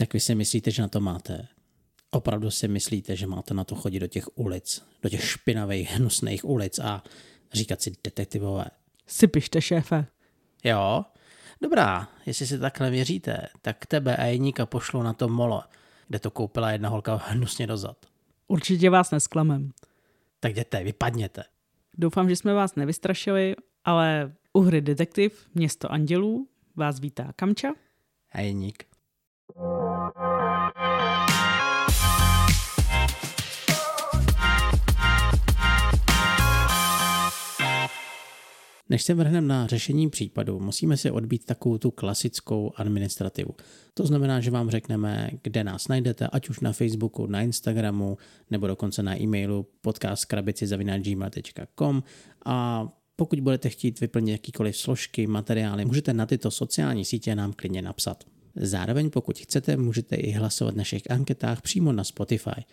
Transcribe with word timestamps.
Tak 0.00 0.14
vy 0.14 0.20
si 0.20 0.34
myslíte, 0.34 0.70
že 0.70 0.82
na 0.82 0.88
to 0.88 1.00
máte? 1.00 1.48
Opravdu 2.10 2.50
si 2.50 2.68
myslíte, 2.68 3.16
že 3.16 3.26
máte 3.26 3.54
na 3.54 3.64
to 3.64 3.74
chodit 3.74 4.00
do 4.00 4.06
těch 4.06 4.38
ulic, 4.38 4.82
do 5.02 5.08
těch 5.08 5.24
špinavých, 5.24 5.90
hnusných 5.90 6.44
ulic 6.44 6.78
a 6.78 7.02
říkat 7.52 7.82
si 7.82 7.92
detektivové? 8.04 8.64
Si 9.06 9.26
pište, 9.26 9.62
šéfe. 9.62 10.06
Jo? 10.64 11.04
Dobrá, 11.62 12.08
jestli 12.26 12.46
si 12.46 12.58
takhle 12.58 12.90
věříte, 12.90 13.48
tak 13.62 13.86
tebe 13.86 14.16
a 14.16 14.24
Jeníka 14.24 14.66
pošlu 14.66 15.02
na 15.02 15.12
to 15.12 15.28
molo, 15.28 15.62
kde 16.08 16.18
to 16.18 16.30
koupila 16.30 16.70
jedna 16.70 16.88
holka 16.88 17.20
hnusně 17.24 17.66
dozad. 17.66 17.96
Určitě 18.48 18.90
vás 18.90 19.10
nesklamem. 19.10 19.70
Tak 20.40 20.52
jděte, 20.52 20.84
vypadněte. 20.84 21.44
Doufám, 21.98 22.28
že 22.28 22.36
jsme 22.36 22.54
vás 22.54 22.74
nevystrašili, 22.74 23.56
ale 23.84 24.32
u 24.52 24.60
hry 24.60 24.80
Detektiv 24.80 25.46
Město 25.54 25.92
andělů 25.92 26.48
vás 26.76 27.00
vítá 27.00 27.32
Kamča 27.36 27.68
a 28.32 28.40
Jeník. 28.40 28.90
Než 38.90 39.02
se 39.02 39.14
vrhneme 39.14 39.48
na 39.48 39.66
řešení 39.66 40.10
případu, 40.10 40.60
musíme 40.60 40.96
si 40.96 41.10
odbít 41.10 41.44
takovou 41.44 41.78
tu 41.78 41.90
klasickou 41.90 42.72
administrativu. 42.76 43.50
To 43.94 44.06
znamená, 44.06 44.40
že 44.40 44.50
vám 44.50 44.70
řekneme, 44.70 45.30
kde 45.42 45.64
nás 45.64 45.88
najdete, 45.88 46.28
ať 46.32 46.48
už 46.48 46.60
na 46.60 46.72
Facebooku, 46.72 47.26
na 47.26 47.42
Instagramu, 47.42 48.18
nebo 48.50 48.66
dokonce 48.66 49.02
na 49.02 49.20
e-mailu 49.20 49.66
podcastkrabici.gmail.com 49.80 52.02
a 52.44 52.88
pokud 53.16 53.40
budete 53.40 53.68
chtít 53.68 54.00
vyplnit 54.00 54.32
jakýkoliv 54.32 54.76
složky, 54.76 55.26
materiály, 55.26 55.84
můžete 55.84 56.12
na 56.12 56.26
tyto 56.26 56.50
sociální 56.50 57.04
sítě 57.04 57.34
nám 57.34 57.52
klidně 57.52 57.82
napsat. 57.82 58.24
Zároveň 58.56 59.10
pokud 59.10 59.38
chcete, 59.38 59.76
můžete 59.76 60.16
i 60.16 60.30
hlasovat 60.30 60.74
v 60.74 60.76
našich 60.76 61.10
anketách 61.10 61.62
přímo 61.62 61.92
na 61.92 62.04
Spotify. 62.04 62.64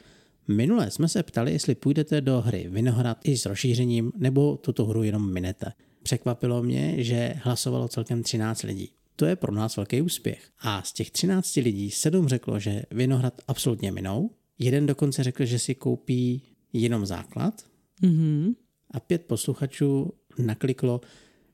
Minule 0.47 0.91
jsme 0.91 1.07
se 1.07 1.23
ptali, 1.23 1.51
jestli 1.51 1.75
půjdete 1.75 2.21
do 2.21 2.41
hry 2.41 2.67
Vinohrad 2.69 3.17
i 3.23 3.37
s 3.37 3.45
rozšířením, 3.45 4.11
nebo 4.17 4.57
tuto 4.57 4.85
hru 4.85 5.03
jenom 5.03 5.33
minete. 5.33 5.73
Překvapilo 6.07 6.63
mě, 6.63 7.03
že 7.03 7.33
hlasovalo 7.43 7.87
celkem 7.87 8.23
13 8.23 8.63
lidí. 8.63 8.91
To 9.15 9.25
je 9.25 9.35
pro 9.35 9.51
nás 9.51 9.77
velký 9.77 10.01
úspěch. 10.01 10.49
A 10.59 10.83
z 10.83 10.93
těch 10.93 11.11
13 11.11 11.55
lidí 11.55 11.91
sedm 11.91 12.27
řeklo, 12.27 12.59
že 12.59 12.83
Vinohrad 12.91 13.41
absolutně 13.47 13.91
minou. 13.91 14.29
Jeden 14.59 14.85
dokonce 14.85 15.23
řekl, 15.23 15.45
že 15.45 15.59
si 15.59 15.75
koupí 15.75 16.41
jenom 16.73 17.05
základ. 17.05 17.65
Mm-hmm. 18.03 18.55
A 18.91 18.99
pět 18.99 19.25
posluchačů 19.25 20.13
nakliklo, 20.37 21.01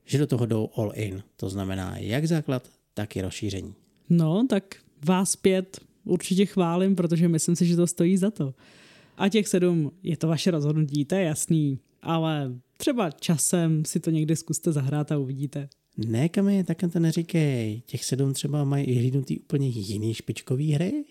že 0.04 0.18
do 0.18 0.26
toho 0.26 0.46
jdou 0.46 0.70
all 0.76 0.92
in. 0.94 1.22
To 1.36 1.48
znamená 1.48 1.98
jak 1.98 2.26
základ, 2.26 2.70
tak 2.94 3.16
i 3.16 3.22
rozšíření. 3.22 3.74
No, 4.10 4.46
tak 4.48 4.74
vás 5.04 5.36
pět 5.36 5.80
určitě 6.04 6.46
chválím, 6.46 6.96
protože 6.96 7.28
myslím 7.28 7.56
si, 7.56 7.66
že 7.66 7.76
to 7.76 7.86
stojí 7.86 8.16
za 8.16 8.30
to. 8.30 8.54
A 9.16 9.28
těch 9.28 9.48
sedm, 9.48 9.92
je 10.02 10.16
to 10.16 10.28
vaše 10.28 10.50
rozhodnutí, 10.50 11.04
to 11.04 11.14
je 11.14 11.22
jasný, 11.22 11.78
ale 12.02 12.54
třeba 12.76 13.10
časem 13.10 13.84
si 13.84 14.00
to 14.00 14.10
někdy 14.10 14.36
zkuste 14.36 14.72
zahrát 14.72 15.12
a 15.12 15.18
uvidíte. 15.18 15.68
Ne, 15.96 16.28
Kami, 16.28 16.64
tak 16.64 16.78
to 16.92 16.98
neříkej. 16.98 17.82
Těch 17.86 18.04
sedm 18.04 18.32
třeba 18.32 18.64
mají 18.64 18.84
i 18.84 18.94
hlídnutý 18.94 19.38
úplně 19.38 19.68
jiný 19.68 20.14
špičkový 20.14 20.72
hry. 20.72 21.04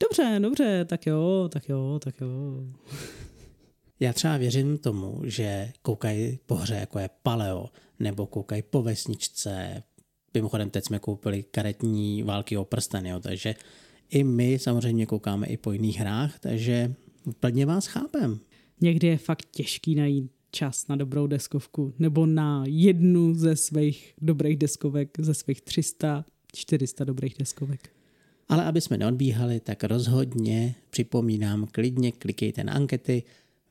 Dobře, 0.00 0.38
dobře, 0.42 0.84
tak 0.84 1.06
jo, 1.06 1.48
tak 1.52 1.68
jo, 1.68 2.00
tak 2.04 2.20
jo. 2.20 2.28
Já 4.00 4.12
třeba 4.12 4.36
věřím 4.36 4.78
tomu, 4.78 5.20
že 5.24 5.72
koukají 5.82 6.38
po 6.46 6.54
hře, 6.54 6.74
jako 6.74 6.98
je 6.98 7.10
Paleo, 7.22 7.68
nebo 7.98 8.26
koukají 8.26 8.62
po 8.62 8.82
vesničce. 8.82 9.82
Mimochodem, 10.34 10.70
teď 10.70 10.84
jsme 10.84 10.98
koupili 10.98 11.42
karetní 11.42 12.22
války 12.22 12.56
o 12.56 12.64
prsten, 12.64 13.06
jo, 13.06 13.20
takže 13.20 13.54
i 14.10 14.24
my 14.24 14.58
samozřejmě 14.58 15.06
koukáme 15.06 15.46
i 15.46 15.56
po 15.56 15.72
jiných 15.72 16.00
hrách, 16.00 16.38
takže 16.38 16.94
plně 17.40 17.66
vás 17.66 17.86
chápem. 17.86 18.40
Někdy 18.80 19.06
je 19.06 19.18
fakt 19.18 19.48
těžký 19.50 19.94
najít 19.94 20.32
čas 20.50 20.88
na 20.88 20.96
dobrou 20.96 21.26
deskovku 21.26 21.94
nebo 21.98 22.26
na 22.26 22.64
jednu 22.66 23.34
ze 23.34 23.56
svých 23.56 24.14
dobrých 24.20 24.56
deskovek, 24.56 25.08
ze 25.18 25.34
svých 25.34 25.60
300, 25.60 26.24
400 26.54 27.04
dobrých 27.04 27.34
deskovek. 27.38 27.90
Ale 28.48 28.64
aby 28.64 28.80
jsme 28.80 28.98
neodbíhali, 28.98 29.60
tak 29.60 29.84
rozhodně 29.84 30.74
připomínám, 30.90 31.66
klidně 31.72 32.12
klikejte 32.12 32.64
na 32.64 32.72
ankety, 32.72 33.22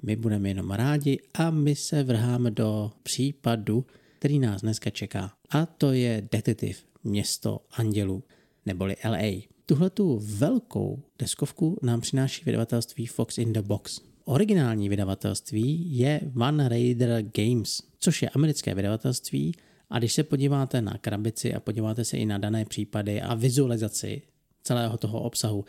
my 0.04 0.16
budeme 0.16 0.50
jenom 0.50 0.72
rádi 0.72 1.20
a 1.34 1.50
my 1.50 1.76
se 1.76 2.04
vrháme 2.04 2.52
do 2.52 2.92
případu, 3.04 3.86
který 4.20 4.40
nás 4.40 4.62
dneska 4.62 4.90
čeká. 4.90 5.34
A 5.50 5.66
to 5.66 5.92
je 5.92 6.28
Detektiv 6.32 6.84
Město 7.04 7.60
andělů, 7.72 8.24
neboli 8.66 8.96
LA. 9.06 9.42
Tuhle 9.66 9.90
tu 9.90 10.20
velkou 10.24 11.04
deskovku 11.20 11.78
nám 11.82 12.02
přináší 12.02 12.46
vydavatelství 12.46 13.06
Fox 13.06 13.38
in 13.38 13.54
the 13.54 13.62
Box. 13.62 14.02
Originální 14.30 14.90
vydavatelství 14.90 15.98
je 15.98 16.22
One 16.42 16.70
Raider 16.70 17.24
Games, 17.38 17.82
což 18.00 18.22
je 18.22 18.30
americké 18.30 18.76
vydavatelství 18.76 19.56
a 19.90 20.00
když 20.00 20.14
se 20.14 20.24
podíváte 20.24 20.82
na 20.82 20.98
krabici 20.98 21.54
a 21.54 21.60
podíváte 21.60 22.06
se 22.06 22.18
i 22.18 22.26
na 22.26 22.38
dané 22.38 22.66
případy 22.66 23.22
a 23.22 23.34
vizualizaci 23.34 24.22
celého 24.64 24.98
toho 24.98 25.22
obsahu, 25.22 25.66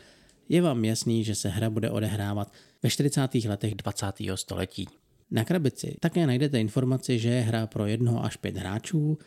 je 0.49 0.63
vám 0.63 0.85
jasný, 0.85 1.25
že 1.25 1.35
se 1.35 1.49
hra 1.49 1.71
bude 1.71 1.91
odehrávat 1.91 2.53
ve 2.83 2.91
40. 2.91 3.35
letech 3.35 3.75
20. 3.75 4.07
století. 4.35 4.89
Na 5.31 5.45
krabici 5.45 5.97
také 6.01 6.27
najdete 6.27 6.61
informaci, 6.61 7.19
že 7.19 7.29
je 7.29 7.41
hra 7.41 7.67
pro 7.67 7.87
jednoho 7.87 8.25
až 8.25 8.37
pět 8.37 8.57
hráčů, 8.57 9.19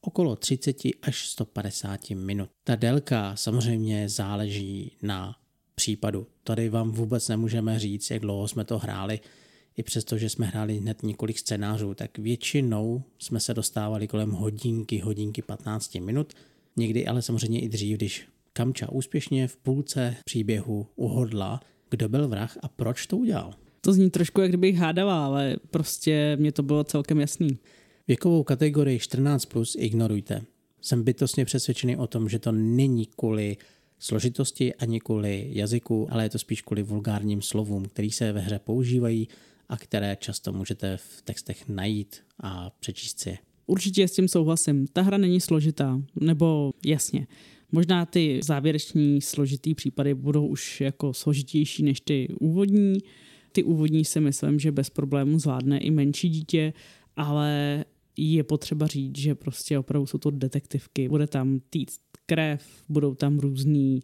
okolo 0.00 0.36
30 0.36 0.76
až 1.02 1.28
150 1.28 2.10
minut. 2.10 2.50
Ta 2.64 2.76
délka 2.76 3.36
samozřejmě 3.36 4.08
záleží 4.08 4.96
na 5.02 5.36
případu. 5.78 6.26
Tady 6.44 6.68
vám 6.68 6.90
vůbec 6.92 7.28
nemůžeme 7.28 7.78
říct, 7.78 8.10
jak 8.10 8.22
dlouho 8.22 8.48
jsme 8.48 8.64
to 8.64 8.78
hráli, 8.78 9.20
i 9.76 9.82
přesto, 9.82 10.18
že 10.18 10.28
jsme 10.28 10.46
hráli 10.46 10.76
hned 10.76 11.02
několik 11.02 11.38
scénářů, 11.38 11.94
tak 11.94 12.18
většinou 12.18 13.02
jsme 13.18 13.40
se 13.40 13.54
dostávali 13.54 14.08
kolem 14.08 14.30
hodinky, 14.30 14.98
hodinky 14.98 15.42
15 15.42 15.94
minut, 15.94 16.32
někdy 16.76 17.06
ale 17.06 17.22
samozřejmě 17.22 17.60
i 17.60 17.68
dřív, 17.68 17.96
když 17.96 18.28
Kamča 18.52 18.92
úspěšně 18.92 19.48
v 19.48 19.56
půlce 19.56 20.16
příběhu 20.24 20.86
uhodla, 20.96 21.60
kdo 21.90 22.08
byl 22.08 22.28
vrah 22.28 22.58
a 22.62 22.68
proč 22.68 23.06
to 23.06 23.16
udělal. 23.16 23.54
To 23.80 23.92
zní 23.92 24.10
trošku, 24.10 24.40
jak 24.40 24.50
kdybych 24.50 24.76
hádala, 24.76 25.26
ale 25.26 25.56
prostě 25.70 26.36
mě 26.40 26.52
to 26.52 26.62
bylo 26.62 26.84
celkem 26.84 27.20
jasný. 27.20 27.58
Věkovou 28.08 28.42
kategorii 28.42 28.98
14 28.98 29.44
plus 29.44 29.76
ignorujte. 29.78 30.42
Jsem 30.80 31.02
bytostně 31.02 31.44
přesvědčený 31.44 31.96
o 31.96 32.06
tom, 32.06 32.28
že 32.28 32.38
to 32.38 32.52
není 32.52 33.06
kvůli 33.06 33.56
složitosti 33.98 34.74
ani 34.74 35.00
kvůli 35.00 35.48
jazyku, 35.52 36.08
ale 36.10 36.22
je 36.22 36.30
to 36.30 36.38
spíš 36.38 36.62
kvůli 36.62 36.82
vulgárním 36.82 37.42
slovům, 37.42 37.84
které 37.84 38.10
se 38.10 38.32
ve 38.32 38.40
hře 38.40 38.58
používají 38.58 39.28
a 39.68 39.76
které 39.76 40.16
často 40.20 40.52
můžete 40.52 40.96
v 40.96 41.22
textech 41.22 41.68
najít 41.68 42.16
a 42.42 42.70
přečíst 42.80 43.20
si. 43.20 43.38
Určitě 43.66 44.08
s 44.08 44.12
tím 44.12 44.28
souhlasím. 44.28 44.86
Ta 44.86 45.02
hra 45.02 45.18
není 45.18 45.40
složitá, 45.40 46.02
nebo 46.20 46.72
jasně. 46.84 47.26
Možná 47.72 48.06
ty 48.06 48.40
závěreční 48.44 49.20
složitý 49.20 49.74
případy 49.74 50.14
budou 50.14 50.46
už 50.46 50.80
jako 50.80 51.14
složitější 51.14 51.82
než 51.82 52.00
ty 52.00 52.28
úvodní. 52.40 52.98
Ty 53.52 53.62
úvodní 53.62 54.04
si 54.04 54.20
myslím, 54.20 54.58
že 54.58 54.72
bez 54.72 54.90
problémů 54.90 55.38
zvládne 55.38 55.78
i 55.78 55.90
menší 55.90 56.28
dítě, 56.28 56.72
ale 57.16 57.84
je 58.16 58.44
potřeba 58.44 58.86
říct, 58.86 59.18
že 59.18 59.34
prostě 59.34 59.78
opravdu 59.78 60.06
jsou 60.06 60.18
to 60.18 60.30
detektivky. 60.30 61.08
Bude 61.08 61.26
tam 61.26 61.60
týct 61.70 62.00
krev, 62.28 62.84
budou 62.88 63.14
tam 63.14 63.38
různý 63.38 64.02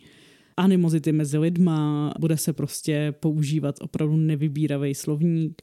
animozity 0.56 1.12
mezi 1.12 1.38
lidma, 1.38 2.12
bude 2.20 2.36
se 2.36 2.52
prostě 2.52 3.14
používat 3.20 3.76
opravdu 3.80 4.16
nevybíravý 4.16 4.94
slovník 4.94 5.62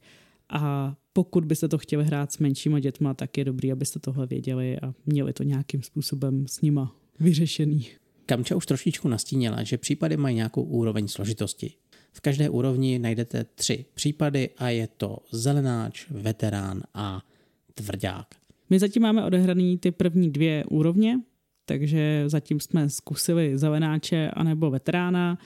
a 0.49 0.95
pokud 1.13 1.45
byste 1.45 1.67
to 1.67 1.77
chtěli 1.77 2.05
hrát 2.05 2.31
s 2.31 2.37
menšíma 2.37 2.79
dětma, 2.79 3.13
tak 3.13 3.37
je 3.37 3.45
dobrý, 3.45 3.71
abyste 3.71 3.99
tohle 3.99 4.27
věděli 4.27 4.79
a 4.79 4.93
měli 5.05 5.33
to 5.33 5.43
nějakým 5.43 5.83
způsobem 5.83 6.47
s 6.47 6.61
nima 6.61 6.95
vyřešený. 7.19 7.87
Kamča 8.25 8.55
už 8.55 8.65
trošičku 8.65 9.07
nastínila, 9.07 9.63
že 9.63 9.77
případy 9.77 10.17
mají 10.17 10.35
nějakou 10.35 10.63
úroveň 10.63 11.07
složitosti. 11.07 11.73
V 12.13 12.21
každé 12.21 12.49
úrovni 12.49 12.99
najdete 12.99 13.43
tři 13.55 13.85
případy 13.93 14.49
a 14.57 14.69
je 14.69 14.87
to 14.87 15.17
zelenáč, 15.31 16.05
veterán 16.09 16.83
a 16.93 17.21
tvrdák. 17.73 18.27
My 18.69 18.79
zatím 18.79 19.01
máme 19.01 19.25
odehraný 19.25 19.77
ty 19.77 19.91
první 19.91 20.31
dvě 20.31 20.65
úrovně, 20.65 21.19
takže 21.65 22.23
zatím 22.27 22.59
jsme 22.59 22.89
zkusili 22.89 23.57
zelenáče 23.57 24.31
anebo 24.33 24.71
veterána, 24.71 25.37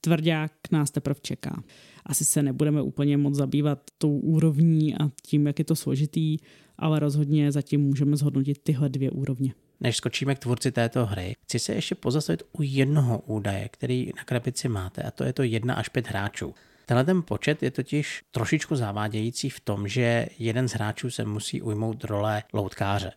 tvrdák 0.00 0.52
nás 0.72 0.90
teprve 0.90 1.20
čeká. 1.22 1.62
Asi 2.06 2.24
se 2.24 2.42
nebudeme 2.42 2.82
úplně 2.82 3.16
moc 3.16 3.34
zabývat 3.34 3.78
tou 3.98 4.18
úrovní 4.18 4.94
a 4.94 5.10
tím, 5.22 5.46
jak 5.46 5.58
je 5.58 5.64
to 5.64 5.76
složitý, 5.76 6.36
ale 6.78 6.98
rozhodně 6.98 7.52
zatím 7.52 7.80
můžeme 7.80 8.16
zhodnotit 8.16 8.58
tyhle 8.62 8.88
dvě 8.88 9.10
úrovně. 9.10 9.54
Než 9.80 9.96
skočíme 9.96 10.34
k 10.34 10.38
tvůrci 10.38 10.72
této 10.72 11.06
hry, 11.06 11.34
chci 11.42 11.58
se 11.58 11.74
ještě 11.74 11.94
pozastavit 11.94 12.42
u 12.52 12.62
jednoho 12.62 13.18
údaje, 13.18 13.68
který 13.68 14.10
na 14.16 14.24
krabici 14.24 14.68
máte, 14.68 15.02
a 15.02 15.10
to 15.10 15.24
je 15.24 15.32
to 15.32 15.42
1 15.42 15.74
až 15.74 15.88
5 15.88 16.08
hráčů. 16.08 16.54
Tenhle 16.86 17.04
ten 17.04 17.22
počet 17.22 17.62
je 17.62 17.70
totiž 17.70 18.22
trošičku 18.30 18.76
zavádějící 18.76 19.50
v 19.50 19.60
tom, 19.60 19.88
že 19.88 20.26
jeden 20.38 20.68
z 20.68 20.72
hráčů 20.72 21.10
se 21.10 21.24
musí 21.24 21.62
ujmout 21.62 22.04
role 22.04 22.42
loutkáře. 22.52 23.12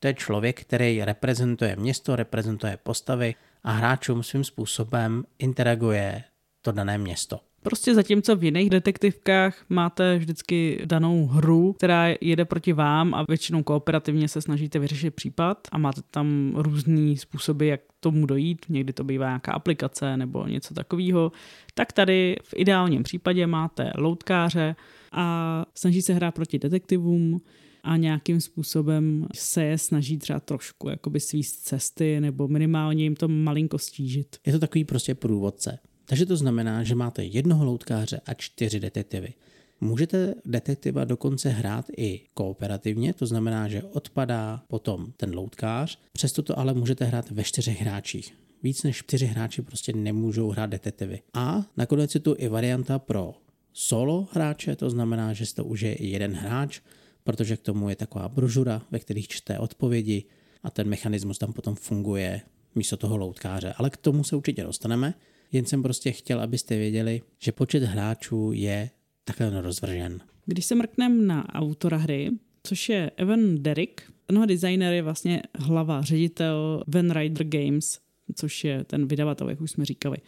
To 0.00 0.06
je 0.06 0.14
člověk, 0.14 0.60
který 0.60 1.04
reprezentuje 1.04 1.76
město, 1.76 2.16
reprezentuje 2.16 2.78
postavy 2.82 3.34
a 3.64 3.72
hráčům 3.72 4.22
svým 4.22 4.44
způsobem 4.44 5.24
interaguje 5.38 6.24
to 6.62 6.72
dané 6.72 6.98
město. 6.98 7.40
Prostě 7.62 7.94
zatímco 7.94 8.36
v 8.36 8.44
jiných 8.44 8.70
detektivkách 8.70 9.64
máte 9.68 10.18
vždycky 10.18 10.82
danou 10.84 11.26
hru, 11.26 11.72
která 11.72 12.06
jede 12.20 12.44
proti 12.44 12.72
vám 12.72 13.14
a 13.14 13.24
většinou 13.28 13.62
kooperativně 13.62 14.28
se 14.28 14.42
snažíte 14.42 14.78
vyřešit 14.78 15.14
případ 15.14 15.58
a 15.72 15.78
máte 15.78 16.00
tam 16.10 16.52
různý 16.56 17.16
způsoby, 17.16 17.68
jak 17.68 17.80
tomu 18.00 18.26
dojít. 18.26 18.66
Někdy 18.68 18.92
to 18.92 19.04
bývá 19.04 19.26
nějaká 19.26 19.52
aplikace 19.52 20.16
nebo 20.16 20.46
něco 20.46 20.74
takového. 20.74 21.32
Tak 21.74 21.92
tady 21.92 22.36
v 22.42 22.54
ideálním 22.56 23.02
případě 23.02 23.46
máte 23.46 23.92
loutkáře 23.96 24.76
a 25.12 25.66
snaží 25.74 26.02
se 26.02 26.12
hrát 26.12 26.34
proti 26.34 26.58
detektivům 26.58 27.40
a 27.82 27.96
nějakým 27.96 28.40
způsobem 28.40 29.26
se 29.34 29.64
je 29.64 29.78
snaží 29.78 30.18
třeba 30.18 30.40
trošku 30.40 30.88
jakoby 30.88 31.20
svíst 31.20 31.62
cesty 31.62 32.20
nebo 32.20 32.48
minimálně 32.48 33.02
jim 33.02 33.16
to 33.16 33.28
malinko 33.28 33.78
stížit. 33.78 34.36
Je 34.46 34.52
to 34.52 34.58
takový 34.58 34.84
prostě 34.84 35.14
průvodce. 35.14 35.78
Takže 36.04 36.26
to 36.26 36.36
znamená, 36.36 36.84
že 36.84 36.94
máte 36.94 37.24
jednoho 37.24 37.64
loutkáře 37.64 38.20
a 38.26 38.34
čtyři 38.34 38.80
detektivy. 38.80 39.34
Můžete 39.80 40.34
detektiva 40.44 41.04
dokonce 41.04 41.48
hrát 41.48 41.86
i 41.96 42.20
kooperativně, 42.34 43.14
to 43.14 43.26
znamená, 43.26 43.68
že 43.68 43.82
odpadá 43.82 44.62
potom 44.68 45.12
ten 45.16 45.34
loutkář, 45.34 45.98
přesto 46.12 46.42
to 46.42 46.58
ale 46.58 46.74
můžete 46.74 47.04
hrát 47.04 47.30
ve 47.30 47.44
čtyřech 47.44 47.80
hráčích. 47.80 48.34
Víc 48.62 48.82
než 48.82 48.96
čtyři 48.96 49.26
hráči 49.26 49.62
prostě 49.62 49.92
nemůžou 49.92 50.50
hrát 50.50 50.70
detektivy. 50.70 51.20
A 51.34 51.66
nakonec 51.76 52.14
je 52.14 52.20
tu 52.20 52.34
i 52.38 52.48
varianta 52.48 52.98
pro 52.98 53.34
solo 53.72 54.28
hráče, 54.32 54.76
to 54.76 54.90
znamená, 54.90 55.32
že 55.32 55.54
to 55.54 55.64
užije 55.64 55.94
i 55.94 56.06
jeden 56.06 56.32
hráč, 56.32 56.80
protože 57.24 57.56
k 57.56 57.60
tomu 57.60 57.88
je 57.88 57.96
taková 57.96 58.28
brožura, 58.28 58.82
ve 58.90 58.98
kterých 58.98 59.28
čte 59.28 59.58
odpovědi 59.58 60.24
a 60.62 60.70
ten 60.70 60.88
mechanismus 60.88 61.38
tam 61.38 61.52
potom 61.52 61.74
funguje 61.74 62.40
místo 62.74 62.96
toho 62.96 63.16
loutkáře. 63.16 63.72
Ale 63.76 63.90
k 63.90 63.96
tomu 63.96 64.24
se 64.24 64.36
určitě 64.36 64.62
dostaneme. 64.62 65.14
Jen 65.52 65.66
jsem 65.66 65.82
prostě 65.82 66.12
chtěl, 66.12 66.40
abyste 66.40 66.76
věděli, 66.76 67.22
že 67.38 67.52
počet 67.52 67.82
hráčů 67.82 68.52
je 68.54 68.90
takhle 69.24 69.60
rozvržen. 69.60 70.20
Když 70.46 70.64
se 70.64 70.74
mrknem 70.74 71.26
na 71.26 71.54
autora 71.54 71.96
hry, 71.96 72.30
což 72.62 72.88
je 72.88 73.10
Evan 73.16 73.62
Derrick, 73.62 74.00
tenhle 74.26 74.46
designer 74.46 74.94
je 74.94 75.02
vlastně 75.02 75.42
hlava, 75.58 76.02
ředitel 76.02 76.84
Van 76.86 77.10
Rider 77.10 77.46
Games, 77.46 77.98
což 78.34 78.64
je 78.64 78.84
ten 78.84 79.06
vydavatel, 79.06 79.50
jak 79.50 79.60
už 79.60 79.70
jsme 79.70 79.84
říkali. 79.84 80.18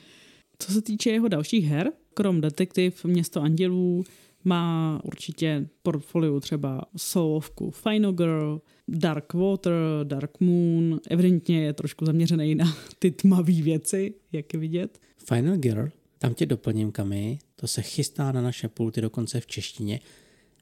Co 0.59 0.73
se 0.73 0.83
týče 0.83 1.11
jeho 1.11 1.29
dalších 1.29 1.67
her, 1.67 1.93
krom 2.15 2.41
Detektiv, 2.41 3.05
Město 3.05 3.41
andělů, 3.41 4.05
má 4.45 5.01
určitě 5.05 5.69
portfolio 5.83 6.41
třeba 6.41 6.85
solovku 6.97 7.71
Final 7.71 8.13
Girl, 8.13 8.61
Dark 8.89 9.35
Water, 9.35 9.75
Dark 10.05 10.41
Moon, 10.41 11.01
evidentně 11.11 11.65
je 11.65 11.73
trošku 11.73 12.05
zaměřený 12.05 12.55
na 12.55 12.77
ty 12.99 13.11
tmavé 13.11 13.53
věci, 13.53 14.15
jak 14.33 14.55
je 14.55 14.61
vidět. 14.61 14.99
Final 15.29 15.57
Girl, 15.57 15.89
tam 16.19 16.35
tě 16.35 16.47
doplním 16.47 16.93
kamy, 16.93 17.39
to 17.57 17.67
se 17.67 17.83
chystá 17.83 18.33
na 18.33 18.43
naše 18.43 18.69
pulty 18.69 19.01
dokonce 19.01 19.41
v 19.41 19.47
češtině 19.47 20.01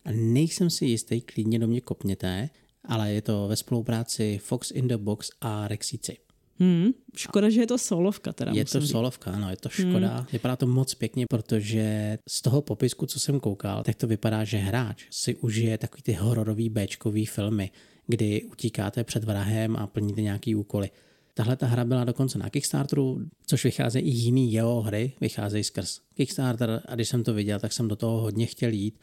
a 0.05 0.09
nejsem 0.13 0.71
si 0.71 0.85
jistý, 0.87 1.21
klidně 1.21 1.59
do 1.59 1.67
mě 1.67 1.81
kopněte, 1.81 2.51
ale 2.85 3.13
je 3.13 3.23
to 3.23 3.49
ve 3.49 3.57
spolupráci 3.57 4.41
Fox 4.43 4.71
in 4.71 4.89
the 4.89 4.97
Box 4.97 5.31
a 5.41 5.69
Rexici. 5.69 6.17
Hmm, 6.61 6.93
škoda, 7.17 7.51
že 7.51 7.61
je 7.61 7.67
to 7.67 7.79
solovka. 7.79 8.33
Teda 8.33 8.53
je 8.53 8.65
to 8.65 8.81
říct. 8.81 8.91
solovka, 8.91 9.31
ano, 9.31 9.51
je 9.51 9.57
to 9.57 9.69
škoda. 9.69 10.17
Hmm. 10.17 10.27
Vypadá 10.33 10.57
to 10.57 10.67
moc 10.67 10.95
pěkně, 10.95 11.25
protože 11.31 12.19
z 12.29 12.43
toho 12.43 12.63
popisku, 12.63 13.07
co 13.07 13.21
jsem 13.21 13.41
koukal, 13.41 13.83
tak 13.83 13.97
to 13.97 14.07
vypadá, 14.07 14.45
že 14.45 14.57
hráč 14.57 15.05
si 15.11 15.37
užije 15.37 15.79
takový 15.79 16.03
ty 16.03 16.13
hororový 16.13 16.69
Bčkový 16.69 17.27
filmy, 17.27 17.71
kdy 18.07 18.43
utíkáte 18.43 19.05
před 19.05 19.25
vrahem 19.25 19.77
a 19.77 19.87
plníte 19.87 20.23
nějaký 20.23 20.55
úkoly. 20.55 20.91
Tahle 21.35 21.57
ta 21.57 21.67
hra 21.67 21.85
byla 21.85 22.05
dokonce 22.05 22.39
na 22.39 22.51
Kickstarteru, 22.51 23.21
což 23.47 23.65
vycházejí 23.65 24.05
i 24.05 24.11
jiný 24.11 24.53
jeho 24.53 24.83
hry, 24.83 25.13
vycházejí 25.21 25.65
skrz 25.65 26.01
Kickstarter 26.15 26.83
a 26.87 26.95
když 26.95 27.09
jsem 27.09 27.25
to 27.25 27.35
viděl, 27.35 27.59
tak 27.59 27.73
jsem 27.73 27.89
do 27.89 27.97
toho 27.97 28.21
hodně 28.21 28.47
chtěl 28.47 28.73
jít, 28.73 28.99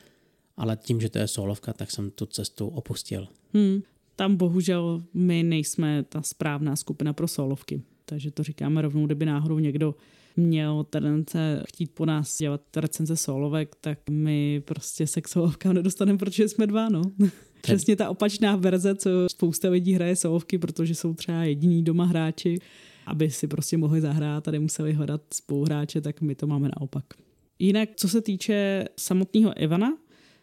ale 0.58 0.78
tím, 0.78 1.02
že 1.02 1.10
to 1.10 1.18
je 1.18 1.28
solovka, 1.28 1.74
tak 1.74 1.92
jsem 1.92 2.12
tu 2.12 2.26
cestu 2.26 2.68
opustil. 2.68 3.28
Hmm 3.54 3.82
tam 4.18 4.36
bohužel 4.36 5.04
my 5.14 5.44
nejsme 5.44 6.04
ta 6.04 6.22
správná 6.22 6.76
skupina 6.76 7.14
pro 7.14 7.28
solovky. 7.28 7.82
Takže 8.06 8.32
to 8.32 8.44
říkáme 8.44 8.82
rovnou, 8.82 9.06
kdyby 9.06 9.26
náhodou 9.26 9.60
někdo 9.60 9.96
měl 10.38 10.84
tendence 10.84 11.64
chtít 11.68 11.92
po 11.92 12.06
nás 12.06 12.38
dělat 12.38 12.62
recenze 12.78 13.18
solovek, 13.18 13.76
tak 13.82 14.00
my 14.10 14.62
prostě 14.66 15.08
se 15.08 15.22
k 15.22 15.28
solovkám 15.28 15.74
nedostaneme, 15.74 16.18
protože 16.18 16.50
jsme 16.50 16.68
dva, 16.68 16.90
no. 16.90 17.02
Přesně 17.62 17.96
ta 17.96 18.10
opačná 18.10 18.56
verze, 18.56 18.96
co 18.96 19.10
spousta 19.28 19.70
lidí 19.70 19.94
hraje 19.94 20.16
solovky, 20.16 20.58
protože 20.58 20.96
jsou 20.96 21.14
třeba 21.14 21.44
jediní 21.44 21.84
doma 21.84 22.06
hráči, 22.06 22.60
aby 23.06 23.30
si 23.30 23.48
prostě 23.48 23.78
mohli 23.78 24.02
zahrát 24.02 24.48
a 24.48 24.52
nemuseli 24.52 24.94
hledat 24.94 25.22
spoluhráče, 25.34 26.02
tak 26.02 26.22
my 26.22 26.36
to 26.36 26.48
máme 26.48 26.70
naopak. 26.80 27.06
Jinak, 27.60 27.90
co 27.96 28.10
se 28.10 28.22
týče 28.22 28.86
samotného 29.00 29.64
Ivana, 29.64 29.98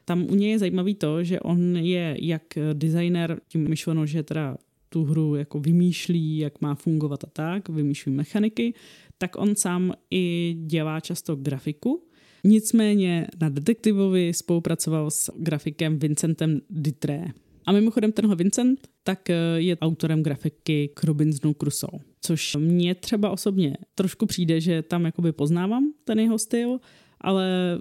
tam 0.05 0.27
u 0.31 0.35
něj 0.35 0.51
je 0.51 0.59
zajímavý 0.59 0.95
to, 0.95 1.25
že 1.25 1.41
on 1.41 1.77
je 1.77 2.17
jak 2.21 2.43
designer, 2.73 3.41
tím 3.49 3.69
myšleno, 3.69 4.07
že 4.07 4.23
teda 4.23 4.57
tu 4.89 5.05
hru 5.05 5.35
jako 5.35 5.61
vymýšlí, 5.61 6.39
jak 6.39 6.61
má 6.61 6.75
fungovat 6.75 7.25
a 7.25 7.27
tak, 7.33 7.69
vymýšlí 7.69 8.13
mechaniky, 8.13 8.75
tak 9.19 9.37
on 9.37 9.57
sám 9.57 9.93
i 10.11 10.57
dělá 10.67 11.01
často 11.01 11.37
grafiku. 11.37 12.07
Nicméně 12.45 13.27
na 13.41 13.49
detektivovi 13.49 14.33
spolupracoval 14.35 15.11
s 15.11 15.31
grafikem 15.39 15.99
Vincentem 15.99 16.61
Ditré. 16.71 17.25
A 17.67 17.73
mimochodem 17.73 18.13
tenhle 18.13 18.37
Vincent 18.37 18.89
tak 19.03 19.29
je 19.57 19.77
autorem 19.77 20.23
grafiky 20.23 20.91
k 20.95 21.05
Robinsonu 21.05 21.55
Crusoe, 21.55 22.01
což 22.21 22.57
mně 22.57 22.95
třeba 22.95 23.31
osobně 23.31 23.77
trošku 23.95 24.27
přijde, 24.27 24.61
že 24.61 24.83
tam 24.83 25.05
jakoby 25.05 25.33
poznávám 25.33 25.93
ten 26.05 26.19
jeho 26.19 26.39
styl, 26.39 26.79
ale 27.21 27.79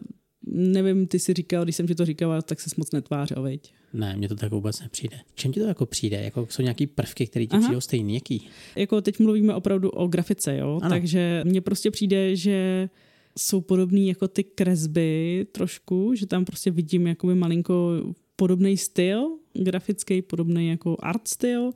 nevím, 0.47 1.07
ty 1.07 1.19
si 1.19 1.33
říkal, 1.33 1.63
když 1.63 1.75
jsem 1.75 1.87
ti 1.87 1.95
to 1.95 2.05
říkala, 2.05 2.41
tak 2.41 2.61
se 2.61 2.69
moc 2.77 2.91
netvářil, 2.91 3.41
veď? 3.41 3.73
Ne, 3.93 4.15
mně 4.17 4.29
to 4.29 4.35
tak 4.35 4.51
vůbec 4.51 4.81
nepřijde. 4.81 5.19
Čem 5.35 5.51
ti 5.51 5.59
to 5.59 5.65
jako 5.65 5.85
přijde? 5.85 6.21
Jako 6.23 6.47
jsou 6.49 6.61
nějaký 6.61 6.87
prvky, 6.87 7.27
které 7.27 7.45
ti 7.45 7.57
přijdou 7.57 7.81
stejný? 7.81 8.13
Jaký? 8.13 8.47
Jako 8.75 9.01
teď 9.01 9.19
mluvíme 9.19 9.55
opravdu 9.55 9.89
o 9.89 10.07
grafice, 10.07 10.57
jo? 10.57 10.79
Ano. 10.81 10.89
Takže 10.89 11.41
mně 11.45 11.61
prostě 11.61 11.91
přijde, 11.91 12.35
že 12.35 12.89
jsou 13.37 13.61
podobný 13.61 14.07
jako 14.07 14.27
ty 14.27 14.43
kresby 14.43 15.45
trošku, 15.51 16.15
že 16.15 16.25
tam 16.25 16.45
prostě 16.45 16.71
vidím 16.71 17.07
jakoby 17.07 17.35
malinko 17.35 17.91
podobný 18.35 18.77
styl 18.77 19.37
grafický, 19.53 20.21
podobný 20.21 20.67
jako 20.67 20.97
art 20.99 21.27
styl 21.27 21.71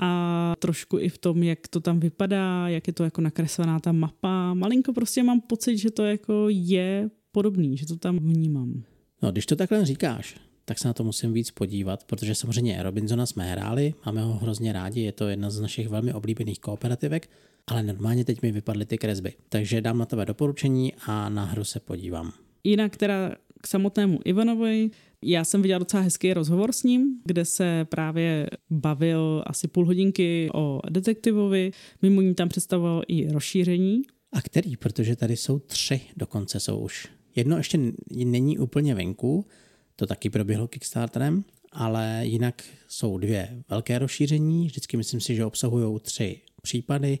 a 0.00 0.54
trošku 0.58 0.98
i 0.98 1.08
v 1.08 1.18
tom, 1.18 1.42
jak 1.42 1.68
to 1.68 1.80
tam 1.80 2.00
vypadá, 2.00 2.68
jak 2.68 2.86
je 2.86 2.92
to 2.92 3.04
jako 3.04 3.20
nakreslená 3.20 3.80
ta 3.80 3.92
mapa. 3.92 4.54
Malinko 4.54 4.92
prostě 4.92 5.22
mám 5.22 5.40
pocit, 5.40 5.78
že 5.78 5.90
to 5.90 6.04
jako 6.04 6.46
je 6.48 7.10
podobný, 7.34 7.76
že 7.76 7.86
to 7.86 7.96
tam 7.96 8.18
vnímám. 8.18 8.82
No, 9.22 9.32
když 9.32 9.46
to 9.46 9.56
takhle 9.56 9.84
říkáš, 9.84 10.36
tak 10.64 10.78
se 10.78 10.88
na 10.88 10.94
to 10.94 11.04
musím 11.04 11.32
víc 11.32 11.50
podívat, 11.50 12.04
protože 12.04 12.34
samozřejmě 12.34 12.82
Robinsona 12.82 13.26
jsme 13.26 13.50
hráli, 13.50 13.94
máme 14.06 14.22
ho 14.22 14.32
hrozně 14.32 14.72
rádi, 14.72 15.00
je 15.00 15.12
to 15.12 15.28
jedna 15.28 15.50
z 15.50 15.60
našich 15.60 15.88
velmi 15.88 16.12
oblíbených 16.12 16.60
kooperativek, 16.60 17.30
ale 17.66 17.82
normálně 17.82 18.24
teď 18.24 18.42
mi 18.42 18.52
vypadly 18.52 18.86
ty 18.86 18.98
kresby. 18.98 19.32
Takže 19.48 19.80
dám 19.80 19.98
na 19.98 20.06
tebe 20.06 20.26
doporučení 20.26 20.92
a 21.06 21.28
na 21.28 21.44
hru 21.44 21.64
se 21.64 21.80
podívám. 21.80 22.32
Jinak 22.64 22.96
teda 22.96 23.34
k 23.62 23.66
samotnému 23.66 24.20
Ivanovi, 24.24 24.90
já 25.22 25.44
jsem 25.44 25.62
viděl 25.62 25.78
docela 25.78 26.02
hezký 26.02 26.34
rozhovor 26.34 26.72
s 26.72 26.82
ním, 26.82 27.20
kde 27.24 27.44
se 27.44 27.84
právě 27.84 28.46
bavil 28.70 29.44
asi 29.46 29.68
půl 29.68 29.86
hodinky 29.86 30.48
o 30.54 30.80
detektivovi, 30.90 31.70
mimo 32.02 32.20
ní 32.20 32.34
tam 32.34 32.48
představoval 32.48 33.02
i 33.08 33.32
rozšíření. 33.32 34.02
A 34.32 34.42
který? 34.42 34.76
Protože 34.76 35.16
tady 35.16 35.36
jsou 35.36 35.58
tři, 35.58 36.00
dokonce 36.16 36.60
jsou 36.60 36.78
už 36.78 37.08
Jedno 37.36 37.56
ještě 37.56 37.78
není 38.24 38.58
úplně 38.58 38.94
venku, 38.94 39.46
to 39.96 40.06
taky 40.06 40.30
proběhlo 40.30 40.68
Kickstarterem, 40.68 41.44
ale 41.72 42.20
jinak 42.22 42.62
jsou 42.88 43.18
dvě 43.18 43.62
velké 43.68 43.98
rozšíření, 43.98 44.66
vždycky 44.66 44.96
myslím 44.96 45.20
si, 45.20 45.34
že 45.34 45.44
obsahují 45.44 46.00
tři 46.00 46.40
případy 46.62 47.18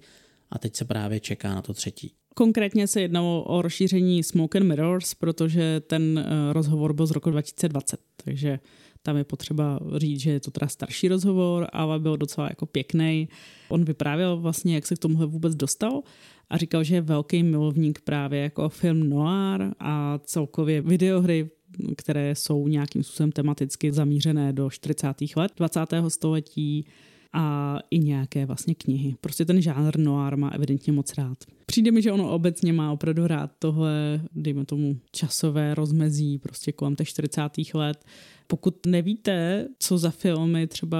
a 0.50 0.58
teď 0.58 0.76
se 0.76 0.84
právě 0.84 1.20
čeká 1.20 1.54
na 1.54 1.62
to 1.62 1.74
třetí. 1.74 2.14
Konkrétně 2.34 2.86
se 2.86 3.00
jednalo 3.00 3.44
o 3.44 3.62
rozšíření 3.62 4.22
Smoke 4.22 4.58
and 4.58 4.66
Mirrors, 4.66 5.14
protože 5.14 5.80
ten 5.80 6.18
eh, 6.18 6.52
rozhovor 6.52 6.92
byl 6.92 7.06
z 7.06 7.10
roku 7.10 7.30
2020, 7.30 8.00
takže 8.24 8.58
tam 9.02 9.16
je 9.16 9.24
potřeba 9.24 9.80
říct, 9.96 10.20
že 10.20 10.30
je 10.30 10.40
to 10.40 10.50
teda 10.50 10.68
starší 10.68 11.08
rozhovor, 11.08 11.68
ale 11.72 11.98
byl 11.98 12.16
docela 12.16 12.46
jako 12.48 12.66
pěkný. 12.66 13.28
On 13.68 13.84
vyprávěl 13.84 14.36
vlastně, 14.36 14.74
jak 14.74 14.86
se 14.86 14.94
k 14.94 14.98
tomuhle 14.98 15.26
vůbec 15.26 15.54
dostal 15.54 16.02
a 16.50 16.56
říkal, 16.56 16.84
že 16.84 16.94
je 16.94 17.00
velký 17.00 17.42
milovník 17.42 18.00
právě 18.00 18.40
jako 18.40 18.68
film 18.68 19.08
noir 19.08 19.70
a 19.80 20.18
celkově 20.24 20.80
videohry, 20.80 21.50
které 21.96 22.34
jsou 22.34 22.68
nějakým 22.68 23.02
způsobem 23.02 23.32
tematicky 23.32 23.92
zamířené 23.92 24.52
do 24.52 24.70
40. 24.70 25.08
let 25.36 25.52
20. 25.56 25.80
století 26.08 26.86
a 27.32 27.78
i 27.90 27.98
nějaké 27.98 28.46
vlastně 28.46 28.74
knihy. 28.74 29.14
Prostě 29.20 29.44
ten 29.44 29.60
žánr 29.60 29.98
noir 29.98 30.36
má 30.36 30.48
evidentně 30.48 30.92
moc 30.92 31.14
rád. 31.14 31.38
Přijde 31.66 31.90
mi, 31.90 32.02
že 32.02 32.12
ono 32.12 32.30
obecně 32.30 32.72
má 32.72 32.92
opravdu 32.92 33.26
rád 33.26 33.50
tohle, 33.58 34.20
dejme 34.34 34.64
tomu, 34.64 34.96
časové 35.12 35.74
rozmezí 35.74 36.38
prostě 36.38 36.72
kolem 36.72 36.96
těch 36.96 37.08
40. 37.08 37.42
let, 37.74 38.04
Pokud 38.46 38.86
nevíte, 38.86 39.68
co 39.78 39.98
za 39.98 40.10
filmy 40.10 40.66
třeba 40.66 40.98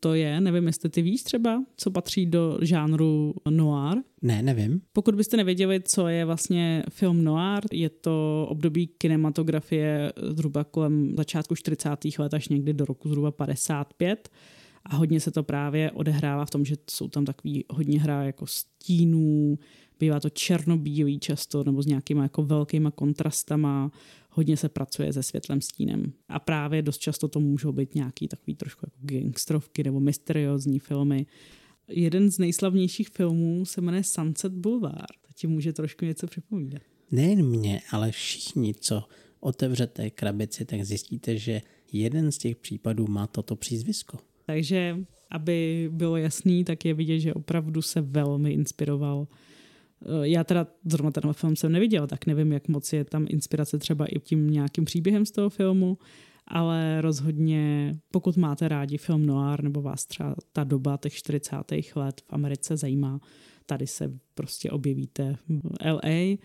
to 0.00 0.14
je, 0.14 0.40
nevím, 0.40 0.66
jestli 0.66 0.88
ty 0.88 1.02
víš 1.02 1.22
třeba, 1.22 1.64
co 1.76 1.90
patří 1.90 2.26
do 2.26 2.58
žánru 2.62 3.34
noir. 3.50 3.98
Ne, 4.22 4.42
nevím. 4.42 4.80
Pokud 4.92 5.14
byste 5.14 5.36
nevěděli, 5.36 5.80
co 5.84 6.08
je 6.08 6.24
vlastně 6.24 6.82
film 6.90 7.24
noir, 7.24 7.60
je 7.72 7.88
to 7.88 8.46
období 8.48 8.86
kinematografie 8.86 10.12
zhruba 10.22 10.64
kolem 10.64 11.14
začátku 11.16 11.54
40. 11.54 11.88
let 12.18 12.34
až 12.34 12.48
někdy 12.48 12.72
do 12.72 12.84
roku 12.84 13.08
zhruba 13.08 13.30
55. 13.30 14.28
A 14.84 14.96
hodně 14.96 15.20
se 15.20 15.30
to 15.30 15.42
právě 15.42 15.90
odehrává 15.90 16.44
v 16.44 16.50
tom, 16.50 16.64
že 16.64 16.74
jsou 16.90 17.08
tam 17.08 17.24
takový 17.24 17.64
hodně 17.70 18.00
hra 18.00 18.22
jako 18.24 18.46
stínů, 18.46 19.58
bývá 20.00 20.20
to 20.20 20.30
černobílý 20.30 21.18
často 21.18 21.64
nebo 21.64 21.82
s 21.82 21.86
nějakýma 21.86 22.22
jako 22.22 22.42
velkýma 22.42 22.90
kontrastama, 22.90 23.90
hodně 24.38 24.56
se 24.56 24.68
pracuje 24.68 25.12
se 25.12 25.22
světlem 25.22 25.60
stínem. 25.60 26.12
A 26.28 26.38
právě 26.38 26.82
dost 26.82 26.98
často 26.98 27.28
to 27.28 27.40
můžou 27.40 27.72
být 27.72 27.94
nějaký 27.94 28.28
takový 28.28 28.54
trošku 28.54 28.86
jako 28.86 28.96
gangstrovky 29.00 29.84
nebo 29.84 30.00
mysteriózní 30.00 30.78
filmy. 30.78 31.26
Jeden 31.88 32.30
z 32.30 32.38
nejslavnějších 32.38 33.08
filmů 33.08 33.64
se 33.64 33.80
jmenuje 33.80 34.04
Sunset 34.04 34.52
Boulevard. 34.52 35.18
To 35.26 35.32
ti 35.34 35.46
může 35.46 35.72
trošku 35.72 36.04
něco 36.04 36.26
připomínat. 36.26 36.82
Nejen 37.10 37.46
mě, 37.46 37.80
ale 37.90 38.10
všichni, 38.10 38.74
co 38.74 39.04
otevřete 39.40 40.10
krabici, 40.10 40.64
tak 40.64 40.84
zjistíte, 40.84 41.36
že 41.36 41.62
jeden 41.92 42.32
z 42.32 42.38
těch 42.38 42.56
případů 42.56 43.06
má 43.06 43.26
toto 43.26 43.56
přízvisko. 43.56 44.18
Takže, 44.46 44.96
aby 45.30 45.88
bylo 45.92 46.16
jasný, 46.16 46.64
tak 46.64 46.84
je 46.84 46.94
vidět, 46.94 47.20
že 47.20 47.34
opravdu 47.34 47.82
se 47.82 48.00
velmi 48.00 48.52
inspiroval 48.52 49.26
já 50.22 50.44
teda 50.44 50.66
zrovna 50.84 51.10
ten 51.10 51.32
film 51.32 51.56
jsem 51.56 51.72
neviděl, 51.72 52.06
tak 52.06 52.26
nevím, 52.26 52.52
jak 52.52 52.68
moc 52.68 52.92
je 52.92 53.04
tam 53.04 53.26
inspirace 53.28 53.78
třeba 53.78 54.06
i 54.06 54.18
tím 54.20 54.50
nějakým 54.50 54.84
příběhem 54.84 55.26
z 55.26 55.30
toho 55.30 55.50
filmu, 55.50 55.98
ale 56.46 57.00
rozhodně, 57.00 57.96
pokud 58.10 58.36
máte 58.36 58.68
rádi 58.68 58.98
film 58.98 59.26
noir, 59.26 59.62
nebo 59.62 59.82
vás 59.82 60.06
třeba 60.06 60.34
ta 60.52 60.64
doba 60.64 60.96
těch 61.02 61.12
40. 61.12 61.56
let 61.94 62.20
v 62.20 62.32
Americe 62.32 62.76
zajímá, 62.76 63.20
tady 63.66 63.86
se 63.86 64.12
prostě 64.34 64.70
objevíte 64.70 65.36
v 65.48 65.60
LA 65.92 66.36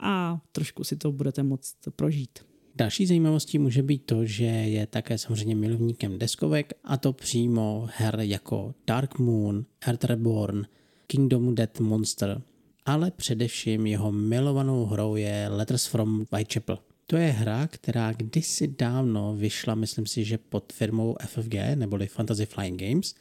a 0.00 0.40
trošku 0.52 0.84
si 0.84 0.96
to 0.96 1.12
budete 1.12 1.42
moct 1.42 1.76
prožít. 1.96 2.38
Další 2.74 3.06
zajímavostí 3.06 3.58
může 3.58 3.82
být 3.82 4.04
to, 4.06 4.24
že 4.24 4.44
je 4.44 4.86
také 4.86 5.18
samozřejmě 5.18 5.54
milovníkem 5.54 6.18
deskovek 6.18 6.72
a 6.84 6.96
to 6.96 7.12
přímo 7.12 7.88
her 7.96 8.20
jako 8.20 8.74
Dark 8.86 9.18
Moon, 9.18 9.64
Earth 9.86 10.04
Reborn, 10.04 10.66
Kingdom 11.06 11.54
Death 11.54 11.80
Monster 11.80 12.42
ale 12.86 13.10
především 13.10 13.86
jeho 13.86 14.12
milovanou 14.12 14.84
hrou 14.84 15.16
je 15.16 15.48
Letters 15.48 15.86
from 15.86 16.24
Whitechapel. 16.32 16.78
To 17.06 17.16
je 17.16 17.30
hra, 17.30 17.66
která 17.66 18.12
kdysi 18.12 18.68
dávno 18.78 19.36
vyšla, 19.36 19.74
myslím 19.74 20.06
si, 20.06 20.24
že 20.24 20.38
pod 20.38 20.72
firmou 20.72 21.16
FFG, 21.26 21.54
neboli 21.74 22.06
Fantasy 22.06 22.46
Flying 22.46 22.82
Games, 22.82 23.14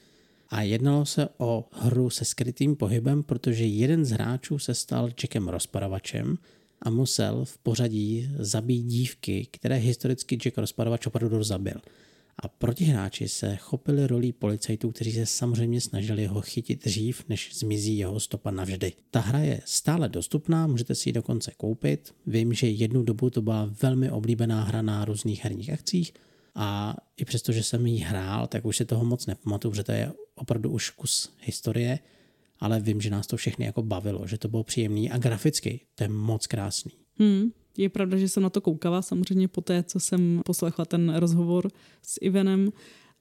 a 0.50 0.62
jednalo 0.62 1.06
se 1.06 1.30
o 1.38 1.66
hru 1.72 2.10
se 2.10 2.26
skrytým 2.26 2.76
pohybem, 2.76 3.24
protože 3.24 3.66
jeden 3.66 4.06
z 4.06 4.12
hráčů 4.12 4.60
se 4.60 4.74
stal 4.74 5.06
Jackem 5.08 5.48
rozparovačem 5.48 6.38
a 6.82 6.90
musel 6.90 7.46
v 7.46 7.58
pořadí 7.58 8.30
zabít 8.38 8.86
dívky, 8.86 9.48
které 9.52 9.76
historicky 9.76 10.36
Jack 10.36 10.58
rozparovač 10.58 11.08
opravdu 11.08 11.44
zabil 11.44 11.82
a 12.44 12.48
protihráči 12.48 13.28
se 13.28 13.56
chopili 13.56 14.08
rolí 14.08 14.32
policajtů, 14.32 14.92
kteří 14.92 15.12
se 15.12 15.26
samozřejmě 15.26 15.82
snažili 15.82 16.26
ho 16.26 16.42
chytit 16.42 16.84
dřív, 16.84 17.24
než 17.30 17.58
zmizí 17.58 17.98
jeho 17.98 18.20
stopa 18.20 18.52
navždy. 18.52 18.94
Ta 19.12 19.20
hra 19.20 19.40
je 19.40 19.62
stále 19.66 20.10
dostupná, 20.10 20.68
můžete 20.68 20.96
si 20.96 21.10
ji 21.10 21.14
dokonce 21.14 21.52
koupit. 21.58 22.16
Vím, 22.28 22.54
že 22.54 22.68
jednu 22.68 23.04
dobu 23.04 23.30
to 23.30 23.42
byla 23.42 23.70
velmi 23.82 24.12
oblíbená 24.12 24.64
hra 24.64 24.82
na 24.82 25.06
různých 25.06 25.44
herních 25.44 25.70
akcích 25.70 26.14
a 26.56 26.96
i 27.18 27.26
přesto, 27.26 27.52
že 27.52 27.64
jsem 27.64 27.88
ji 27.88 27.98
hrál, 27.98 28.48
tak 28.48 28.66
už 28.66 28.78
si 28.78 28.86
toho 28.86 29.06
moc 29.06 29.26
nepamatuju, 29.26 29.72
protože 29.72 29.84
to 29.84 29.92
je 29.92 30.12
opravdu 30.36 30.70
už 30.70 30.90
kus 30.90 31.34
historie, 31.42 32.00
ale 32.60 32.80
vím, 32.80 33.02
že 33.02 33.10
nás 33.10 33.28
to 33.28 33.38
všechny 33.38 33.66
jako 33.66 33.84
bavilo, 33.84 34.28
že 34.28 34.38
to 34.38 34.48
bylo 34.48 34.64
příjemný 34.64 35.12
a 35.12 35.18
graficky 35.18 35.80
to 35.96 36.04
je 36.04 36.08
moc 36.08 36.48
krásný. 36.48 36.92
Hmm. 37.20 37.52
Je 37.78 37.90
pravda, 37.90 38.18
že 38.18 38.30
jsem 38.30 38.44
na 38.44 38.50
to 38.50 38.62
koukala 38.62 39.02
samozřejmě 39.02 39.48
po 39.48 39.62
té, 39.62 39.84
co 39.84 40.00
jsem 40.00 40.42
poslechla 40.46 40.86
ten 40.86 41.16
rozhovor 41.16 41.72
s 42.02 42.18
Ivanem 42.22 42.72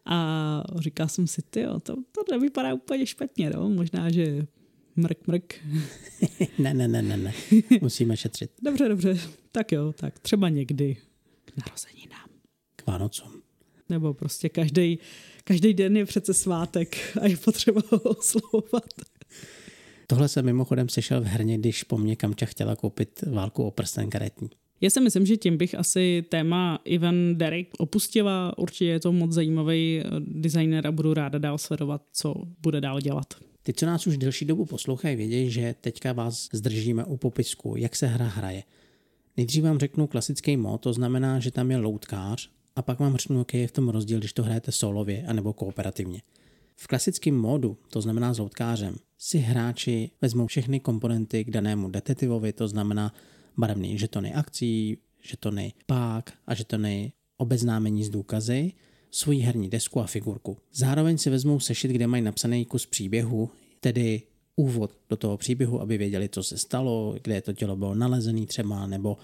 a 0.05 0.62
říkala 0.78 1.09
jsem 1.09 1.26
si, 1.26 1.43
ty, 1.43 1.64
to, 1.83 1.97
to 1.97 2.23
nevypadá 2.31 2.75
úplně 2.75 3.07
špatně, 3.07 3.50
no? 3.50 3.69
možná, 3.69 4.11
že 4.11 4.47
mrk, 4.97 5.26
mrk. 5.26 5.55
ne, 6.59 6.75
ne, 6.75 6.88
ne, 6.88 7.02
ne, 7.02 7.17
ne, 7.17 7.35
musíme 7.81 8.17
šetřit. 8.17 8.50
dobře, 8.62 8.88
dobře, 8.88 9.19
tak 9.52 9.73
jo, 9.73 9.93
tak 9.93 10.19
třeba 10.19 10.49
někdy 10.49 10.97
k 11.45 11.52
narozeninám. 11.57 12.28
K 12.76 12.87
Vánocům. 12.87 13.43
Nebo 13.88 14.14
prostě 14.14 14.49
každý, 14.49 14.99
každý 15.45 15.75
den 15.75 15.97
je 15.97 16.07
přece 16.07 16.35
svátek 16.35 16.97
a 17.21 17.26
je 17.26 17.37
potřeba 17.37 17.83
ho 17.90 17.99
oslovovat. 17.99 18.85
Tohle 20.11 20.29
jsem 20.29 20.45
mimochodem 20.45 20.88
slyšel 20.88 21.21
v 21.21 21.25
herně, 21.25 21.59
když 21.59 21.83
po 21.83 21.99
mně 21.99 22.17
Kamča 22.17 22.47
chtěla 22.47 22.77
koupit 22.77 23.23
válku 23.23 23.65
o 23.65 23.71
prsten 23.71 24.11
karetní. 24.11 24.50
Já 24.81 24.91
si 24.91 25.00
myslím, 25.00 25.27
že 25.27 25.37
tím 25.37 25.57
bych 25.57 25.75
asi 25.75 26.25
téma 26.29 26.79
Ivan 26.85 27.35
Derek 27.35 27.69
opustila. 27.79 28.59
Určitě 28.59 28.85
je 28.85 29.00
to 29.00 29.12
moc 29.12 29.33
zajímavý 29.33 30.00
eh, 30.00 30.05
designer 30.21 30.87
a 30.87 30.93
budu 30.93 31.15
ráda 31.15 31.38
dál 31.38 31.59
sledovat, 31.59 32.03
co 32.12 32.35
bude 32.62 32.81
dál 32.81 33.00
dělat. 33.00 33.35
Ty, 33.62 33.73
co 33.73 33.87
nás 33.87 34.07
už 34.07 34.19
delší 34.19 34.45
dobu 34.45 34.65
poslouchají, 34.65 35.17
vědějí, 35.17 35.50
že 35.50 35.75
teďka 35.81 36.12
vás 36.12 36.49
zdržíme 36.53 37.05
u 37.05 37.17
popisku, 37.17 37.75
jak 37.77 37.97
se 37.97 38.07
hra 38.07 38.27
hraje. 38.27 38.62
Nejdřív 39.37 39.65
vám 39.65 39.79
řeknu 39.79 40.07
klasický 40.07 40.57
mod, 40.57 40.81
to 40.81 40.93
znamená, 40.93 41.38
že 41.38 41.50
tam 41.50 41.71
je 41.71 41.77
loutkář 41.77 42.50
a 42.77 42.83
pak 42.83 43.00
vám 43.00 43.17
řeknu, 43.17 43.38
jaký 43.38 43.59
je 43.59 43.67
v 43.67 43.73
tom 43.73 43.88
rozdíl, 43.88 44.19
když 44.19 44.33
to 44.33 44.43
hrajete 44.43 44.73
solově 44.73 45.25
anebo 45.27 45.53
kooperativně. 45.53 46.23
V 46.80 46.87
klasickém 46.87 47.37
módu, 47.37 47.78
to 47.90 48.00
znamená 48.00 48.35
s 48.35 48.38
loutkářem, 48.38 48.97
si 49.18 49.38
hráči 49.38 50.11
vezmou 50.23 50.47
všechny 50.47 50.80
komponenty 50.80 51.44
k 51.44 51.50
danému 51.50 51.88
detektivovi, 51.88 52.52
to 52.52 52.68
znamená 52.68 53.14
barevný 53.56 53.99
žetony 53.99 54.35
akcí, 54.35 54.99
žetony 55.23 55.73
pák 55.87 56.32
a 56.47 56.54
žetony 56.54 57.12
obeznámení 57.37 58.04
z 58.04 58.08
důkazy, 58.08 58.73
svoji 59.11 59.40
herní 59.40 59.68
desku 59.68 60.00
a 60.00 60.06
figurku. 60.06 60.58
Zároveň 60.73 61.18
si 61.18 61.30
vezmou 61.30 61.61
sešit, 61.61 61.90
kde 61.90 62.06
mají 62.06 62.23
napsaný 62.23 62.64
kus 62.64 62.87
příběhu, 62.87 63.50
tedy 63.80 64.23
úvod 64.56 64.90
do 65.08 65.16
toho 65.16 65.37
příběhu, 65.37 65.80
aby 65.80 65.99
věděli, 65.99 66.28
co 66.28 66.42
se 66.42 66.58
stalo, 66.58 67.14
kde 67.23 67.40
to 67.40 67.52
tělo 67.52 67.76
bylo 67.76 67.94
nalezené 67.94 68.47
třeba, 68.47 68.87
nebo 68.87 69.16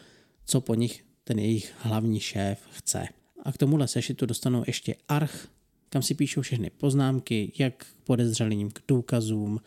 co 0.44 0.60
po 0.60 0.74
nich 0.74 1.04
ten 1.24 1.38
jejich 1.38 1.74
hlavní 1.78 2.20
šéf 2.20 2.58
chce. 2.70 3.08
A 3.42 3.52
k 3.52 3.58
tomuhle 3.58 3.88
sešitu 3.88 4.26
dostanou 4.26 4.64
ještě 4.66 4.94
arch, 5.08 5.48
kam 5.94 6.02
si 6.02 6.14
píšou 6.14 6.40
všechny 6.40 6.70
poznámky, 6.70 7.52
jak 7.58 7.74
k 7.76 7.86
podezřelým, 8.04 8.70
k 8.70 8.80
důkazům, 8.88 9.60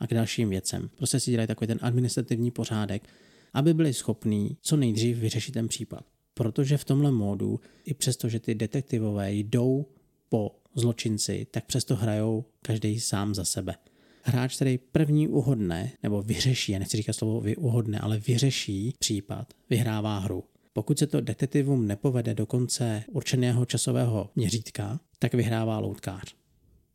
a 0.00 0.06
k 0.06 0.14
dalším 0.14 0.48
věcem. 0.48 0.90
Prostě 0.96 1.20
si 1.20 1.30
dělají 1.30 1.46
takový 1.46 1.66
ten 1.68 1.78
administrativní 1.82 2.50
pořádek, 2.50 3.08
aby 3.52 3.74
byli 3.74 3.94
schopní 3.94 4.56
co 4.62 4.76
nejdřív 4.76 5.18
vyřešit 5.18 5.52
ten 5.52 5.68
případ. 5.68 6.04
Protože 6.34 6.76
v 6.76 6.84
tomhle 6.84 7.10
módu, 7.10 7.60
i 7.84 7.94
přesto, 7.94 8.28
že 8.28 8.40
ty 8.40 8.54
detektivové 8.54 9.32
jdou 9.32 9.86
po 10.28 10.56
zločinci, 10.74 11.46
tak 11.50 11.64
přesto 11.64 11.96
hrajou 11.96 12.44
každý 12.62 13.00
sám 13.00 13.34
za 13.34 13.44
sebe. 13.44 13.74
Hráč, 14.22 14.56
který 14.56 14.78
první 14.78 15.28
uhodne, 15.28 15.92
nebo 16.02 16.22
vyřeší, 16.22 16.72
já 16.72 16.78
nechci 16.78 16.96
říkat 16.96 17.12
slovo 17.12 17.40
vy 17.40 17.56
uhodne, 17.56 17.98
ale 17.98 18.18
vyřeší 18.18 18.94
případ, 18.98 19.54
vyhrává 19.70 20.18
hru. 20.18 20.44
Pokud 20.72 20.98
se 20.98 21.06
to 21.06 21.20
detektivům 21.20 21.86
nepovede 21.86 22.34
do 22.34 22.46
konce 22.46 23.04
určeného 23.08 23.64
časového 23.64 24.30
měřítka, 24.36 25.00
tak 25.18 25.34
vyhrává 25.34 25.78
loutkář. 25.78 26.34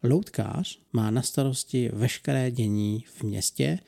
Loutkář 0.03 0.79
má 0.93 1.11
na 1.11 1.21
starosti 1.21 1.89
veškeré 1.93 2.51
dění 2.51 3.03
v 3.07 3.23
městě 3.23 3.79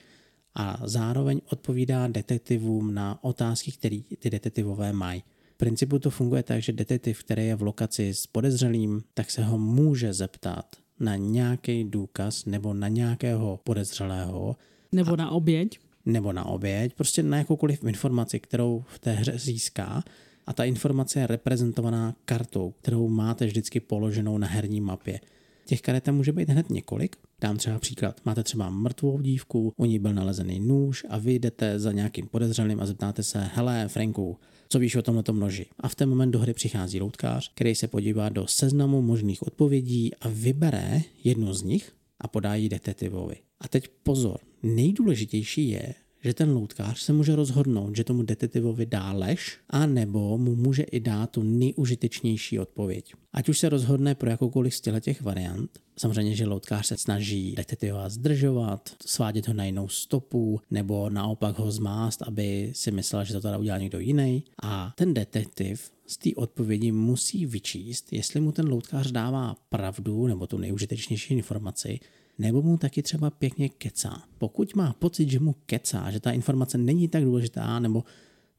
a 0.56 0.80
zároveň 0.84 1.42
odpovídá 1.52 2.08
detektivům 2.08 2.94
na 2.94 3.24
otázky, 3.24 3.72
které 3.72 4.00
ty 4.20 4.30
detektivové 4.30 4.94
mají. 4.94 5.24
V 5.54 5.58
principu 5.58 6.00
to 6.00 6.10
funguje 6.10 6.44
tak, 6.44 6.62
že 6.62 6.72
detektiv, 6.72 7.24
který 7.24 7.48
je 7.48 7.56
v 7.56 7.62
lokaci 7.62 8.14
s 8.14 8.28
podezřelým, 8.28 9.04
tak 9.14 9.32
se 9.32 9.44
ho 9.44 9.58
může 9.58 10.14
zeptat 10.14 10.76
na 11.00 11.16
nějaký 11.16 11.84
důkaz 11.84 12.46
nebo 12.46 12.74
na 12.74 12.88
nějakého 12.88 13.60
podezřelého. 13.64 14.56
Nebo 14.92 15.16
na 15.16 15.32
oběť. 15.32 15.80
Nebo 16.08 16.34
na 16.34 16.46
oběť, 16.46 16.94
prostě 16.94 17.24
na 17.24 17.38
jakoukoliv 17.38 17.84
informaci, 17.84 18.40
kterou 18.40 18.84
v 18.88 19.00
té 19.00 19.12
hře 19.12 19.34
získá. 19.38 20.04
A 20.46 20.54
ta 20.54 20.64
informace 20.64 21.20
je 21.20 21.28
reprezentovaná 21.28 22.16
kartou, 22.26 22.74
kterou 22.82 23.08
máte 23.08 23.46
vždycky 23.46 23.80
položenou 23.80 24.38
na 24.38 24.48
herní 24.48 24.82
mapě. 24.82 25.20
Těch 25.66 25.82
karet 25.82 26.04
tam 26.04 26.16
může 26.16 26.32
být 26.32 26.50
hned 26.50 26.70
několik. 26.70 27.16
Dám 27.42 27.58
třeba 27.58 27.80
příklad. 27.80 28.22
Máte 28.26 28.44
třeba 28.44 28.70
mrtvou 28.70 29.22
dívku, 29.22 29.74
u 29.78 29.86
ní 29.86 30.00
byl 30.00 30.14
nalezený 30.14 30.60
nůž 30.60 31.06
a 31.10 31.18
vy 31.18 31.34
jdete 31.34 31.80
za 31.80 31.92
nějakým 31.92 32.28
podezřelým 32.28 32.82
a 32.82 32.86
zeptáte 32.86 33.24
se, 33.24 33.50
hele 33.54 33.88
Franku, 33.88 34.38
co 34.70 34.80
víš 34.80 34.96
o 34.96 35.02
tomto 35.02 35.34
noži? 35.34 35.66
A 35.80 35.88
v 35.88 35.96
ten 35.96 36.10
moment 36.10 36.32
do 36.32 36.40
hry 36.40 36.54
přichází 36.54 37.02
loutkář, 37.02 37.52
který 37.56 37.76
se 37.76 37.88
podívá 37.88 38.30
do 38.30 38.48
seznamu 38.48 39.02
možných 39.02 39.44
odpovědí 39.44 40.12
a 40.22 40.30
vybere 40.30 41.02
jednu 41.24 41.54
z 41.54 41.64
nich 41.64 41.92
a 42.22 42.28
podá 42.28 42.56
ji 42.56 42.70
detektivovi. 42.70 43.36
A 43.62 43.68
teď 43.68 43.90
pozor, 44.04 44.40
nejdůležitější 44.64 45.70
je, 45.70 45.94
že 46.24 46.34
ten 46.34 46.52
loutkář 46.52 47.00
se 47.00 47.14
může 47.14 47.36
rozhodnout, 47.36 47.96
že 47.96 48.04
tomu 48.04 48.24
detektivovi 48.24 48.86
dá 48.86 49.12
lež, 49.12 49.58
a 49.70 49.86
nebo 49.86 50.38
mu 50.38 50.56
může 50.56 50.84
i 50.84 51.00
dát 51.00 51.30
tu 51.30 51.44
nejužitečnější 51.44 52.60
odpověď. 52.60 53.14
Ať 53.34 53.50
už 53.50 53.60
se 53.60 53.70
rozhodne 53.70 54.16
pro 54.16 54.30
jakoukoliv 54.30 54.76
z 54.76 54.82
těch 55.02 55.22
variant, 55.22 55.80
samozřejmě, 55.98 56.36
že 56.36 56.48
loutkář 56.48 56.88
se 56.88 56.98
snaží 56.98 57.56
detektiva 57.56 58.10
zdržovat, 58.10 58.90
svádět 59.06 59.48
ho 59.48 59.54
na 59.54 59.66
jinou 59.66 59.88
stopu, 59.88 60.62
nebo 60.72 61.10
naopak 61.10 61.60
ho 61.60 61.72
zmást, 61.72 62.22
aby 62.22 62.72
si 62.76 62.92
myslel, 62.92 63.24
že 63.24 63.34
to 63.34 63.42
teda 63.42 63.58
udělá 63.58 63.78
někdo 63.78 64.00
jiný. 64.00 64.44
A 64.64 64.94
ten 64.98 65.14
detektiv 65.14 65.92
z 66.08 66.18
té 66.18 66.30
odpovědi 66.36 66.92
musí 66.92 67.46
vyčíst, 67.46 68.14
jestli 68.14 68.40
mu 68.40 68.52
ten 68.52 68.70
loutkář 68.70 69.12
dává 69.12 69.56
pravdu 69.70 70.28
nebo 70.28 70.48
tu 70.48 70.58
nejužitečnější 70.58 71.34
informaci, 71.34 72.00
nebo 72.40 72.62
mu 72.62 72.78
taky 72.78 73.04
třeba 73.04 73.30
pěkně 73.30 73.70
kecá. 73.70 74.24
Pokud 74.38 74.76
má 74.76 74.94
pocit, 74.94 75.30
že 75.30 75.40
mu 75.40 75.56
kecá, 75.66 76.12
že 76.12 76.20
ta 76.20 76.32
informace 76.32 76.78
není 76.78 77.08
tak 77.08 77.24
důležitá 77.24 77.80
nebo 77.80 78.04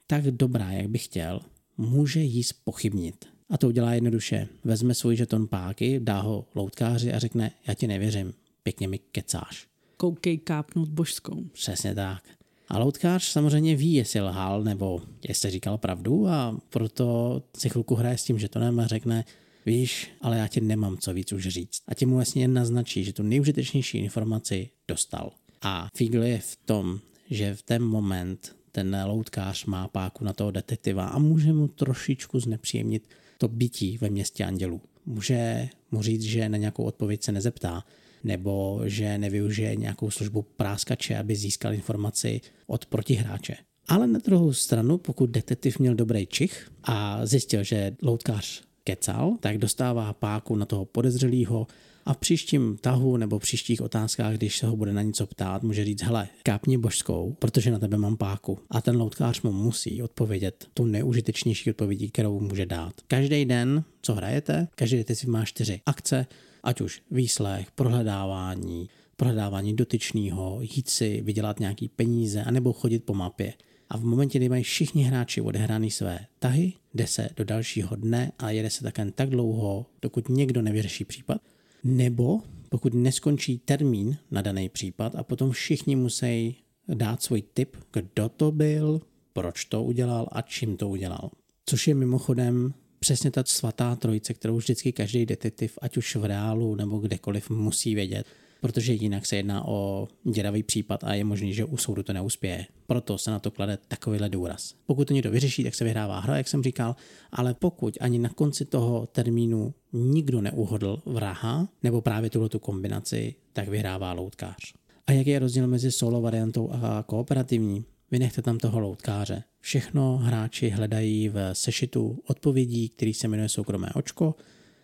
tak 0.06 0.24
dobrá, 0.24 0.72
jak 0.72 0.88
by 0.88 0.98
chtěl, 0.98 1.40
může 1.78 2.20
jí 2.20 2.42
spochybnit. 2.42 3.24
A 3.50 3.58
to 3.58 3.68
udělá 3.68 3.94
jednoduše. 3.94 4.48
Vezme 4.64 4.94
svůj 4.94 5.16
žeton 5.16 5.46
páky, 5.46 6.00
dá 6.00 6.20
ho 6.20 6.46
loutkáři 6.54 7.12
a 7.12 7.18
řekne, 7.18 7.50
já 7.66 7.74
ti 7.74 7.86
nevěřím, 7.86 8.34
pěkně 8.62 8.88
mi 8.88 8.98
kecáš. 8.98 9.66
Koukej 9.96 10.38
kápnout 10.38 10.88
božskou. 10.88 11.44
Přesně 11.52 11.94
tak. 11.94 12.22
A 12.68 12.78
loutkář 12.78 13.24
samozřejmě 13.24 13.76
ví, 13.76 13.94
jestli 13.94 14.20
lhal 14.20 14.64
nebo 14.64 15.02
jestli 15.28 15.50
říkal 15.50 15.78
pravdu 15.78 16.28
a 16.28 16.58
proto 16.70 17.42
si 17.56 17.68
chvilku 17.68 17.94
hraje 17.94 18.18
s 18.18 18.24
tím 18.24 18.38
žetonem 18.38 18.80
a 18.80 18.86
řekne, 18.86 19.24
víš, 19.68 20.10
ale 20.20 20.38
já 20.38 20.48
ti 20.48 20.60
nemám 20.60 20.96
co 20.98 21.14
víc 21.14 21.32
už 21.32 21.48
říct. 21.48 21.82
A 21.88 21.94
ti 21.94 22.06
mu 22.06 22.14
vlastně 22.14 22.42
jen 22.42 22.54
naznačí, 22.54 23.04
že 23.04 23.12
tu 23.12 23.22
nejužitečnější 23.22 23.98
informaci 23.98 24.68
dostal. 24.88 25.32
A 25.62 25.88
fígl 25.96 26.22
je 26.22 26.38
v 26.38 26.56
tom, 26.64 27.00
že 27.30 27.54
v 27.54 27.62
ten 27.62 27.82
moment 27.84 28.56
ten 28.72 28.96
loutkář 29.06 29.64
má 29.64 29.88
páku 29.88 30.24
na 30.24 30.32
toho 30.32 30.50
detektiva 30.50 31.06
a 31.06 31.18
může 31.18 31.52
mu 31.52 31.68
trošičku 31.68 32.40
znepříjemnit 32.40 33.08
to 33.38 33.48
bytí 33.48 33.98
ve 33.98 34.10
městě 34.10 34.44
andělů. 34.44 34.80
Může 35.06 35.68
mu 35.90 36.02
říct, 36.02 36.22
že 36.22 36.48
na 36.48 36.58
nějakou 36.58 36.84
odpověď 36.84 37.22
se 37.22 37.32
nezeptá, 37.32 37.84
nebo 38.24 38.82
že 38.84 39.18
nevyužije 39.18 39.76
nějakou 39.76 40.10
službu 40.10 40.42
práskače, 40.42 41.18
aby 41.18 41.36
získal 41.36 41.74
informaci 41.74 42.40
od 42.66 42.86
protihráče. 42.86 43.56
Ale 43.88 44.06
na 44.06 44.18
druhou 44.18 44.52
stranu, 44.52 44.98
pokud 44.98 45.30
detektiv 45.30 45.78
měl 45.78 45.94
dobrý 45.94 46.26
čich 46.26 46.70
a 46.84 47.26
zjistil, 47.26 47.64
že 47.64 47.96
loutkář 48.02 48.67
kecal, 48.88 49.36
tak 49.40 49.58
dostává 49.58 50.12
páku 50.12 50.56
na 50.56 50.66
toho 50.66 50.84
podezřelého 50.84 51.66
a 52.06 52.14
v 52.14 52.16
příštím 52.16 52.76
tahu 52.80 53.16
nebo 53.16 53.38
příštích 53.38 53.82
otázkách, 53.82 54.34
když 54.34 54.58
se 54.58 54.66
ho 54.66 54.76
bude 54.76 54.92
na 54.92 55.02
něco 55.02 55.26
ptát, 55.26 55.62
může 55.62 55.84
říct, 55.84 56.02
hele, 56.02 56.28
kápni 56.42 56.78
božskou, 56.78 57.36
protože 57.38 57.70
na 57.70 57.78
tebe 57.78 57.96
mám 57.96 58.16
páku. 58.16 58.58
A 58.70 58.80
ten 58.80 58.96
loutkář 58.96 59.42
mu 59.42 59.52
musí 59.52 60.02
odpovědět 60.02 60.66
tu 60.74 60.84
neužitečnější 60.84 61.70
odpovědi, 61.70 62.08
kterou 62.08 62.40
může 62.40 62.66
dát. 62.66 62.92
Každý 63.06 63.44
den, 63.44 63.84
co 64.02 64.14
hrajete, 64.14 64.68
každý 64.74 65.04
den 65.04 65.16
si 65.16 65.26
má 65.26 65.44
čtyři 65.44 65.80
akce, 65.86 66.26
ať 66.62 66.80
už 66.80 67.02
výslech, 67.10 67.70
prohledávání, 67.70 68.88
prohledávání 69.16 69.76
dotyčného, 69.76 70.58
jít 70.60 70.88
si 70.88 71.20
vydělat 71.20 71.60
nějaký 71.60 71.88
peníze, 71.88 72.44
anebo 72.44 72.72
chodit 72.72 73.04
po 73.04 73.14
mapě. 73.14 73.52
A 73.88 73.96
v 73.98 74.04
momentě, 74.04 74.38
kdy 74.38 74.48
mají 74.48 74.62
všichni 74.62 75.02
hráči 75.02 75.40
odehrány 75.40 75.90
své 75.90 76.18
tahy, 76.38 76.72
jde 76.94 77.06
se 77.06 77.28
do 77.36 77.44
dalšího 77.44 77.96
dne 77.96 78.32
a 78.38 78.50
jede 78.50 78.70
se 78.70 78.82
také 78.84 79.10
tak 79.10 79.30
dlouho, 79.30 79.86
dokud 80.02 80.28
někdo 80.28 80.62
nevyřeší 80.62 81.04
případ, 81.04 81.40
nebo 81.84 82.40
pokud 82.68 82.94
neskončí 82.94 83.58
termín 83.58 84.16
na 84.30 84.42
daný 84.42 84.68
případ 84.68 85.14
a 85.14 85.22
potom 85.22 85.50
všichni 85.50 85.96
musí 85.96 86.56
dát 86.88 87.22
svůj 87.22 87.42
tip, 87.42 87.76
kdo 87.92 88.28
to 88.28 88.52
byl, 88.52 89.00
proč 89.32 89.64
to 89.64 89.84
udělal 89.84 90.28
a 90.32 90.42
čím 90.42 90.76
to 90.76 90.88
udělal. 90.88 91.30
Což 91.66 91.88
je 91.88 91.94
mimochodem 91.94 92.74
přesně 92.98 93.30
ta 93.30 93.42
svatá 93.46 93.96
trojice, 93.96 94.34
kterou 94.34 94.56
vždycky 94.56 94.92
každý 94.92 95.26
detektiv, 95.26 95.78
ať 95.82 95.96
už 95.96 96.16
v 96.16 96.24
reálu 96.24 96.74
nebo 96.74 96.98
kdekoliv, 96.98 97.50
musí 97.50 97.94
vědět, 97.94 98.26
protože 98.60 98.92
jinak 98.92 99.26
se 99.26 99.36
jedná 99.36 99.68
o 99.68 100.08
děravý 100.24 100.62
případ 100.62 101.04
a 101.04 101.14
je 101.14 101.24
možný, 101.24 101.54
že 101.54 101.64
u 101.64 101.76
soudu 101.76 102.02
to 102.02 102.12
neuspěje. 102.12 102.66
Proto 102.86 103.18
se 103.18 103.30
na 103.30 103.38
to 103.38 103.50
klade 103.50 103.78
takovýhle 103.88 104.28
důraz. 104.28 104.74
Pokud 104.86 105.08
to 105.08 105.14
někdo 105.14 105.30
vyřeší, 105.30 105.64
tak 105.64 105.74
se 105.74 105.84
vyhrává 105.84 106.20
hra, 106.20 106.36
jak 106.36 106.48
jsem 106.48 106.62
říkal, 106.62 106.96
ale 107.32 107.54
pokud 107.54 107.98
ani 108.00 108.18
na 108.18 108.28
konci 108.28 108.64
toho 108.64 109.06
termínu 109.06 109.74
nikdo 109.92 110.40
neuhodl 110.40 111.02
vraha, 111.06 111.68
nebo 111.82 112.00
právě 112.00 112.30
tuhle 112.30 112.48
tu 112.48 112.58
kombinaci, 112.58 113.34
tak 113.52 113.68
vyhrává 113.68 114.12
loutkář. 114.12 114.74
A 115.06 115.12
jaký 115.12 115.30
je 115.30 115.38
rozdíl 115.38 115.66
mezi 115.66 115.92
solo 115.92 116.20
variantou 116.20 116.70
a 116.70 117.02
kooperativní? 117.06 117.84
Vynechte 118.10 118.42
tam 118.42 118.58
toho 118.58 118.80
loutkáře. 118.80 119.42
Všechno 119.60 120.16
hráči 120.16 120.68
hledají 120.68 121.28
v 121.28 121.50
sešitu 121.52 122.18
odpovědí, 122.26 122.88
který 122.88 123.14
se 123.14 123.28
jmenuje 123.28 123.48
soukromé 123.48 123.88
očko 123.94 124.34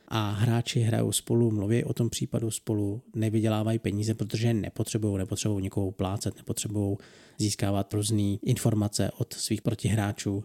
a 0.08 0.30
hráči 0.30 0.80
hrajou 0.80 1.12
spolu, 1.12 1.50
mluví 1.50 1.84
o 1.84 1.92
tom 1.92 2.10
případu 2.10 2.50
spolu, 2.50 3.02
nevydělávají 3.14 3.78
peníze, 3.78 4.14
protože 4.14 4.54
nepotřebují, 4.54 5.18
nepotřebují 5.18 5.62
nikoho 5.62 5.90
plácet, 5.92 6.36
nepotřebují 6.36 6.96
získávat 7.38 7.94
různé 7.94 8.36
informace 8.42 9.10
od 9.18 9.32
svých 9.32 9.62
protihráčů. 9.62 10.44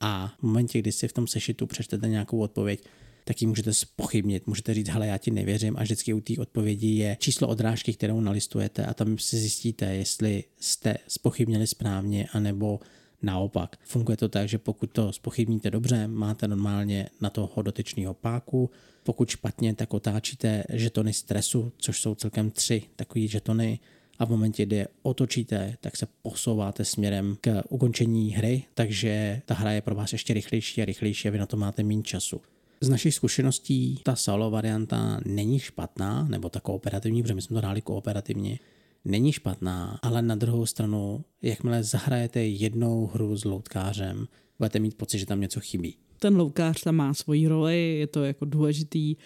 A 0.00 0.34
v 0.38 0.42
momentě, 0.42 0.78
kdy 0.78 0.92
si 0.92 1.08
v 1.08 1.12
tom 1.12 1.26
sešitu 1.26 1.66
přečtete 1.66 2.08
nějakou 2.08 2.38
odpověď, 2.38 2.84
tak 3.24 3.42
ji 3.42 3.48
můžete 3.48 3.74
spochybnit. 3.74 4.46
Můžete 4.46 4.74
říct, 4.74 4.88
hele, 4.88 5.06
já 5.06 5.18
ti 5.18 5.30
nevěřím 5.30 5.76
a 5.76 5.82
vždycky 5.82 6.14
u 6.14 6.20
té 6.20 6.34
odpovědi 6.38 6.86
je 6.88 7.16
číslo 7.20 7.48
odrážky, 7.48 7.92
kterou 7.92 8.20
nalistujete 8.20 8.86
a 8.86 8.94
tam 8.94 9.18
si 9.18 9.36
zjistíte, 9.36 9.94
jestli 9.94 10.44
jste 10.60 10.96
spochybnili 11.08 11.66
správně, 11.66 12.28
anebo 12.32 12.80
naopak. 13.22 13.76
Funguje 13.82 14.16
to 14.16 14.28
tak, 14.28 14.48
že 14.48 14.58
pokud 14.58 14.90
to 14.90 15.12
spochybníte 15.12 15.70
dobře, 15.70 16.08
máte 16.08 16.48
normálně 16.48 17.08
na 17.20 17.30
toho 17.30 17.62
dotyčného 17.62 18.14
páku, 18.14 18.70
pokud 19.02 19.28
špatně, 19.28 19.74
tak 19.74 19.94
otáčíte 19.94 20.64
žetony 20.68 21.12
stresu, 21.12 21.72
což 21.78 22.00
jsou 22.00 22.14
celkem 22.14 22.50
tři 22.50 22.82
takové 22.96 23.26
žetony 23.26 23.78
a 24.18 24.24
v 24.24 24.30
momentě, 24.30 24.66
kdy 24.66 24.76
je 24.76 24.88
otočíte, 25.02 25.76
tak 25.80 25.96
se 25.96 26.06
posouváte 26.22 26.84
směrem 26.84 27.36
k 27.40 27.62
ukončení 27.68 28.30
hry, 28.30 28.64
takže 28.74 29.42
ta 29.46 29.54
hra 29.54 29.72
je 29.72 29.80
pro 29.80 29.94
vás 29.94 30.12
ještě 30.12 30.34
rychlejší 30.34 30.82
a 30.82 30.84
rychlejší 30.84 31.28
a 31.28 31.30
vy 31.30 31.38
na 31.38 31.46
to 31.46 31.56
máte 31.56 31.82
méně 31.82 32.02
času. 32.02 32.40
Z 32.80 32.88
našich 32.88 33.14
zkušeností 33.14 34.00
ta 34.02 34.16
solo 34.16 34.50
varianta 34.50 35.20
není 35.26 35.58
špatná, 35.58 36.28
nebo 36.28 36.48
ta 36.48 36.60
kooperativní, 36.60 37.22
protože 37.22 37.34
my 37.34 37.42
jsme 37.42 37.54
to 37.54 37.58
hráli 37.58 37.80
kooperativně, 37.80 38.58
není 39.04 39.32
špatná, 39.32 39.98
ale 40.02 40.22
na 40.22 40.34
druhou 40.34 40.66
stranu, 40.66 41.24
jakmile 41.42 41.82
zahrajete 41.82 42.40
jednou 42.40 43.06
hru 43.06 43.36
s 43.36 43.44
loutkářem, 43.44 44.28
budete 44.58 44.78
mít 44.78 44.94
pocit, 44.94 45.18
že 45.18 45.26
tam 45.26 45.40
něco 45.40 45.60
chybí. 45.60 45.96
Ten 46.18 46.36
loutkář 46.36 46.82
tam 46.82 46.94
má 46.94 47.14
svoji 47.14 47.48
roli, 47.48 47.96
je 47.98 48.06
to 48.06 48.24
jako 48.24 48.44
důležitý. 48.44 49.16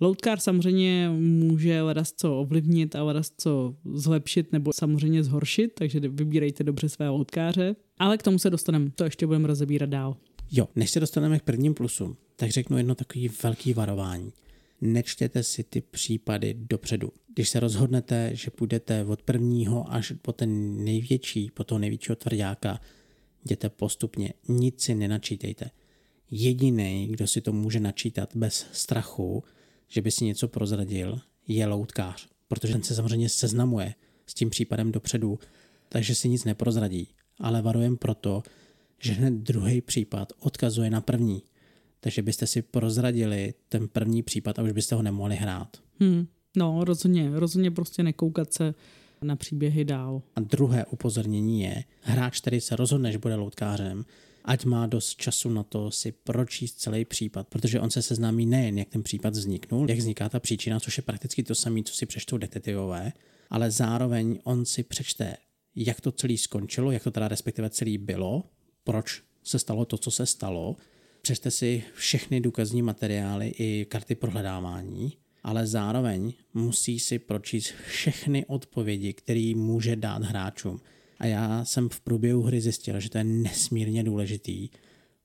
Loutkář 0.00 0.42
samozřejmě 0.42 1.10
může 1.18 1.82
ledas 1.82 2.12
co 2.16 2.40
ovlivnit 2.40 2.96
a 2.96 3.02
ledas 3.02 3.32
co 3.38 3.74
zlepšit 3.94 4.52
nebo 4.52 4.72
samozřejmě 4.72 5.24
zhoršit, 5.24 5.72
takže 5.74 6.00
vybírejte 6.00 6.64
dobře 6.64 6.88
své 6.88 7.08
loutkáře. 7.08 7.76
Ale 7.98 8.18
k 8.18 8.22
tomu 8.22 8.38
se 8.38 8.50
dostaneme, 8.50 8.90
to 8.90 9.04
ještě 9.04 9.26
budeme 9.26 9.46
rozebírat 9.46 9.88
dál. 9.88 10.16
Jo, 10.52 10.68
než 10.76 10.90
se 10.90 11.00
dostaneme 11.00 11.38
k 11.38 11.42
prvním 11.42 11.74
plusům, 11.74 12.16
tak 12.36 12.50
řeknu 12.50 12.76
jedno 12.76 12.94
takový 12.94 13.30
velký 13.42 13.72
varování. 13.72 14.32
Nečtěte 14.84 15.42
si 15.42 15.64
ty 15.64 15.80
případy 15.80 16.54
dopředu. 16.54 17.12
Když 17.34 17.48
se 17.48 17.60
rozhodnete, 17.60 18.30
že 18.32 18.50
půjdete 18.50 19.04
od 19.04 19.22
prvního 19.22 19.92
až 19.92 20.12
po 20.22 20.32
ten 20.32 20.84
největší, 20.84 21.50
po 21.50 21.64
toho 21.64 21.78
největšího 21.78 22.16
tvrdáka, 22.16 22.80
jděte 23.44 23.68
postupně, 23.68 24.32
nic 24.48 24.82
si 24.82 24.94
nenačítejte. 24.94 25.70
Jediný, 26.30 27.08
kdo 27.10 27.26
si 27.26 27.40
to 27.40 27.52
může 27.52 27.80
načítat 27.80 28.36
bez 28.36 28.66
strachu, 28.72 29.44
že 29.88 30.02
by 30.02 30.10
si 30.10 30.24
něco 30.24 30.48
prozradil, 30.48 31.20
je 31.48 31.66
loutkář, 31.66 32.28
protože 32.48 32.72
ten 32.72 32.82
se 32.82 32.94
samozřejmě 32.94 33.28
seznamuje 33.28 33.94
s 34.26 34.34
tím 34.34 34.50
případem 34.50 34.92
dopředu, 34.92 35.38
takže 35.88 36.14
si 36.14 36.28
nic 36.28 36.44
neprozradí. 36.44 37.08
Ale 37.38 37.62
varujem 37.62 37.96
proto, 37.96 38.42
že 38.98 39.12
hned 39.12 39.34
druhý 39.34 39.80
případ 39.80 40.32
odkazuje 40.38 40.90
na 40.90 41.00
první. 41.00 41.42
Takže 42.04 42.22
byste 42.22 42.46
si 42.46 42.62
prozradili 42.62 43.54
ten 43.68 43.88
první 43.88 44.22
případ 44.22 44.58
a 44.58 44.62
už 44.62 44.72
byste 44.72 44.94
ho 44.94 45.02
nemohli 45.02 45.36
hrát. 45.36 45.76
Hmm. 46.00 46.26
No, 46.56 46.84
rozhodně, 46.84 47.30
rozhodně 47.32 47.70
prostě 47.70 48.02
nekoukat 48.02 48.52
se 48.52 48.74
na 49.22 49.36
příběhy 49.36 49.84
dál. 49.84 50.22
A 50.36 50.40
druhé 50.40 50.86
upozornění 50.86 51.60
je, 51.60 51.84
hráč, 52.00 52.40
který 52.40 52.60
se 52.60 52.76
rozhodne, 52.76 53.12
že 53.12 53.18
bude 53.18 53.34
loutkářem, 53.34 54.04
ať 54.44 54.64
má 54.64 54.86
dost 54.86 55.16
času 55.16 55.50
na 55.50 55.62
to 55.62 55.90
si 55.90 56.12
pročíst 56.12 56.80
celý 56.80 57.04
případ, 57.04 57.48
protože 57.48 57.80
on 57.80 57.90
se 57.90 58.02
seznámí 58.02 58.46
nejen, 58.46 58.78
jak 58.78 58.88
ten 58.88 59.02
případ 59.02 59.34
vzniknul, 59.34 59.90
jak 59.90 59.98
vzniká 59.98 60.28
ta 60.28 60.40
příčina, 60.40 60.80
což 60.80 60.96
je 60.96 61.02
prakticky 61.02 61.42
to 61.42 61.54
samé, 61.54 61.82
co 61.82 61.94
si 61.94 62.06
přečtou 62.06 62.38
detektivové, 62.38 63.12
ale 63.50 63.70
zároveň 63.70 64.38
on 64.44 64.64
si 64.64 64.82
přečte, 64.82 65.36
jak 65.76 66.00
to 66.00 66.12
celé 66.12 66.38
skončilo, 66.38 66.90
jak 66.90 67.02
to 67.02 67.10
teda 67.10 67.28
respektive 67.28 67.70
celý 67.70 67.98
bylo, 67.98 68.44
proč 68.84 69.22
se 69.42 69.58
stalo 69.58 69.84
to, 69.84 69.98
co 69.98 70.10
se 70.10 70.26
stalo, 70.26 70.76
přečte 71.22 71.50
si 71.50 71.82
všechny 71.94 72.40
důkazní 72.40 72.82
materiály 72.82 73.48
i 73.48 73.86
karty 73.88 74.14
prohledávání, 74.14 75.16
ale 75.42 75.66
zároveň 75.66 76.32
musí 76.54 76.98
si 76.98 77.18
pročíst 77.18 77.74
všechny 77.86 78.46
odpovědi, 78.46 79.12
které 79.12 79.52
může 79.56 79.96
dát 79.96 80.22
hráčům. 80.22 80.80
A 81.18 81.26
já 81.26 81.64
jsem 81.64 81.88
v 81.88 82.00
průběhu 82.00 82.42
hry 82.42 82.60
zjistil, 82.60 83.00
že 83.00 83.10
to 83.10 83.18
je 83.18 83.24
nesmírně 83.24 84.04
důležitý, 84.04 84.68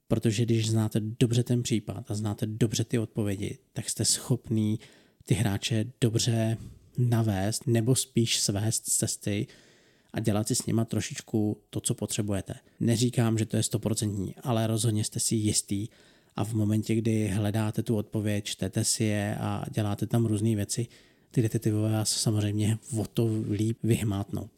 protože 0.08 0.46
když 0.46 0.70
znáte 0.70 1.00
dobře 1.00 1.44
ten 1.44 1.64
případ 1.64 2.12
a 2.12 2.16
znáte 2.16 2.46
dobře 2.46 2.84
ty 2.84 3.00
odpovědi, 3.00 3.58
tak 3.74 3.90
jste 3.90 4.06
schopný 4.06 4.80
ty 5.26 5.34
hráče 5.34 5.86
dobře 6.02 6.58
navést 6.98 7.68
nebo 7.68 7.96
spíš 7.96 8.40
svést 8.40 8.90
z 8.90 8.98
cesty 8.98 9.48
a 10.14 10.20
dělat 10.20 10.48
si 10.48 10.56
s 10.56 10.66
nima 10.66 10.86
trošičku 10.86 11.58
to, 11.70 11.80
co 11.80 11.94
potřebujete. 11.94 12.54
Neříkám, 12.80 13.38
že 13.38 13.46
to 13.46 13.58
je 13.58 13.64
stoprocentní, 13.64 14.36
ale 14.44 14.68
rozhodně 14.68 15.04
jste 15.04 15.20
si 15.20 15.36
jistý 15.36 15.88
a 16.36 16.46
v 16.46 16.54
momentě, 16.54 16.96
kdy 16.96 17.28
hledáte 17.28 17.84
tu 17.84 17.96
odpověď, 17.96 18.46
čtete 18.46 18.84
si 18.84 19.04
je 19.04 19.38
a 19.40 19.66
děláte 19.72 20.08
tam 20.08 20.26
různé 20.26 20.56
věci, 20.56 20.88
ty 21.32 21.42
detektivové 21.42 21.92
vás 21.92 22.10
samozřejmě 22.10 22.78
o 23.00 23.06
to 23.06 23.30
líp 23.52 23.78
vyhmátnou. 23.84 24.50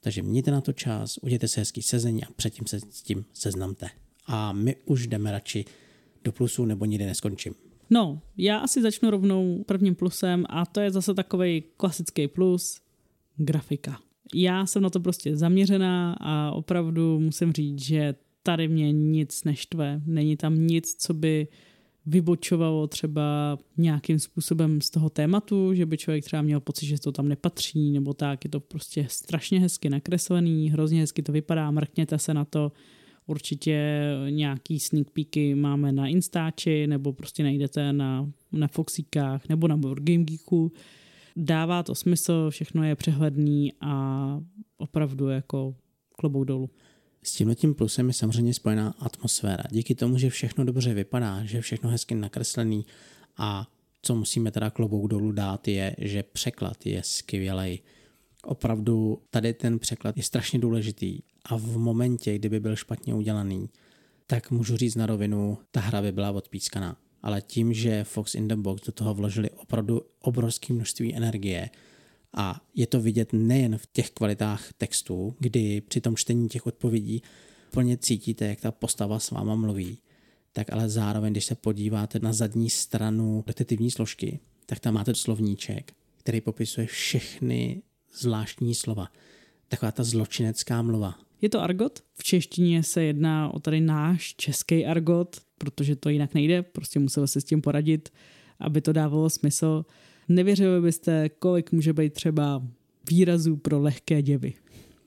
Takže 0.00 0.22
mějte 0.22 0.50
na 0.50 0.60
to 0.60 0.72
čas, 0.72 1.18
udějte 1.18 1.48
si 1.48 1.60
hezký 1.60 1.82
sezení 1.82 2.24
a 2.24 2.28
předtím 2.36 2.66
se 2.66 2.80
s 2.80 3.02
tím 3.02 3.24
seznamte. 3.32 3.88
A 4.26 4.52
my 4.52 4.76
už 4.84 5.06
jdeme 5.06 5.32
radši 5.32 5.64
do 6.24 6.32
plusu 6.32 6.64
nebo 6.64 6.84
nikdy 6.84 7.06
neskončím. 7.06 7.54
No, 7.90 8.22
já 8.36 8.58
asi 8.58 8.82
začnu 8.82 9.10
rovnou 9.10 9.64
prvním 9.66 9.94
plusem 9.94 10.44
a 10.48 10.66
to 10.66 10.80
je 10.80 10.90
zase 10.90 11.14
takový 11.14 11.64
klasický 11.76 12.28
plus, 12.28 12.80
grafika. 13.36 14.00
Já 14.34 14.66
jsem 14.66 14.82
na 14.82 14.90
to 14.90 15.00
prostě 15.00 15.36
zaměřená 15.36 16.16
a 16.20 16.50
opravdu 16.50 17.20
musím 17.20 17.52
říct, 17.52 17.82
že 17.82 18.14
tady 18.42 18.68
mě 18.68 18.92
nic 18.92 19.44
neštve. 19.44 20.00
Není 20.06 20.36
tam 20.36 20.66
nic, 20.66 20.94
co 20.94 21.14
by 21.14 21.48
vybočovalo 22.06 22.86
třeba 22.86 23.58
nějakým 23.76 24.18
způsobem 24.18 24.80
z 24.80 24.90
toho 24.90 25.10
tématu, 25.10 25.74
že 25.74 25.86
by 25.86 25.96
člověk 25.98 26.24
třeba 26.24 26.42
měl 26.42 26.60
pocit, 26.60 26.86
že 26.86 27.00
to 27.00 27.12
tam 27.12 27.28
nepatří, 27.28 27.90
nebo 27.90 28.14
tak. 28.14 28.44
Je 28.44 28.50
to 28.50 28.60
prostě 28.60 29.06
strašně 29.08 29.60
hezky 29.60 29.90
nakreslený, 29.90 30.70
hrozně 30.70 31.00
hezky 31.00 31.22
to 31.22 31.32
vypadá, 31.32 31.70
mrkněte 31.70 32.18
se 32.18 32.34
na 32.34 32.44
to. 32.44 32.72
Určitě 33.26 34.00
nějaký 34.30 34.80
sneak 34.80 35.10
peeky 35.10 35.54
máme 35.54 35.92
na 35.92 36.06
Instači, 36.06 36.86
nebo 36.86 37.12
prostě 37.12 37.42
najdete 37.42 37.92
na, 37.92 38.30
na 38.52 38.68
Foxíkách, 38.68 39.48
nebo 39.48 39.68
na 39.68 39.76
Board 39.76 40.02
Game 40.02 40.24
Geeku. 40.24 40.72
Dává 41.36 41.82
to 41.82 41.94
smysl, 41.94 42.50
všechno 42.50 42.84
je 42.84 42.96
přehledný 42.96 43.72
a 43.80 44.40
opravdu 44.76 45.28
jako 45.28 45.74
klobouk 46.16 46.44
dolů. 46.44 46.70
S 47.22 47.32
tím 47.54 47.74
plusem 47.74 48.08
je 48.08 48.14
samozřejmě 48.14 48.54
spojená 48.54 48.94
atmosféra. 48.98 49.64
Díky 49.70 49.94
tomu, 49.94 50.18
že 50.18 50.30
všechno 50.30 50.64
dobře 50.64 50.94
vypadá, 50.94 51.44
že 51.44 51.60
všechno 51.60 51.90
hezky 51.90 52.14
nakreslený 52.14 52.86
a 53.36 53.66
co 54.02 54.14
musíme 54.14 54.50
teda 54.50 54.70
klobouk 54.70 55.10
dolů 55.10 55.32
dát 55.32 55.68
je, 55.68 55.96
že 55.98 56.22
překlad 56.22 56.86
je 56.86 57.02
skvělý. 57.04 57.80
Opravdu 58.44 59.22
tady 59.30 59.54
ten 59.54 59.78
překlad 59.78 60.16
je 60.16 60.22
strašně 60.22 60.58
důležitý 60.58 61.18
a 61.44 61.56
v 61.56 61.78
momentě, 61.78 62.34
kdyby 62.38 62.60
byl 62.60 62.76
špatně 62.76 63.14
udělaný, 63.14 63.68
tak 64.26 64.50
můžu 64.50 64.76
říct 64.76 64.94
na 64.94 65.06
rovinu, 65.06 65.58
ta 65.70 65.80
hra 65.80 66.02
by 66.02 66.12
byla 66.12 66.30
odpískaná. 66.30 66.96
Ale 67.22 67.42
tím, 67.42 67.72
že 67.72 68.04
Fox 68.04 68.34
in 68.34 68.48
the 68.48 68.56
Box 68.56 68.86
do 68.86 68.92
toho 68.92 69.14
vložili 69.14 69.50
opravdu 69.50 70.02
obrovské 70.20 70.72
množství 70.72 71.14
energie, 71.14 71.70
a 72.34 72.60
je 72.74 72.86
to 72.86 73.00
vidět 73.00 73.32
nejen 73.32 73.78
v 73.78 73.86
těch 73.92 74.10
kvalitách 74.10 74.72
textů, 74.72 75.34
kdy 75.38 75.80
při 75.80 76.00
tom 76.00 76.16
čtení 76.16 76.48
těch 76.48 76.66
odpovědí 76.66 77.22
plně 77.70 77.96
cítíte, 77.96 78.46
jak 78.46 78.60
ta 78.60 78.70
postava 78.70 79.18
s 79.18 79.30
váma 79.30 79.54
mluví, 79.54 79.98
tak 80.52 80.72
ale 80.72 80.88
zároveň, 80.88 81.32
když 81.32 81.44
se 81.44 81.54
podíváte 81.54 82.18
na 82.18 82.32
zadní 82.32 82.70
stranu 82.70 83.44
detektivní 83.46 83.90
složky, 83.90 84.40
tak 84.66 84.80
tam 84.80 84.94
máte 84.94 85.14
slovníček, 85.14 85.92
který 86.18 86.40
popisuje 86.40 86.86
všechny 86.86 87.82
zvláštní 88.14 88.74
slova. 88.74 89.08
Taková 89.68 89.92
ta 89.92 90.04
zločinecká 90.04 90.82
mluva. 90.82 91.18
Je 91.42 91.48
to 91.48 91.60
argot? 91.60 92.02
V 92.14 92.24
češtině 92.24 92.82
se 92.82 93.02
jedná 93.02 93.54
o 93.54 93.60
tady 93.60 93.80
náš 93.80 94.34
český 94.34 94.86
argot, 94.86 95.40
protože 95.58 95.96
to 95.96 96.08
jinak 96.08 96.34
nejde, 96.34 96.62
prostě 96.62 96.98
musel 96.98 97.26
se 97.26 97.40
s 97.40 97.44
tím 97.44 97.62
poradit, 97.62 98.12
aby 98.58 98.80
to 98.80 98.92
dávalo 98.92 99.30
smysl. 99.30 99.84
Nevěřili 100.28 100.80
byste, 100.80 101.28
kolik 101.28 101.72
může 101.72 101.92
být 101.92 102.12
třeba 102.12 102.62
výrazů 103.10 103.56
pro 103.56 103.80
lehké 103.80 104.22
děvy. 104.22 104.54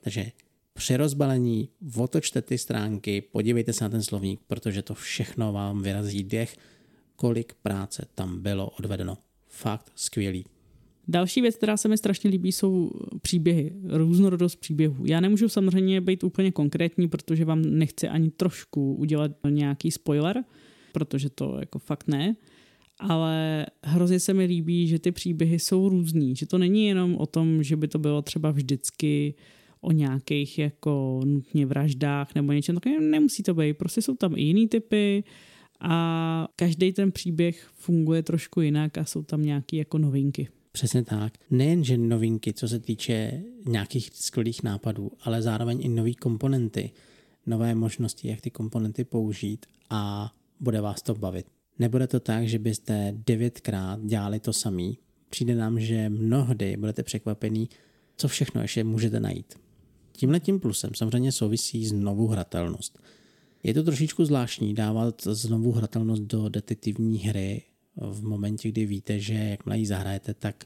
Takže 0.01 0.31
při 0.73 0.97
rozbalení 0.97 1.69
otočte 1.97 2.41
ty 2.41 2.57
stránky, 2.57 3.21
podívejte 3.21 3.73
se 3.73 3.83
na 3.83 3.89
ten 3.89 4.03
slovník, 4.03 4.39
protože 4.47 4.81
to 4.81 4.93
všechno 4.93 5.53
vám 5.53 5.81
vyrazí 5.81 6.23
dech, 6.23 6.57
kolik 7.15 7.53
práce 7.53 8.05
tam 8.15 8.41
bylo 8.41 8.69
odvedeno. 8.69 9.17
Fakt 9.47 9.91
skvělý. 9.95 10.45
Další 11.07 11.41
věc, 11.41 11.55
která 11.55 11.77
se 11.77 11.87
mi 11.87 11.97
strašně 11.97 12.29
líbí, 12.29 12.51
jsou 12.51 12.91
příběhy, 13.21 13.73
různorodost 13.87 14.55
příběhů. 14.55 15.05
Já 15.05 15.19
nemůžu 15.19 15.49
samozřejmě 15.49 16.01
být 16.01 16.23
úplně 16.23 16.51
konkrétní, 16.51 17.07
protože 17.07 17.45
vám 17.45 17.61
nechci 17.61 18.07
ani 18.07 18.31
trošku 18.31 18.93
udělat 18.93 19.31
nějaký 19.49 19.91
spoiler, 19.91 20.43
protože 20.91 21.29
to 21.29 21.57
jako 21.59 21.79
fakt 21.79 22.07
ne 22.07 22.35
ale 22.99 23.65
hrozně 23.83 24.19
se 24.19 24.33
mi 24.33 24.45
líbí, 24.45 24.87
že 24.87 24.99
ty 24.99 25.11
příběhy 25.11 25.59
jsou 25.59 25.89
různý, 25.89 26.35
že 26.35 26.45
to 26.45 26.57
není 26.57 26.87
jenom 26.87 27.15
o 27.15 27.25
tom, 27.25 27.63
že 27.63 27.75
by 27.75 27.87
to 27.87 27.99
bylo 27.99 28.21
třeba 28.21 28.51
vždycky 28.51 29.33
o 29.81 29.91
nějakých 29.91 30.59
jako 30.59 31.21
nutně 31.25 31.65
vraždách 31.65 32.35
nebo 32.35 32.51
něčem 32.51 32.75
takovém, 32.75 33.11
nemusí 33.11 33.43
to 33.43 33.53
být, 33.53 33.77
prostě 33.77 34.01
jsou 34.01 34.15
tam 34.15 34.37
i 34.37 34.41
jiný 34.41 34.67
typy 34.67 35.23
a 35.79 36.47
každý 36.55 36.93
ten 36.93 37.11
příběh 37.11 37.69
funguje 37.73 38.23
trošku 38.23 38.61
jinak 38.61 38.97
a 38.97 39.05
jsou 39.05 39.23
tam 39.23 39.41
nějaké 39.41 39.77
jako 39.77 39.97
novinky. 39.97 40.47
Přesně 40.75 41.03
tak. 41.03 41.33
Nejen, 41.51 41.83
že 41.83 41.97
novinky, 41.97 42.53
co 42.53 42.67
se 42.67 42.79
týče 42.79 43.41
nějakých 43.67 44.09
skvělých 44.13 44.63
nápadů, 44.63 45.11
ale 45.21 45.41
zároveň 45.41 45.81
i 45.81 45.89
nové 45.89 46.13
komponenty, 46.13 46.91
nové 47.45 47.75
možnosti, 47.75 48.27
jak 48.27 48.41
ty 48.41 48.49
komponenty 48.51 49.03
použít 49.03 49.65
a 49.89 50.33
bude 50.59 50.81
vás 50.81 51.01
to 51.01 51.13
bavit. 51.13 51.45
Nebude 51.79 52.07
to 52.07 52.19
tak, 52.19 52.47
že 52.47 52.59
byste 52.59 53.13
devětkrát 53.27 54.01
dělali 54.05 54.39
to 54.39 54.53
samý. 54.53 54.97
Přijde 55.29 55.55
nám, 55.55 55.79
že 55.79 56.09
mnohdy 56.09 56.77
budete 56.77 57.03
překvapený, 57.03 57.69
co 58.17 58.27
všechno 58.27 58.61
ještě 58.61 58.83
můžete 58.83 59.19
najít. 59.19 59.53
Tímhle 60.11 60.39
tím 60.39 60.59
plusem 60.59 60.91
samozřejmě 60.95 61.31
souvisí 61.31 61.85
znovu 61.85 62.27
hratelnost. 62.27 62.99
Je 63.63 63.73
to 63.73 63.83
trošičku 63.83 64.25
zvláštní 64.25 64.73
dávat 64.73 65.21
znovu 65.21 65.71
hratelnost 65.71 66.23
do 66.23 66.49
detektivní 66.49 67.17
hry 67.17 67.61
v 67.95 68.23
momentě, 68.23 68.69
kdy 68.69 68.85
víte, 68.85 69.19
že 69.19 69.33
jakmile 69.33 69.77
ji 69.77 69.85
zahrajete, 69.85 70.33
tak 70.33 70.65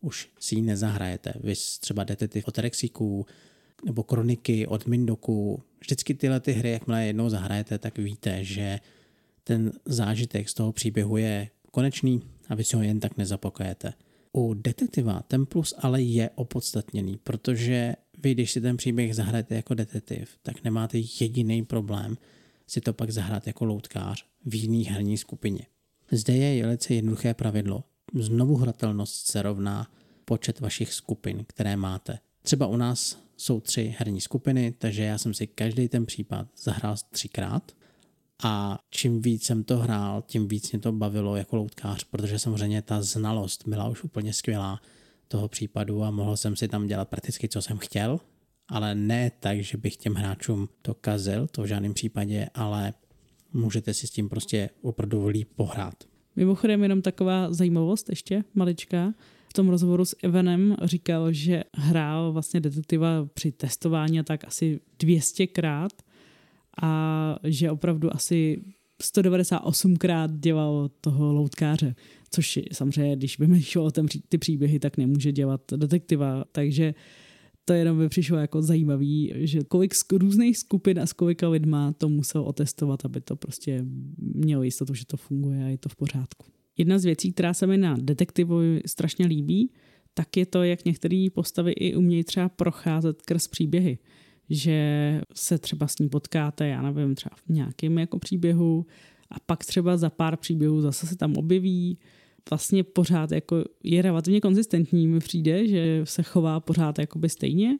už 0.00 0.28
si 0.40 0.54
ji 0.54 0.62
nezahrajete. 0.62 1.32
Vy 1.40 1.54
třeba 1.80 2.04
detektiv 2.04 2.44
od 2.48 2.58
Rexiků 2.58 3.26
nebo 3.84 4.02
Kroniky 4.02 4.66
od 4.66 4.86
Mindoku. 4.86 5.62
Vždycky 5.80 6.14
tyhle 6.14 6.40
ty 6.40 6.52
hry, 6.52 6.70
jakmile 6.70 7.06
jednou 7.06 7.28
zahrajete, 7.28 7.78
tak 7.78 7.98
víte, 7.98 8.44
že 8.44 8.80
ten 9.44 9.72
zážitek 9.84 10.48
z 10.48 10.54
toho 10.54 10.72
příběhu 10.72 11.16
je 11.16 11.48
konečný 11.70 12.22
a 12.48 12.54
vy 12.54 12.64
si 12.64 12.76
ho 12.76 12.82
jen 12.82 13.00
tak 13.00 13.16
nezapokojete. 13.16 13.92
U 14.32 14.54
detektiva 14.54 15.22
ten 15.22 15.46
plus 15.46 15.74
ale 15.78 16.02
je 16.02 16.30
opodstatněný, 16.34 17.16
protože 17.24 17.94
vy, 18.18 18.34
když 18.34 18.52
si 18.52 18.60
ten 18.60 18.76
příběh 18.76 19.14
zahrajete 19.14 19.54
jako 19.54 19.74
detektiv, 19.74 20.38
tak 20.42 20.64
nemáte 20.64 20.98
jediný 21.20 21.64
problém 21.64 22.16
si 22.66 22.80
to 22.80 22.92
pak 22.92 23.10
zahrát 23.10 23.46
jako 23.46 23.64
loutkář 23.64 24.26
v 24.44 24.54
jiný 24.54 24.84
herní 24.84 25.18
skupině. 25.18 25.66
Zde 26.12 26.36
je 26.36 26.62
velice 26.62 26.94
jednoduché 26.94 27.34
pravidlo. 27.34 27.84
Znovu 28.14 28.56
hratelnost 28.56 29.26
se 29.26 29.42
rovná 29.42 29.90
počet 30.24 30.60
vašich 30.60 30.92
skupin, 30.92 31.44
které 31.48 31.76
máte. 31.76 32.18
Třeba 32.42 32.66
u 32.66 32.76
nás 32.76 33.18
jsou 33.36 33.60
tři 33.60 33.94
herní 33.98 34.20
skupiny, 34.20 34.74
takže 34.78 35.02
já 35.02 35.18
jsem 35.18 35.34
si 35.34 35.46
každý 35.46 35.88
ten 35.88 36.06
případ 36.06 36.46
zahrál 36.62 36.96
třikrát 37.10 37.72
a 38.42 38.78
čím 38.90 39.22
víc 39.22 39.44
jsem 39.44 39.64
to 39.64 39.78
hrál, 39.78 40.22
tím 40.26 40.48
víc 40.48 40.72
mě 40.72 40.80
to 40.80 40.92
bavilo 40.92 41.36
jako 41.36 41.56
loutkář, 41.56 42.04
protože 42.04 42.38
samozřejmě 42.38 42.82
ta 42.82 43.02
znalost 43.02 43.68
byla 43.68 43.88
už 43.88 44.04
úplně 44.04 44.32
skvělá 44.32 44.80
toho 45.28 45.48
případu 45.48 46.04
a 46.04 46.10
mohl 46.10 46.36
jsem 46.36 46.56
si 46.56 46.68
tam 46.68 46.86
dělat 46.86 47.08
prakticky, 47.08 47.48
co 47.48 47.62
jsem 47.62 47.78
chtěl, 47.78 48.20
ale 48.68 48.94
ne 48.94 49.30
tak, 49.40 49.60
že 49.60 49.76
bych 49.76 49.96
těm 49.96 50.14
hráčům 50.14 50.68
to 50.82 50.94
kazil, 50.94 51.46
to 51.46 51.62
v 51.62 51.66
žádném 51.66 51.94
případě, 51.94 52.48
ale 52.54 52.94
můžete 53.52 53.94
si 53.94 54.06
s 54.06 54.10
tím 54.10 54.28
prostě 54.28 54.70
opravdu 54.82 55.26
líp 55.26 55.48
pohrát. 55.56 55.94
Mimochodem 56.36 56.82
jenom 56.82 57.02
taková 57.02 57.52
zajímavost 57.52 58.08
ještě, 58.08 58.44
maličká. 58.54 59.14
V 59.48 59.52
tom 59.52 59.68
rozhovoru 59.68 60.04
s 60.04 60.16
Evanem 60.22 60.76
říkal, 60.82 61.32
že 61.32 61.64
hrál 61.74 62.32
vlastně 62.32 62.60
detektiva 62.60 63.28
při 63.34 63.52
testování 63.52 64.20
a 64.20 64.22
tak 64.22 64.44
asi 64.44 64.80
200krát 65.00 65.88
a 66.82 67.36
že 67.44 67.70
opravdu 67.70 68.14
asi 68.14 68.62
198krát 69.02 70.38
dělal 70.38 70.90
toho 71.00 71.32
loutkáře, 71.32 71.94
což 72.30 72.58
samozřejmě, 72.72 73.16
když 73.16 73.38
vymýšlel 73.38 73.90
ty 74.28 74.38
příběhy, 74.38 74.78
tak 74.78 74.96
nemůže 74.96 75.32
dělat 75.32 75.60
detektiva, 75.76 76.44
takže 76.52 76.94
to 77.64 77.72
jenom 77.72 77.98
by 77.98 78.08
přišlo 78.08 78.38
jako 78.38 78.62
zajímavý, 78.62 79.32
že 79.36 79.64
kolik 79.64 79.94
z 79.94 80.04
různých 80.12 80.58
skupin 80.58 81.00
a 81.00 81.06
s 81.06 81.12
kolika 81.12 81.48
lidma 81.48 81.92
to 81.92 82.08
musel 82.08 82.42
otestovat, 82.42 83.04
aby 83.04 83.20
to 83.20 83.36
prostě 83.36 83.84
mělo 84.18 84.62
jistotu, 84.62 84.94
že 84.94 85.06
to 85.06 85.16
funguje 85.16 85.64
a 85.64 85.68
je 85.68 85.78
to 85.78 85.88
v 85.88 85.96
pořádku. 85.96 86.46
Jedna 86.76 86.98
z 86.98 87.04
věcí, 87.04 87.32
která 87.32 87.54
se 87.54 87.66
mi 87.66 87.78
na 87.78 87.96
detektivu 88.00 88.58
strašně 88.86 89.26
líbí, 89.26 89.72
tak 90.14 90.36
je 90.36 90.46
to, 90.46 90.62
jak 90.62 90.84
některé 90.84 91.26
postavy 91.34 91.72
i 91.72 91.96
umějí 91.96 92.24
třeba 92.24 92.48
procházet 92.48 93.22
krz 93.22 93.48
příběhy 93.48 93.98
že 94.50 95.20
se 95.34 95.58
třeba 95.58 95.86
s 95.86 95.98
ní 95.98 96.08
potkáte, 96.08 96.68
já 96.68 96.82
nevím, 96.82 97.14
třeba 97.14 97.36
v 97.36 97.48
nějakém 97.48 97.98
jako 97.98 98.18
příběhu 98.18 98.86
a 99.30 99.40
pak 99.46 99.64
třeba 99.64 99.96
za 99.96 100.10
pár 100.10 100.36
příběhů 100.36 100.80
zase 100.80 101.06
se 101.06 101.16
tam 101.16 101.36
objeví, 101.36 101.98
vlastně 102.50 102.84
pořád 102.84 103.32
jako 103.32 103.64
je 103.84 104.02
relativně 104.02 104.40
konzistentní, 104.40 105.08
mi 105.08 105.18
přijde, 105.18 105.68
že 105.68 106.00
se 106.04 106.22
chová 106.22 106.60
pořád 106.60 106.98
jakoby 106.98 107.28
stejně, 107.28 107.78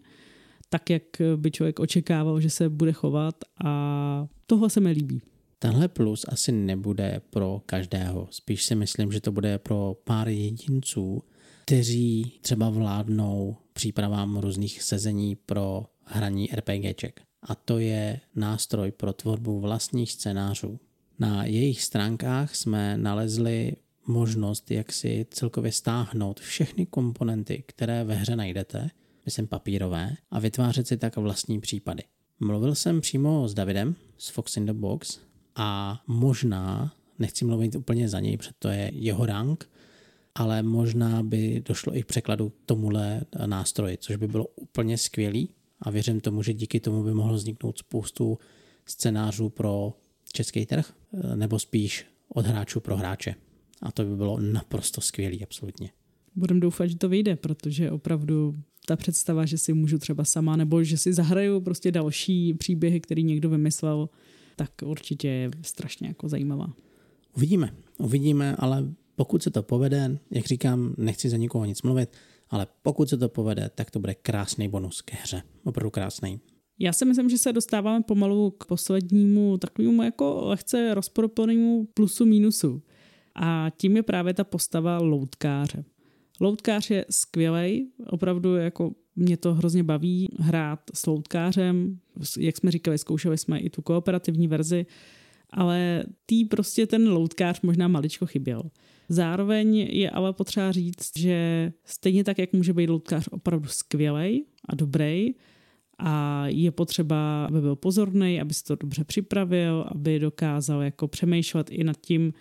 tak 0.69 0.91
jak 0.91 1.03
by 1.37 1.51
člověk 1.51 1.81
očekával, 1.81 2.41
že 2.41 2.51
se 2.51 2.69
bude 2.69 2.93
chovat 2.93 3.35
a 3.65 4.27
toho 4.47 4.71
se 4.71 4.81
mi 4.81 4.91
líbí. 4.91 5.21
Tenhle 5.59 5.89
plus 5.89 6.25
asi 6.29 6.53
nebude 6.53 7.21
pro 7.31 7.63
každého. 7.67 8.29
Spíš 8.31 8.65
si 8.65 8.75
myslím, 8.75 9.13
že 9.13 9.21
to 9.21 9.33
bude 9.33 9.59
pro 9.59 9.97
pár 10.05 10.29
jedinců, 10.29 11.23
kteří 11.65 12.39
třeba 12.41 12.71
vládnou 12.71 13.57
přípravám 13.73 14.37
různých 14.37 14.83
sezení 14.83 15.37
pro 15.37 15.85
hraní 16.05 16.49
RPGček. 16.55 17.23
A 17.43 17.55
to 17.55 17.79
je 17.79 18.21
nástroj 18.35 18.91
pro 18.91 19.13
tvorbu 19.13 19.61
vlastních 19.61 20.13
scénářů. 20.13 20.81
Na 21.19 21.45
jejich 21.45 21.83
stránkách 21.83 22.55
jsme 22.55 22.99
nalezli 22.99 23.73
možnost, 24.07 24.71
jak 24.71 24.93
si 24.93 25.27
celkově 25.31 25.73
stáhnout 25.73 26.41
všechny 26.41 26.87
komponenty, 26.87 27.65
které 27.67 28.05
ve 28.05 28.15
hře 28.15 28.37
najdete, 28.37 28.91
myslím 29.25 29.47
papírové, 29.47 30.17
a 30.31 30.39
vytvářet 30.39 30.87
si 30.87 30.97
tak 30.97 31.17
vlastní 31.17 31.61
případy. 31.61 32.03
Mluvil 32.41 32.75
jsem 32.75 33.01
přímo 33.01 33.49
s 33.49 33.55
Davidem 33.55 33.95
z 34.19 34.29
Fox 34.29 34.57
in 34.57 34.67
the 34.67 34.73
Box 34.73 35.21
a 35.55 36.01
možná, 36.07 36.95
nechci 37.19 37.45
mluvit 37.45 37.75
úplně 37.75 38.09
za 38.09 38.21
něj, 38.21 38.37
protože 38.37 38.51
to 38.59 38.69
je 38.69 38.91
jeho 38.95 39.27
rank, 39.27 39.71
ale 40.35 40.63
možná 40.63 41.23
by 41.23 41.63
došlo 41.65 41.97
i 41.97 42.03
k 42.03 42.07
překladu 42.07 42.53
tomuhle 42.67 43.21
nástroji, 43.47 43.99
což 43.99 44.17
by 44.17 44.29
bylo 44.29 44.47
úplně 44.47 44.99
skvělý 44.99 45.49
a 45.81 45.91
věřím 45.91 46.21
tomu, 46.21 46.43
že 46.43 46.55
díky 46.55 46.81
tomu 46.81 47.03
by 47.03 47.15
mohlo 47.15 47.35
vzniknout 47.35 47.79
spoustu 47.79 48.39
scénářů 48.87 49.49
pro 49.49 49.93
český 50.33 50.67
trh, 50.67 50.93
nebo 51.35 51.59
spíš 51.59 52.07
od 52.29 52.47
hráčů 52.47 52.81
pro 52.81 52.97
hráče. 52.97 53.35
A 53.83 53.93
to 53.93 54.05
by 54.05 54.17
bylo 54.17 54.41
naprosto 54.41 55.01
skvělý, 55.01 55.43
absolutně. 55.43 55.91
Budem 56.37 56.61
doufat, 56.61 56.87
že 56.87 56.97
to 56.97 57.09
vyjde, 57.09 57.37
protože 57.37 57.91
opravdu 57.91 58.55
ta 58.87 58.97
představa, 58.97 59.47
že 59.47 59.59
si 59.59 59.73
můžu 59.73 59.99
třeba 59.99 60.25
sama, 60.25 60.57
nebo 60.57 60.85
že 60.85 60.99
si 60.99 61.13
zahraju 61.13 61.61
prostě 61.61 61.93
další 61.93 62.55
příběhy, 62.55 63.01
který 63.01 63.23
někdo 63.23 63.51
vymyslel, 63.51 64.09
tak 64.57 64.71
určitě 64.85 65.29
je 65.29 65.51
strašně 65.63 66.09
jako 66.09 66.29
zajímavá. 66.29 66.75
Uvidíme, 67.37 67.75
uvidíme, 67.99 68.57
ale 68.59 68.85
pokud 69.17 69.43
se 69.43 69.51
to 69.51 69.63
povede, 69.63 70.19
jak 70.31 70.47
říkám, 70.47 70.95
nechci 70.99 71.29
za 71.29 71.37
nikoho 71.37 71.65
nic 71.65 71.83
mluvit, 71.83 72.11
ale 72.51 72.67
pokud 72.83 73.09
se 73.09 73.17
to 73.17 73.29
povede, 73.29 73.71
tak 73.75 73.91
to 73.91 74.01
bude 74.01 74.15
krásný 74.15 74.69
bonus 74.69 75.03
ke 75.03 75.17
hře. 75.17 75.43
Opravdu 75.65 75.91
krásný. 75.91 76.41
Já 76.79 76.93
si 76.93 77.05
myslím, 77.05 77.31
že 77.31 77.39
se 77.39 77.53
dostáváme 77.53 78.03
pomalu 78.03 78.51
k 78.51 78.65
poslednímu 78.65 79.59
takovému 79.59 80.03
jako 80.03 80.41
lehce 80.45 80.95
rozporuplnému 80.95 81.89
plusu 81.95 82.25
mínusu. 82.25 82.83
A 83.35 83.67
tím 83.77 83.97
je 83.97 84.03
právě 84.03 84.35
ta 84.35 84.45
postava 84.45 84.99
loutkáře. 84.99 85.85
Loutkář 86.41 86.91
je 86.91 87.05
skvělý, 87.11 87.89
opravdu 88.07 88.57
jako 88.57 88.93
mě 89.17 89.37
to 89.37 89.55
hrozně 89.55 89.83
baví 89.83 90.29
hrát 90.39 90.81
s 90.95 91.07
loutkářem. 91.07 91.99
Jak 92.39 92.57
jsme 92.57 92.71
říkali, 92.71 92.99
zkoušeli 92.99 93.39
jsme 93.39 93.59
i 93.59 93.71
tu 93.71 93.83
kooperativní 93.83 94.49
verzi, 94.49 94.87
ale 95.51 96.05
tý 96.27 96.45
prostě 96.45 96.87
ten 96.87 97.09
loutkář 97.09 97.61
možná 97.61 97.89
maličko 97.89 98.27
chyběl. 98.27 98.63
Zároveň 99.09 99.77
je 99.77 100.11
ale 100.11 100.33
potřeba 100.33 100.73
říct, 100.73 101.19
že 101.19 101.73
stejně 101.85 102.25
tak, 102.25 102.39
jak 102.39 102.53
může 102.53 102.73
být 102.73 102.91
loutkář 102.91 103.29
opravdu 103.29 103.69
skvělý 103.69 104.45
a 104.69 104.75
dobrý, 104.75 105.35
a 105.99 106.45
je 106.47 106.71
potřeba, 106.71 107.45
aby 107.45 107.61
byl 107.61 107.77
pozorný, 107.77 108.41
aby 108.41 108.55
si 108.55 108.65
to 108.65 108.77
dobře 108.77 109.05
připravil, 109.05 109.85
aby 109.89 110.19
dokázal 110.19 110.83
jako 110.83 111.09
přemýšlet 111.09 111.71
i 111.71 111.85
nad 111.85 111.97
tím, 112.01 112.33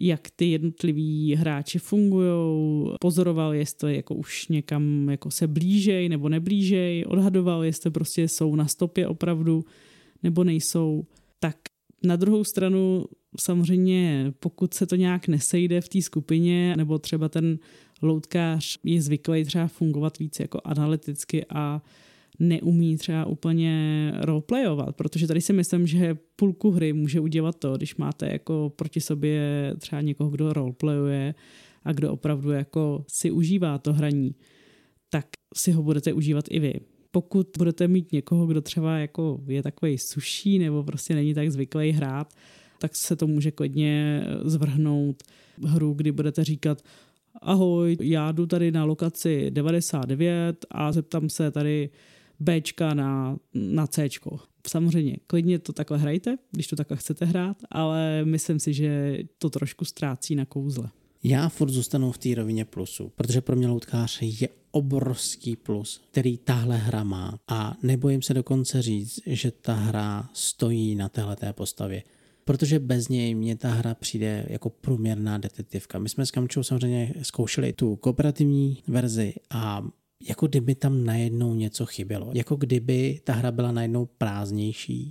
jak 0.00 0.30
ty 0.36 0.50
jednotliví 0.50 1.34
hráči 1.34 1.78
fungují, 1.78 2.90
pozoroval, 3.00 3.54
jestli 3.54 3.96
jako 3.96 4.14
už 4.14 4.48
někam 4.48 5.08
jako 5.10 5.30
se 5.30 5.46
blížej 5.46 6.08
nebo 6.08 6.28
neblížej, 6.28 7.04
odhadoval, 7.08 7.64
jestli 7.64 7.90
prostě 7.90 8.28
jsou 8.28 8.56
na 8.56 8.66
stopě 8.66 9.06
opravdu 9.08 9.64
nebo 10.22 10.44
nejsou. 10.44 11.04
Tak 11.38 11.56
na 12.02 12.16
druhou 12.16 12.44
stranu 12.44 13.04
samozřejmě, 13.40 14.32
pokud 14.40 14.74
se 14.74 14.86
to 14.86 14.96
nějak 14.96 15.28
nesejde 15.28 15.80
v 15.80 15.88
té 15.88 16.02
skupině, 16.02 16.76
nebo 16.76 16.98
třeba 16.98 17.28
ten 17.28 17.58
loutkář 18.02 18.78
je 18.84 19.02
zvyklý 19.02 19.44
třeba 19.44 19.68
fungovat 19.68 20.18
víc 20.18 20.40
jako 20.40 20.60
analyticky 20.64 21.44
a 21.54 21.82
neumí 22.40 22.96
třeba 22.96 23.26
úplně 23.26 24.12
roleplayovat, 24.20 24.96
protože 24.96 25.26
tady 25.26 25.40
si 25.40 25.52
myslím, 25.52 25.86
že 25.86 26.16
půlku 26.36 26.70
hry 26.70 26.92
může 26.92 27.20
udělat 27.20 27.56
to, 27.58 27.76
když 27.76 27.96
máte 27.96 28.32
jako 28.32 28.72
proti 28.76 29.00
sobě 29.00 29.74
třeba 29.78 30.00
někoho, 30.02 30.30
kdo 30.30 30.52
roleplayuje 30.52 31.34
a 31.84 31.92
kdo 31.92 32.12
opravdu 32.12 32.50
jako 32.50 33.04
si 33.08 33.30
užívá 33.30 33.78
to 33.78 33.92
hraní, 33.92 34.34
tak 35.10 35.26
si 35.54 35.72
ho 35.72 35.82
budete 35.82 36.12
užívat 36.12 36.44
i 36.50 36.58
vy. 36.58 36.74
Pokud 37.10 37.48
budete 37.58 37.88
mít 37.88 38.12
někoho, 38.12 38.46
kdo 38.46 38.60
třeba 38.60 38.98
jako 38.98 39.40
je 39.46 39.62
takový 39.62 39.98
suší 39.98 40.58
nebo 40.58 40.82
prostě 40.82 41.14
není 41.14 41.34
tak 41.34 41.50
zvyklý 41.50 41.90
hrát, 41.90 42.34
tak 42.78 42.96
se 42.96 43.16
to 43.16 43.26
může 43.26 43.50
klidně 43.50 44.24
zvrhnout 44.44 45.22
hru, 45.66 45.94
kdy 45.94 46.12
budete 46.12 46.44
říkat, 46.44 46.82
ahoj, 47.42 47.96
já 48.00 48.32
jdu 48.32 48.46
tady 48.46 48.72
na 48.72 48.84
lokaci 48.84 49.50
99 49.50 50.66
a 50.70 50.92
zeptám 50.92 51.28
se 51.28 51.50
tady 51.50 51.90
Bčka 52.40 52.94
na, 52.94 53.36
na 53.54 53.86
Cčko. 53.86 54.38
Samozřejmě, 54.66 55.16
klidně 55.26 55.58
to 55.58 55.72
takhle 55.72 55.98
hrajte, 55.98 56.36
když 56.50 56.66
to 56.66 56.76
takhle 56.76 56.96
chcete 56.96 57.24
hrát, 57.24 57.56
ale 57.70 58.24
myslím 58.24 58.60
si, 58.60 58.72
že 58.72 59.18
to 59.38 59.50
trošku 59.50 59.84
ztrácí 59.84 60.34
na 60.34 60.44
kouzle. 60.44 60.90
Já 61.22 61.48
furt 61.48 61.70
zůstanu 61.70 62.12
v 62.12 62.18
té 62.18 62.34
rovině 62.34 62.64
plusu, 62.64 63.12
protože 63.14 63.40
pro 63.40 63.56
mě 63.56 63.68
loutkář 63.68 64.18
je 64.22 64.48
obrovský 64.70 65.56
plus, 65.56 66.02
který 66.10 66.38
tahle 66.38 66.76
hra 66.76 67.04
má 67.04 67.38
a 67.48 67.76
nebojím 67.82 68.22
se 68.22 68.34
dokonce 68.34 68.82
říct, 68.82 69.20
že 69.26 69.50
ta 69.50 69.74
hra 69.74 70.28
stojí 70.32 70.94
na 70.94 71.08
téhleté 71.08 71.52
postavě 71.52 72.02
protože 72.44 72.78
bez 72.78 73.08
něj 73.08 73.34
mě 73.34 73.56
ta 73.56 73.68
hra 73.68 73.94
přijde 73.94 74.46
jako 74.48 74.70
průměrná 74.70 75.38
detektivka. 75.38 75.98
My 75.98 76.08
jsme 76.08 76.26
s 76.26 76.30
Kamčou 76.30 76.62
samozřejmě 76.62 77.14
zkoušeli 77.22 77.72
tu 77.72 77.96
kooperativní 77.96 78.82
verzi 78.88 79.34
a 79.50 79.82
jako 80.28 80.46
kdyby 80.46 80.74
tam 80.74 81.04
najednou 81.04 81.54
něco 81.54 81.86
chybělo. 81.86 82.30
Jako 82.34 82.56
kdyby 82.56 83.20
ta 83.24 83.32
hra 83.32 83.50
byla 83.50 83.72
najednou 83.72 84.06
prázdnější 84.06 85.10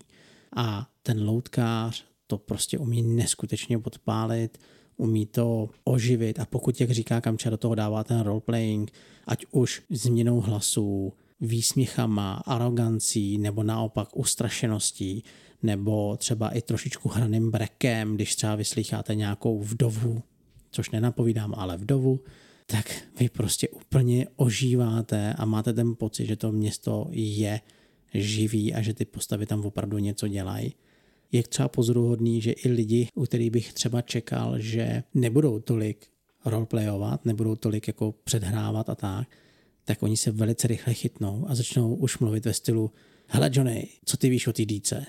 a 0.56 0.89
ten 1.04 1.26
loutkář 1.26 2.06
to 2.28 2.38
prostě 2.38 2.78
umí 2.78 3.02
neskutečně 3.02 3.80
podpálit, 3.80 4.58
umí 4.98 5.26
to 5.26 5.69
oživit 5.84 6.39
a 6.39 6.45
pokud, 6.45 6.82
jak 6.82 6.91
říká 6.91 7.22
Kamča, 7.22 7.50
do 7.50 7.58
toho 7.58 7.76
dává 7.76 8.04
ten 8.04 8.19
roleplaying, 8.19 8.91
ať 9.28 9.45
už 9.52 9.82
změnou 9.89 10.41
hlasu, 10.41 11.13
výsměchama, 11.41 12.34
arogancí 12.45 13.38
nebo 13.38 13.63
naopak 13.63 14.17
ustrašeností, 14.17 15.24
nebo 15.63 16.17
třeba 16.17 16.50
i 16.50 16.62
trošičku 16.62 17.10
hraným 17.10 17.52
brekem, 17.52 18.15
když 18.15 18.36
třeba 18.36 18.56
vyslycháte 18.56 19.15
nějakou 19.15 19.60
vdovu, 19.60 20.24
což 20.72 20.89
nenapovídám, 20.89 21.54
ale 21.58 21.78
vdovu, 21.78 22.19
tak 22.71 23.03
vy 23.19 23.29
prostě 23.29 23.69
úplně 23.69 24.27
ožíváte 24.36 25.34
a 25.34 25.45
máte 25.45 25.73
ten 25.73 25.95
pocit, 25.95 26.25
že 26.25 26.36
to 26.36 26.51
město 26.51 27.08
je 27.12 27.62
živý 28.13 28.73
a 28.73 28.82
že 28.82 28.93
ty 28.93 29.05
postavy 29.05 29.45
tam 29.45 29.65
opravdu 29.65 29.97
něco 29.97 30.27
dělají. 30.27 30.75
Je 31.32 31.43
třeba 31.43 31.67
pozoruhodný, 31.67 32.41
že 32.41 32.51
i 32.51 32.69
lidi, 32.69 33.08
u 33.15 33.25
kterých 33.25 33.51
bych 33.51 33.73
třeba 33.73 34.01
čekal, 34.01 34.60
že 34.60 35.03
nebudou 35.13 35.60
tolik 35.60 36.08
roleplayovat, 36.45 37.25
nebudou 37.25 37.55
tolik 37.55 37.88
jako 37.88 38.12
předhrávat 38.23 38.89
a 38.89 38.95
tak, 38.95 39.38
tak 39.86 40.03
oni 40.03 40.17
se 40.17 40.32
velice 40.32 40.67
rychle 40.67 40.93
chytnou 40.93 41.45
a 41.47 41.55
začnou 41.55 41.95
už 41.95 42.17
mluvit 42.17 42.45
ve 42.45 42.53
stylu 42.53 42.91
hele 43.27 43.49
Johnny, 43.53 43.88
co 44.05 44.17
ty 44.17 44.29
víš 44.29 44.47
o 44.47 44.53
té 44.53 44.65
díce? 44.65 45.05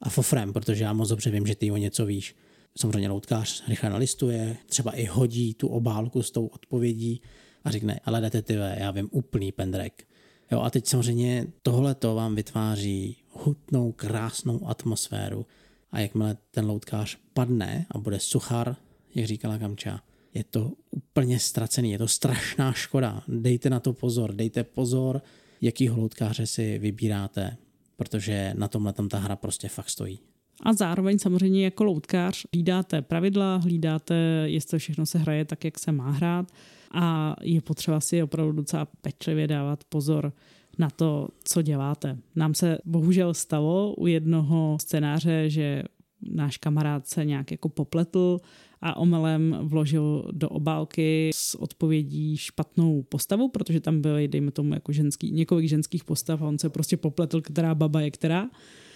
A 0.00 0.10
fofrem, 0.10 0.52
protože 0.52 0.84
já 0.84 0.92
moc 0.92 1.08
dobře 1.08 1.30
vím, 1.30 1.46
že 1.46 1.54
ty 1.54 1.70
o 1.70 1.76
něco 1.76 2.06
víš 2.06 2.34
samozřejmě 2.76 3.08
loutkář 3.08 3.62
rychle 3.68 3.90
nalistuje, 3.90 4.56
třeba 4.66 4.92
i 4.92 5.04
hodí 5.04 5.54
tu 5.54 5.68
obálku 5.68 6.22
s 6.22 6.30
tou 6.30 6.46
odpovědí 6.46 7.22
a 7.64 7.70
řekne, 7.70 8.00
ale 8.04 8.20
detektive, 8.20 8.76
já 8.80 8.90
vím 8.90 9.08
úplný 9.12 9.52
pendrek. 9.52 10.06
Jo, 10.52 10.60
a 10.60 10.70
teď 10.70 10.86
samozřejmě 10.86 11.46
tohle 11.62 11.94
to 11.94 12.14
vám 12.14 12.34
vytváří 12.34 13.16
hutnou, 13.32 13.92
krásnou 13.92 14.68
atmosféru 14.68 15.46
a 15.92 16.00
jakmile 16.00 16.36
ten 16.50 16.66
loutkář 16.66 17.18
padne 17.34 17.86
a 17.90 17.98
bude 17.98 18.20
suchar, 18.20 18.76
jak 19.14 19.26
říkala 19.26 19.58
Kamča, 19.58 20.02
je 20.34 20.44
to 20.44 20.72
úplně 20.90 21.38
ztracený, 21.38 21.92
je 21.92 21.98
to 21.98 22.08
strašná 22.08 22.72
škoda. 22.72 23.22
Dejte 23.28 23.70
na 23.70 23.80
to 23.80 23.92
pozor, 23.92 24.34
dejte 24.34 24.64
pozor, 24.64 25.22
jaký 25.60 25.90
loutkáře 25.90 26.46
si 26.46 26.78
vybíráte, 26.78 27.56
protože 27.96 28.54
na 28.56 28.68
tomhle 28.68 28.92
tam 28.92 29.08
ta 29.08 29.18
hra 29.18 29.36
prostě 29.36 29.68
fakt 29.68 29.90
stojí. 29.90 30.20
A 30.62 30.72
zároveň 30.72 31.18
samozřejmě 31.18 31.64
jako 31.64 31.84
loutkář 31.84 32.46
hlídáte 32.54 33.02
pravidla, 33.02 33.56
hlídáte, 33.56 34.14
jestli 34.44 34.78
všechno 34.78 35.06
se 35.06 35.18
hraje 35.18 35.44
tak, 35.44 35.64
jak 35.64 35.78
se 35.78 35.92
má 35.92 36.10
hrát 36.10 36.52
a 36.90 37.36
je 37.42 37.60
potřeba 37.60 38.00
si 38.00 38.22
opravdu 38.22 38.52
docela 38.52 38.88
pečlivě 39.00 39.46
dávat 39.46 39.84
pozor 39.84 40.32
na 40.78 40.90
to, 40.90 41.28
co 41.44 41.62
děláte. 41.62 42.18
Nám 42.36 42.54
se 42.54 42.78
bohužel 42.84 43.34
stalo 43.34 43.94
u 43.94 44.06
jednoho 44.06 44.76
scénáře, 44.80 45.50
že 45.50 45.82
náš 46.30 46.56
kamarád 46.56 47.06
se 47.06 47.24
nějak 47.24 47.50
jako 47.50 47.68
popletl 47.68 48.38
a 48.80 48.96
omelem 48.96 49.58
vložil 49.62 50.30
do 50.32 50.48
obálky 50.48 51.30
s 51.34 51.54
odpovědí 51.54 52.36
špatnou 52.36 53.02
postavu, 53.02 53.48
protože 53.48 53.80
tam 53.80 54.00
byly, 54.00 54.28
dejme 54.28 54.50
tomu, 54.50 54.74
jako 54.74 54.92
ženský, 54.92 55.32
několik 55.32 55.68
ženských 55.68 56.04
postav 56.04 56.42
a 56.42 56.46
on 56.46 56.58
se 56.58 56.68
prostě 56.68 56.96
popletl, 56.96 57.40
která 57.40 57.74
baba 57.74 58.00
je 58.00 58.10
která. 58.10 58.48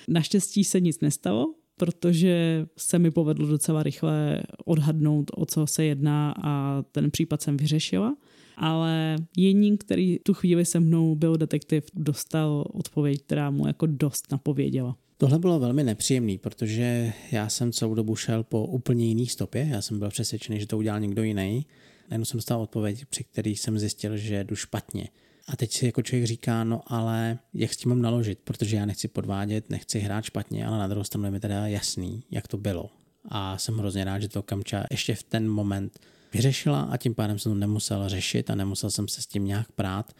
Naštěstí 0.08 0.64
se 0.64 0.80
nic 0.80 1.00
nestalo, 1.00 1.54
protože 1.76 2.66
se 2.78 2.98
mi 2.98 3.10
povedlo 3.10 3.46
docela 3.46 3.82
rychle 3.82 4.42
odhadnout, 4.64 5.30
o 5.34 5.46
co 5.46 5.66
se 5.66 5.84
jedná 5.84 6.34
a 6.42 6.82
ten 6.92 7.10
případ 7.10 7.42
jsem 7.42 7.56
vyřešila. 7.56 8.16
Ale 8.56 9.16
jediný, 9.36 9.78
který 9.78 10.18
tu 10.18 10.34
chvíli 10.34 10.64
se 10.64 10.80
mnou 10.80 11.14
byl 11.14 11.36
detektiv, 11.36 11.84
dostal 11.94 12.64
odpověď, 12.72 13.22
která 13.22 13.50
mu 13.50 13.66
jako 13.66 13.86
dost 13.86 14.32
napověděla. 14.32 14.96
Tohle 15.16 15.38
bylo 15.38 15.58
velmi 15.58 15.84
nepříjemný, 15.84 16.38
protože 16.38 17.12
já 17.32 17.48
jsem 17.48 17.72
celou 17.72 17.94
dobu 17.94 18.16
šel 18.16 18.42
po 18.44 18.66
úplně 18.66 19.06
jiný 19.06 19.26
stopě, 19.26 19.68
já 19.70 19.82
jsem 19.82 19.98
byl 19.98 20.08
přesvědčený, 20.08 20.60
že 20.60 20.66
to 20.66 20.78
udělal 20.78 21.00
někdo 21.00 21.22
jiný. 21.22 21.66
Najednou 22.10 22.24
jsem 22.24 22.38
dostal 22.38 22.62
odpověď, 22.62 23.04
při 23.06 23.24
který 23.24 23.56
jsem 23.56 23.78
zjistil, 23.78 24.16
že 24.16 24.44
jdu 24.44 24.56
špatně. 24.56 25.08
A 25.52 25.56
teď 25.56 25.72
si 25.72 25.86
jako 25.86 26.02
člověk 26.02 26.26
říká, 26.26 26.64
no 26.64 26.80
ale 26.86 27.38
jak 27.54 27.74
s 27.74 27.76
tím 27.76 27.88
mám 27.88 28.02
naložit, 28.02 28.38
protože 28.44 28.76
já 28.76 28.86
nechci 28.86 29.08
podvádět, 29.08 29.70
nechci 29.70 29.98
hrát 29.98 30.24
špatně, 30.24 30.66
ale 30.66 30.78
na 30.78 30.88
druhou 30.88 31.04
stranu 31.04 31.24
je 31.24 31.30
mi 31.30 31.40
teda 31.40 31.66
jasný, 31.66 32.24
jak 32.30 32.48
to 32.48 32.56
bylo. 32.56 32.90
A 33.28 33.58
jsem 33.58 33.78
hrozně 33.78 34.04
rád, 34.04 34.18
že 34.18 34.28
to 34.28 34.42
Kamča 34.42 34.84
ještě 34.90 35.14
v 35.14 35.22
ten 35.22 35.48
moment 35.48 36.00
vyřešila 36.32 36.80
a 36.80 36.96
tím 36.96 37.14
pádem 37.14 37.38
jsem 37.38 37.52
to 37.52 37.58
nemusel 37.58 38.08
řešit 38.08 38.50
a 38.50 38.54
nemusel 38.54 38.90
jsem 38.90 39.08
se 39.08 39.22
s 39.22 39.26
tím 39.26 39.44
nějak 39.44 39.72
prát, 39.72 40.12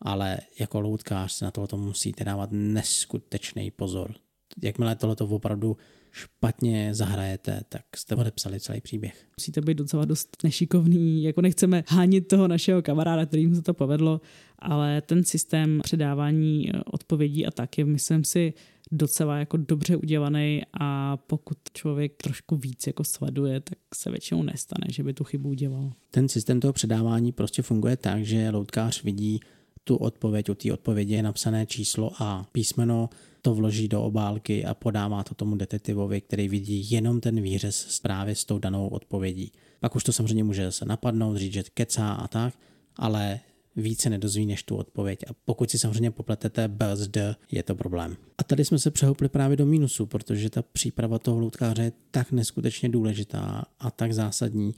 ale 0.00 0.38
jako 0.58 0.80
loutkář 0.80 1.32
se 1.32 1.44
na 1.44 1.50
tohle 1.50 1.78
musíte 1.78 2.24
dávat 2.24 2.48
neskutečný 2.52 3.70
pozor 3.70 4.14
jakmile 4.62 4.96
tohleto 4.96 5.26
opravdu 5.26 5.76
špatně 6.16 6.94
zahrajete, 6.94 7.60
tak 7.68 7.82
jste 7.96 8.14
odepsali 8.14 8.60
celý 8.60 8.80
příběh. 8.80 9.26
Musíte 9.38 9.60
být 9.60 9.78
docela 9.78 10.04
dost 10.04 10.36
nešikovný, 10.44 11.22
jako 11.22 11.40
nechceme 11.40 11.84
hánit 11.88 12.28
toho 12.28 12.48
našeho 12.48 12.82
kamaráda, 12.82 13.26
kterým 13.26 13.54
se 13.54 13.62
to 13.62 13.74
povedlo, 13.74 14.20
ale 14.58 15.00
ten 15.00 15.24
systém 15.24 15.80
předávání 15.82 16.70
eh, 16.70 16.80
odpovědí 16.86 17.46
a 17.46 17.50
tak 17.50 17.78
je, 17.78 17.84
myslím 17.84 18.24
si, 18.24 18.54
docela 18.92 19.38
jako 19.38 19.56
dobře 19.56 19.96
udělaný 19.96 20.62
a 20.80 21.16
pokud 21.16 21.58
člověk 21.72 22.12
trošku 22.22 22.56
víc 22.56 22.86
jako 22.86 23.04
sleduje, 23.04 23.60
tak 23.60 23.78
se 23.94 24.10
většinou 24.10 24.42
nestane, 24.42 24.86
že 24.92 25.02
by 25.02 25.14
tu 25.14 25.24
chybu 25.24 25.48
udělal. 25.48 25.92
Ten 26.10 26.28
systém 26.28 26.60
toho 26.60 26.72
předávání 26.72 27.32
prostě 27.32 27.62
funguje 27.62 27.96
tak, 27.96 28.24
že 28.24 28.50
loutkář 28.50 29.02
vidí 29.02 29.40
tu 29.86 29.96
odpověď, 29.96 30.50
u 30.50 30.54
té 30.54 30.72
odpovědi 30.72 31.14
je 31.14 31.22
napsané 31.22 31.66
číslo 31.66 32.12
a 32.18 32.46
písmeno, 32.52 33.10
to 33.42 33.54
vloží 33.54 33.88
do 33.88 34.02
obálky 34.02 34.64
a 34.64 34.74
podává 34.74 35.22
to 35.22 35.34
tomu 35.34 35.56
detektivovi, 35.56 36.20
který 36.20 36.48
vidí 36.48 36.90
jenom 36.90 37.20
ten 37.20 37.40
výřez 37.40 38.00
právě 38.00 38.34
s 38.34 38.44
tou 38.44 38.58
danou 38.58 38.88
odpovědí. 38.88 39.52
Pak 39.80 39.96
už 39.96 40.04
to 40.04 40.12
samozřejmě 40.12 40.44
může 40.44 40.72
se 40.72 40.84
napadnout, 40.84 41.36
říct, 41.36 41.52
že 41.52 41.62
kecá 41.74 42.12
a 42.12 42.28
tak, 42.28 42.54
ale 42.96 43.40
více 43.76 44.10
nedozví 44.10 44.46
než 44.46 44.62
tu 44.62 44.76
odpověď. 44.76 45.18
A 45.30 45.32
pokud 45.44 45.70
si 45.70 45.78
samozřejmě 45.78 46.10
popletete 46.10 46.68
BSD, 46.68 47.16
je 47.52 47.62
to 47.62 47.74
problém. 47.74 48.16
A 48.38 48.44
tady 48.44 48.64
jsme 48.64 48.78
se 48.78 48.90
přehoupli 48.90 49.28
právě 49.28 49.56
do 49.56 49.66
mínusu, 49.66 50.06
protože 50.06 50.50
ta 50.50 50.62
příprava 50.62 51.18
toho 51.18 51.38
loutkáře 51.38 51.82
je 51.82 51.92
tak 52.10 52.32
neskutečně 52.32 52.88
důležitá 52.88 53.64
a 53.80 53.90
tak 53.90 54.12
zásadní, 54.12 54.74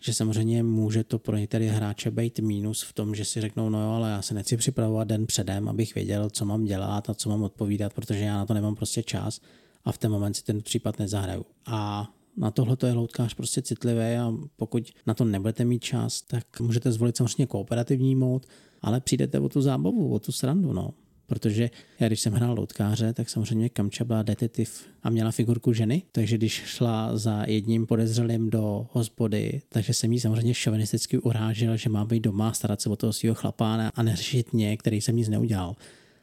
že 0.00 0.14
samozřejmě 0.14 0.62
může 0.62 1.04
to 1.04 1.18
pro 1.18 1.36
některé 1.36 1.70
hráče 1.70 2.10
být 2.10 2.38
mínus 2.38 2.82
v 2.82 2.92
tom, 2.92 3.14
že 3.14 3.24
si 3.24 3.40
řeknou, 3.40 3.68
no 3.68 3.82
jo, 3.82 3.90
ale 3.90 4.10
já 4.10 4.22
se 4.22 4.34
nechci 4.34 4.56
připravovat 4.56 5.08
den 5.08 5.26
předem, 5.26 5.68
abych 5.68 5.94
věděl, 5.94 6.30
co 6.30 6.44
mám 6.44 6.64
dělat 6.64 7.10
a 7.10 7.14
co 7.14 7.28
mám 7.28 7.42
odpovídat, 7.42 7.94
protože 7.94 8.18
já 8.18 8.36
na 8.36 8.46
to 8.46 8.54
nemám 8.54 8.74
prostě 8.74 9.02
čas 9.02 9.40
a 9.84 9.92
v 9.92 9.98
ten 9.98 10.10
moment 10.10 10.34
si 10.34 10.44
ten 10.44 10.62
případ 10.62 10.98
nezahraju. 10.98 11.44
A 11.66 12.08
na 12.36 12.50
tohle 12.50 12.76
to 12.76 12.86
je 12.86 12.92
loutkář 12.92 13.34
prostě 13.34 13.62
citlivý 13.62 14.00
a 14.00 14.32
pokud 14.56 14.92
na 15.06 15.14
to 15.14 15.24
nebudete 15.24 15.64
mít 15.64 15.82
čas, 15.82 16.22
tak 16.22 16.60
můžete 16.60 16.92
zvolit 16.92 17.16
samozřejmě 17.16 17.46
kooperativní 17.46 18.14
mód, 18.14 18.46
ale 18.82 19.00
přijdete 19.00 19.40
o 19.40 19.48
tu 19.48 19.62
zábavu, 19.62 20.14
o 20.14 20.18
tu 20.18 20.32
srandu, 20.32 20.72
no 20.72 20.90
protože 21.30 21.70
já 22.00 22.06
když 22.06 22.20
jsem 22.20 22.32
hrál 22.32 22.54
loutkáře, 22.54 23.12
tak 23.12 23.30
samozřejmě 23.30 23.68
Kamča 23.68 24.04
byla 24.04 24.22
detektiv 24.22 24.86
a 25.02 25.10
měla 25.10 25.30
figurku 25.30 25.72
ženy, 25.72 26.02
takže 26.12 26.36
když 26.36 26.52
šla 26.52 27.16
za 27.16 27.44
jedním 27.46 27.86
podezřelým 27.86 28.50
do 28.50 28.86
hospody, 28.92 29.62
takže 29.68 29.94
jsem 29.94 30.12
jí 30.12 30.20
samozřejmě 30.20 30.54
šovinisticky 30.54 31.18
urážel, 31.18 31.76
že 31.76 31.90
má 31.90 32.04
být 32.04 32.20
doma, 32.20 32.52
starat 32.52 32.80
se 32.80 32.88
o 32.90 32.96
toho 32.96 33.12
svého 33.12 33.34
chlapána 33.34 33.92
a 33.94 34.02
neřešit 34.02 34.52
mě, 34.52 34.76
který 34.76 35.00
jsem 35.00 35.16
nic 35.16 35.28
neudělal. 35.28 35.76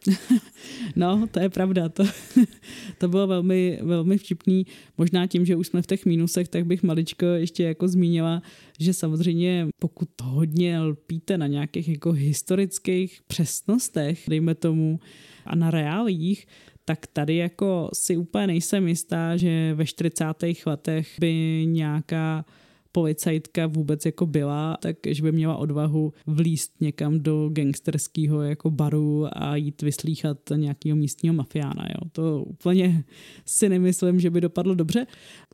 No, 0.95 1.27
to 1.31 1.39
je 1.39 1.49
pravda. 1.49 1.89
To, 1.89 2.03
to 2.97 3.07
bylo 3.07 3.27
velmi, 3.27 3.79
velmi 3.81 4.17
vtipný. 4.17 4.65
Možná 4.97 5.27
tím, 5.27 5.45
že 5.45 5.55
už 5.55 5.67
jsme 5.67 5.81
v 5.81 5.87
těch 5.87 6.05
mínusech, 6.05 6.47
tak 6.47 6.65
bych 6.65 6.83
maličko 6.83 7.25
ještě 7.25 7.63
jako 7.63 7.87
zmínila, 7.87 8.41
že 8.79 8.93
samozřejmě 8.93 9.67
pokud 9.79 10.09
hodně 10.23 10.79
lpíte 10.79 11.37
na 11.37 11.47
nějakých 11.47 11.89
jako 11.89 12.11
historických 12.11 13.21
přesnostech, 13.27 14.23
dejme 14.27 14.55
tomu, 14.55 14.99
a 15.45 15.55
na 15.55 15.71
reálích, 15.71 16.47
tak 16.85 17.07
tady 17.07 17.35
jako 17.35 17.89
si 17.93 18.17
úplně 18.17 18.47
nejsem 18.47 18.87
jistá, 18.87 19.37
že 19.37 19.73
ve 19.73 19.85
40. 19.85 20.25
letech 20.65 21.07
by 21.19 21.63
nějaká 21.65 22.45
policajtka 22.91 23.67
vůbec 23.67 24.05
jako 24.05 24.25
byla, 24.25 24.77
takže 24.79 25.23
by 25.23 25.31
měla 25.31 25.57
odvahu 25.57 26.13
vlíst 26.27 26.71
někam 26.81 27.19
do 27.19 27.49
gangsterského 27.49 28.41
jako 28.41 28.71
baru 28.71 29.27
a 29.31 29.55
jít 29.55 29.81
vyslíchat 29.81 30.37
nějakého 30.55 30.95
místního 30.95 31.35
mafiána. 31.35 31.87
Jo. 31.89 32.09
To 32.11 32.43
úplně 32.43 33.03
si 33.45 33.69
nemyslím, 33.69 34.19
že 34.19 34.29
by 34.29 34.41
dopadlo 34.41 34.75
dobře. 34.75 35.07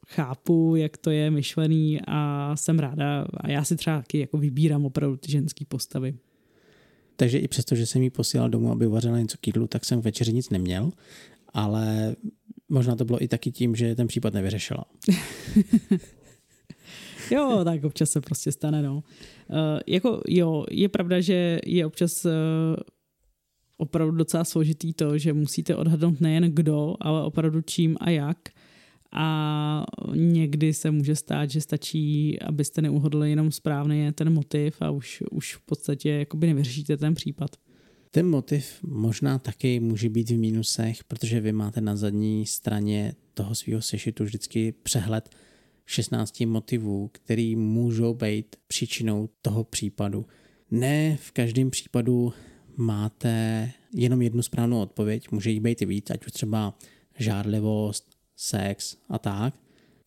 Chápu, 0.08 0.76
jak 0.76 0.98
to 0.98 1.10
je 1.10 1.32
myšlený 1.32 2.00
a 2.08 2.52
jsem 2.56 2.80
ráda 2.80 3.26
a 3.38 3.50
já 3.50 3.64
si 3.64 3.76
třeba 3.76 3.98
taky 3.98 4.20
jako 4.20 4.38
vybírám 4.38 4.86
opravdu 4.86 5.18
ty 5.18 5.32
ženské 5.32 5.66
postavy. 5.66 6.16
Takže 7.16 7.40
i 7.40 7.48
přesto, 7.48 7.76
že 7.76 7.86
jsem 7.86 8.02
jí 8.02 8.10
posílal 8.10 8.50
domů, 8.50 8.72
aby 8.72 8.88
vařila 8.88 9.20
něco 9.20 9.38
k 9.42 9.48
jídlu, 9.48 9.68
tak 9.68 9.86
jsem 9.86 10.02
k 10.02 10.04
večeři 10.04 10.34
nic 10.34 10.50
neměl, 10.50 10.92
ale 11.54 12.16
možná 12.70 12.96
to 12.96 13.06
bylo 13.06 13.24
i 13.24 13.28
taky 13.28 13.52
tím, 13.52 13.76
že 13.76 13.96
ten 13.96 14.08
případ 14.08 14.34
nevyřešila. 14.34 14.86
jo, 17.32 17.62
tak 17.64 17.84
občas 17.84 18.10
se 18.10 18.22
prostě 18.22 18.52
stane, 18.52 18.82
no. 18.82 18.96
Uh, 18.96 19.80
jako 19.88 20.22
jo, 20.28 20.66
je 20.72 20.90
pravda, 20.90 21.22
že 21.22 21.60
je 21.66 21.86
občas 21.86 22.26
uh, 22.26 22.32
opravdu 23.78 24.18
docela 24.18 24.44
složitý 24.44 24.94
to, 24.94 25.18
že 25.18 25.34
musíte 25.34 25.76
odhadnout 25.76 26.22
nejen 26.22 26.44
kdo, 26.44 26.96
ale 27.00 27.24
opravdu 27.24 27.62
čím 27.62 27.98
a 28.00 28.10
jak. 28.10 28.38
A 29.16 29.86
někdy 30.16 30.74
se 30.74 30.92
může 30.92 31.16
stát, 31.16 31.50
že 31.50 31.62
stačí, 31.62 32.40
abyste 32.42 32.82
neuhodli 32.82 33.30
jenom 33.30 33.52
správný 33.52 34.12
ten 34.12 34.34
motiv 34.34 34.82
a 34.82 34.92
už, 34.92 35.24
už 35.32 35.56
v 35.56 35.62
podstatě 35.62 36.10
jakoby 36.10 36.48
nevyřešíte 36.48 36.98
ten 36.98 37.14
případ. 37.14 37.50
Ten 38.12 38.30
motiv 38.30 38.84
možná 38.84 39.40
taky 39.40 39.80
může 39.80 40.10
být 40.10 40.30
v 40.30 40.38
mínusech, 40.38 41.04
protože 41.04 41.40
vy 41.40 41.52
máte 41.52 41.82
na 41.82 41.96
zadní 41.96 42.46
straně 42.46 43.14
toho 43.34 43.56
svého 43.56 43.82
sešitu 43.82 44.24
vždycky 44.24 44.74
přehled 44.84 45.30
16 45.86 46.42
motivů, 46.42 47.10
který 47.14 47.56
můžou 47.56 48.14
být 48.14 48.56
příčinou 48.68 49.30
toho 49.42 49.64
případu. 49.64 50.26
Ne 50.72 51.18
v 51.18 51.32
každém 51.32 51.70
případu 51.70 52.34
máte 52.78 53.72
jenom 53.94 54.22
jednu 54.22 54.42
správnou 54.42 54.82
odpověď, 54.82 55.32
může 55.32 55.50
jich 55.50 55.62
být 55.62 55.82
i 55.82 55.86
víc, 55.86 56.10
ať 56.10 56.26
už 56.26 56.32
třeba 56.32 56.78
žádlivost, 57.20 58.10
sex 58.36 58.98
a 59.10 59.20
tak. 59.20 59.56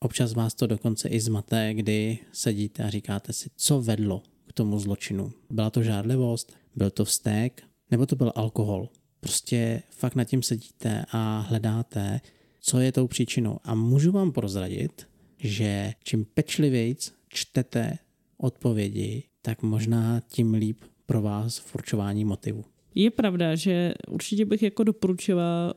Občas 0.01 0.33
vás 0.33 0.55
to 0.55 0.67
dokonce 0.67 1.09
i 1.09 1.21
zmate, 1.21 1.75
kdy 1.75 2.19
sedíte 2.33 2.85
a 2.85 2.91
říkáte 2.91 3.33
si, 3.33 3.51
co 3.57 3.81
vedlo 3.81 4.23
k 4.49 4.53
tomu 4.53 4.79
zločinu. 4.79 5.33
Byla 5.51 5.71
to 5.71 5.83
žádlivost, 5.83 6.53
byl 6.77 6.91
to 6.91 7.05
vztek, 7.05 7.63
nebo 7.91 8.07
to 8.07 8.17
byl 8.17 8.33
alkohol. 8.35 8.89
Prostě 9.21 9.83
fakt 9.91 10.15
nad 10.15 10.25
tím 10.25 10.43
sedíte 10.43 11.05
a 11.13 11.41
hledáte, 11.41 12.21
co 12.61 12.81
je 12.81 12.93
tou 12.93 13.07
příčinou. 13.07 13.59
A 13.65 13.75
můžu 13.75 14.13
vám 14.13 14.33
prozradit, 14.33 15.07
že 15.39 15.93
čím 16.05 16.27
pečlivějc 16.35 17.13
čtete 17.29 17.99
odpovědi, 18.39 19.23
tak 19.43 19.63
možná 19.63 20.21
tím 20.21 20.55
líp 20.55 20.81
pro 21.07 21.23
vás 21.23 21.59
v 21.59 21.75
určování 21.75 22.25
motivu. 22.25 22.65
Je 22.95 23.11
pravda, 23.11 23.55
že 23.55 23.95
určitě 24.09 24.45
bych 24.45 24.63
jako 24.63 24.85
doporučila 24.85 25.75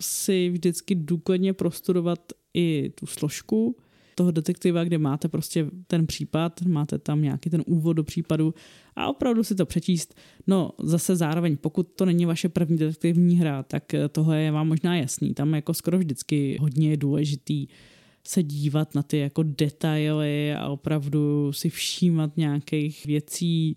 si 0.00 0.48
vždycky 0.48 0.94
důkladně 0.94 1.52
prostudovat 1.52 2.32
i 2.54 2.92
tu 2.94 3.06
složku 3.06 3.76
toho 4.14 4.30
detektiva, 4.30 4.84
kde 4.84 4.98
máte 4.98 5.28
prostě 5.28 5.66
ten 5.86 6.06
případ, 6.06 6.62
máte 6.62 6.98
tam 6.98 7.22
nějaký 7.22 7.50
ten 7.50 7.62
úvod 7.66 7.92
do 7.92 8.04
případu 8.04 8.54
a 8.96 9.08
opravdu 9.08 9.44
si 9.44 9.54
to 9.54 9.66
přečíst. 9.66 10.14
No 10.46 10.70
zase 10.82 11.16
zároveň, 11.16 11.56
pokud 11.56 11.82
to 11.82 12.04
není 12.04 12.26
vaše 12.26 12.48
první 12.48 12.78
detektivní 12.78 13.36
hra, 13.36 13.62
tak 13.62 13.84
tohle 14.12 14.40
je 14.40 14.50
vám 14.50 14.68
možná 14.68 14.96
jasný. 14.96 15.34
Tam 15.34 15.54
jako 15.54 15.74
skoro 15.74 15.98
vždycky 15.98 16.56
hodně 16.60 16.90
je 16.90 16.96
důležitý 16.96 17.66
se 18.28 18.42
dívat 18.42 18.94
na 18.94 19.02
ty 19.02 19.18
jako 19.18 19.42
detaily 19.42 20.54
a 20.54 20.68
opravdu 20.68 21.52
si 21.52 21.70
všímat 21.70 22.36
nějakých 22.36 23.06
věcí 23.06 23.76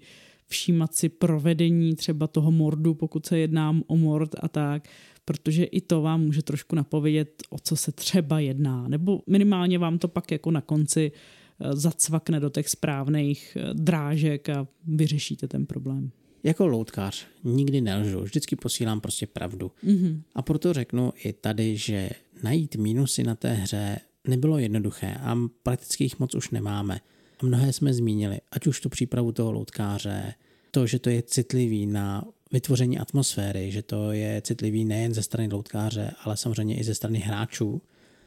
všímat 0.52 0.96
si 0.96 1.10
provedení 1.10 1.96
třeba 1.96 2.28
toho 2.28 2.52
mordu, 2.52 2.94
pokud 2.94 3.26
se 3.26 3.38
jedná 3.38 3.82
o 3.88 3.98
mord 3.98 4.36
a 4.40 4.48
tak, 4.48 4.88
protože 5.26 5.64
i 5.64 5.82
to 5.82 6.02
vám 6.02 6.22
může 6.22 6.42
trošku 6.42 6.76
napovědět, 6.76 7.44
o 7.50 7.58
co 7.60 7.76
se 7.76 7.92
třeba 7.92 8.40
jedná, 8.40 8.88
nebo 8.88 9.22
minimálně 9.28 9.80
vám 9.80 9.98
to 9.98 10.08
pak 10.08 10.32
jako 10.32 10.52
na 10.52 10.62
konci 10.62 11.12
eh, 11.12 11.76
zacvakne 11.76 12.40
do 12.40 12.50
těch 12.50 12.70
správných 12.70 13.58
eh, 13.60 13.74
drážek 13.74 14.50
a 14.50 14.68
vyřešíte 14.86 15.48
ten 15.48 15.66
problém. 15.66 16.12
Jako 16.44 16.68
loutkář 16.68 17.26
nikdy 17.44 17.82
nelžu, 17.82 18.20
vždycky 18.20 18.56
posílám 18.56 19.02
prostě 19.02 19.28
pravdu. 19.28 19.72
Mm-hmm. 19.84 20.22
A 20.36 20.42
proto 20.42 20.74
řeknu 20.74 21.14
i 21.24 21.34
tady, 21.34 21.78
že 21.78 22.10
najít 22.44 22.76
mínusy 22.76 23.24
na 23.24 23.36
té 23.36 23.54
hře 23.54 24.00
nebylo 24.28 24.58
jednoduché 24.58 25.16
a 25.22 25.38
prakticky 25.64 26.04
jich 26.04 26.20
moc 26.20 26.36
už 26.36 26.50
nemáme. 26.50 27.00
A 27.40 27.46
mnohé 27.46 27.74
jsme 27.74 27.94
zmínili, 27.94 28.40
ať 28.52 28.68
už 28.68 28.82
tu 28.82 28.90
přípravu 28.90 29.32
toho 29.32 29.52
loutkáře, 29.52 30.34
to, 30.72 30.88
že 30.88 31.00
to 31.00 31.10
je 31.10 31.24
citlivý 31.24 31.86
na 31.86 32.24
vytvoření 32.52 33.00
atmosféry, 33.00 33.72
že 33.72 33.82
to 33.82 34.12
je 34.12 34.42
citlivý 34.42 34.86
nejen 34.86 35.14
ze 35.14 35.24
strany 35.24 35.50
loutkáře, 35.54 36.12
ale 36.24 36.38
samozřejmě 36.38 36.80
i 36.80 36.84
ze 36.84 36.96
strany 36.96 37.20
hráčů, 37.20 37.82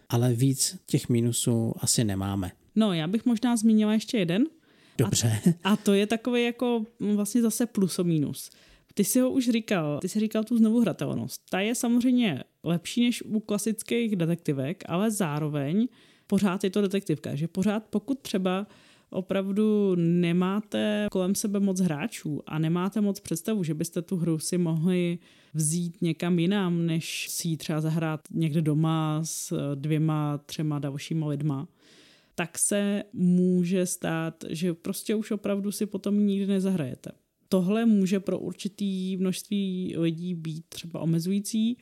ale 0.08 0.32
víc 0.32 0.76
těch 0.86 1.08
mínusů 1.08 1.74
asi 1.78 2.04
nemáme. 2.04 2.50
No, 2.74 2.92
já 2.92 3.06
bych 3.06 3.24
možná 3.24 3.56
zmínila 3.56 3.92
ještě 3.92 4.18
jeden. 4.18 4.44
Dobře. 4.98 5.40
A, 5.64 5.70
a 5.70 5.76
to 5.76 5.94
je 5.94 6.06
takový 6.06 6.44
jako 6.44 6.84
vlastně 7.14 7.42
zase 7.42 7.66
plus 7.66 7.98
o 7.98 8.04
mínus. 8.04 8.50
Ty 8.94 9.04
si 9.04 9.20
ho 9.20 9.30
už 9.30 9.48
říkal, 9.48 9.98
ty 10.00 10.08
si 10.08 10.20
říkal 10.20 10.44
tu 10.44 10.56
znovu 10.56 10.80
hratelnost. 10.80 11.40
Ta 11.50 11.60
je 11.60 11.74
samozřejmě 11.74 12.44
lepší 12.62 13.04
než 13.04 13.22
u 13.22 13.40
klasických 13.40 14.16
detektivek, 14.16 14.84
ale 14.86 15.10
zároveň 15.10 15.88
pořád 16.26 16.64
je 16.64 16.70
to 16.70 16.80
detektivka, 16.80 17.34
že 17.34 17.48
pořád 17.48 17.84
pokud 17.90 18.18
třeba 18.20 18.66
opravdu 19.10 19.94
nemáte 19.96 21.06
kolem 21.10 21.34
sebe 21.34 21.60
moc 21.60 21.80
hráčů 21.80 22.42
a 22.46 22.58
nemáte 22.58 23.00
moc 23.00 23.20
představu, 23.20 23.64
že 23.64 23.74
byste 23.74 24.02
tu 24.02 24.16
hru 24.16 24.38
si 24.38 24.58
mohli 24.58 25.18
vzít 25.54 26.02
někam 26.02 26.38
jinam, 26.38 26.86
než 26.86 27.28
si 27.30 27.48
ji 27.48 27.56
třeba 27.56 27.80
zahrát 27.80 28.20
někde 28.30 28.62
doma 28.62 29.20
s 29.24 29.74
dvěma, 29.74 30.38
třema 30.38 30.78
dalšíma 30.78 31.26
lidma, 31.26 31.68
tak 32.34 32.58
se 32.58 33.02
může 33.12 33.86
stát, 33.86 34.44
že 34.48 34.74
prostě 34.74 35.14
už 35.14 35.30
opravdu 35.30 35.72
si 35.72 35.86
potom 35.86 36.26
nikdy 36.26 36.46
nezahrajete. 36.46 37.10
Tohle 37.48 37.86
může 37.86 38.20
pro 38.20 38.38
určitý 38.38 39.16
množství 39.16 39.94
lidí 39.96 40.34
být 40.34 40.64
třeba 40.68 41.00
omezující, 41.00 41.76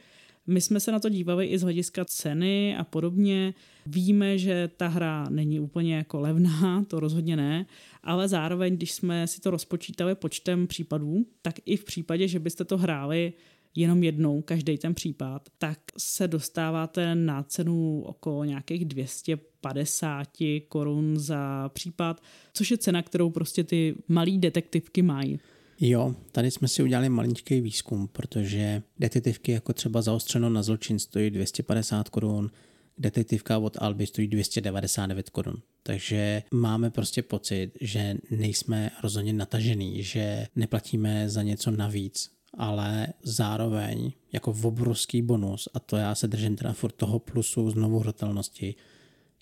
my 0.47 0.61
jsme 0.61 0.81
se 0.81 0.93
na 0.93 0.99
to 0.99 1.09
dívali 1.09 1.47
i 1.47 1.59
z 1.59 1.63
hlediska 1.63 2.05
ceny 2.05 2.77
a 2.77 2.85
podobně. 2.85 3.55
Víme, 3.87 4.39
že 4.39 4.71
ta 4.77 4.89
hra 4.89 5.27
není 5.31 5.61
úplně 5.61 5.97
jako 5.97 6.21
levná, 6.21 6.85
to 6.89 7.01
rozhodně 7.01 7.37
ne, 7.37 7.67
ale 8.03 8.29
zároveň, 8.29 8.77
když 8.77 8.93
jsme 8.93 9.27
si 9.27 9.41
to 9.41 9.51
rozpočítali 9.51 10.15
počtem 10.15 10.67
případů, 10.67 11.27
tak 11.43 11.55
i 11.67 11.77
v 11.77 11.85
případě, 11.85 12.29
že 12.29 12.39
byste 12.39 12.65
to 12.65 12.79
hráli 12.79 13.33
jenom 13.75 14.03
jednou, 14.03 14.43
každý 14.43 14.79
ten 14.79 14.95
případ, 14.95 15.49
tak 15.59 15.79
se 15.99 16.29
dostáváte 16.29 17.15
na 17.15 17.43
cenu 17.43 18.03
okolo 18.07 18.45
nějakých 18.45 18.85
250 18.85 20.29
korun 20.69 21.19
za 21.19 21.69
případ, 21.69 22.23
což 22.53 22.71
je 22.71 22.79
cena, 22.79 23.03
kterou 23.03 23.31
prostě 23.31 23.65
ty 23.65 23.95
malý 24.09 24.39
detektivky 24.39 25.03
mají. 25.03 25.41
Jo, 25.85 26.15
tady 26.33 26.51
jsme 26.51 26.69
si 26.69 26.83
udělali 26.83 27.09
maličký 27.09 27.61
výzkum, 27.61 28.09
protože 28.09 28.83
detektivky 28.99 29.53
jako 29.53 29.73
třeba 29.73 30.03
zaostřeno 30.03 30.51
na 30.51 30.63
zločin 30.63 30.99
stojí 30.99 31.31
250 31.31 32.09
korun, 32.09 32.51
detektivka 32.99 33.59
od 33.59 33.77
Alby 33.81 34.07
stojí 34.07 34.29
299 34.29 35.31
korun. 35.31 35.63
Takže 35.83 36.43
máme 36.51 36.91
prostě 36.91 37.23
pocit, 37.23 37.71
že 37.81 38.17
nejsme 38.31 38.91
rozhodně 39.03 39.33
natažený, 39.33 40.03
že 40.03 40.47
neplatíme 40.57 41.29
za 41.29 41.43
něco 41.43 41.71
navíc, 41.71 42.31
ale 42.55 43.07
zároveň 43.23 44.13
jako 44.33 44.55
obrovský 44.63 45.23
bonus, 45.23 45.69
a 45.75 45.81
to 45.81 45.97
já 45.97 46.15
se 46.15 46.29
držím 46.29 46.57
teda 46.57 46.73
furt 46.73 46.93
toho 46.93 47.19
plusu 47.19 47.71
znovu 47.71 47.99
hratelnosti, 47.99 48.75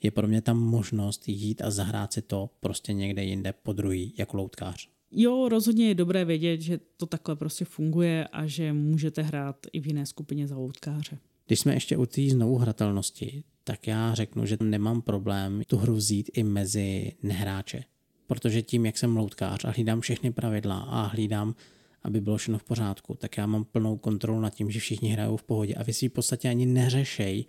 je 0.02 0.10
pro 0.10 0.26
mě 0.26 0.42
tam 0.42 0.58
možnost 0.58 1.28
jít 1.28 1.62
a 1.62 1.70
zahrát 1.70 2.12
si 2.12 2.22
to 2.22 2.50
prostě 2.60 2.92
někde 2.92 3.24
jinde 3.24 3.52
po 3.62 3.72
druhý 3.72 4.14
jako 4.18 4.36
loutkář. 4.36 4.88
Jo, 5.12 5.48
rozhodně 5.48 5.88
je 5.88 5.94
dobré 5.94 6.24
vědět, 6.24 6.60
že 6.60 6.80
to 6.96 7.06
takhle 7.06 7.36
prostě 7.36 7.64
funguje 7.64 8.26
a 8.26 8.46
že 8.46 8.72
můžete 8.72 9.22
hrát 9.22 9.56
i 9.72 9.80
v 9.80 9.86
jiné 9.86 10.06
skupině 10.06 10.46
za 10.46 10.56
loutkáře. 10.56 11.18
Když 11.46 11.60
jsme 11.60 11.74
ještě 11.74 11.96
u 11.96 12.06
té 12.06 12.22
znovu 12.30 12.56
hratelnosti, 12.56 13.44
tak 13.64 13.86
já 13.86 14.14
řeknu, 14.14 14.46
že 14.46 14.56
nemám 14.60 15.02
problém 15.02 15.62
tu 15.66 15.76
hru 15.76 15.94
vzít 15.94 16.30
i 16.34 16.42
mezi 16.42 17.12
nehráče. 17.22 17.84
Protože 18.26 18.62
tím, 18.62 18.86
jak 18.86 18.98
jsem 18.98 19.16
loutkář 19.16 19.64
a 19.64 19.70
hlídám 19.70 20.00
všechny 20.00 20.32
pravidla 20.32 20.78
a 20.78 21.02
hlídám, 21.02 21.54
aby 22.02 22.20
bylo 22.20 22.36
všechno 22.36 22.58
v 22.58 22.64
pořádku, 22.64 23.14
tak 23.14 23.36
já 23.36 23.46
mám 23.46 23.64
plnou 23.64 23.96
kontrolu 23.96 24.40
nad 24.40 24.54
tím, 24.54 24.70
že 24.70 24.80
všichni 24.80 25.08
hrajou 25.08 25.36
v 25.36 25.42
pohodě 25.42 25.74
a 25.74 25.82
vy 25.82 25.92
si 25.92 26.08
v 26.08 26.12
podstatě 26.12 26.48
ani 26.48 26.66
neřešej, 26.66 27.44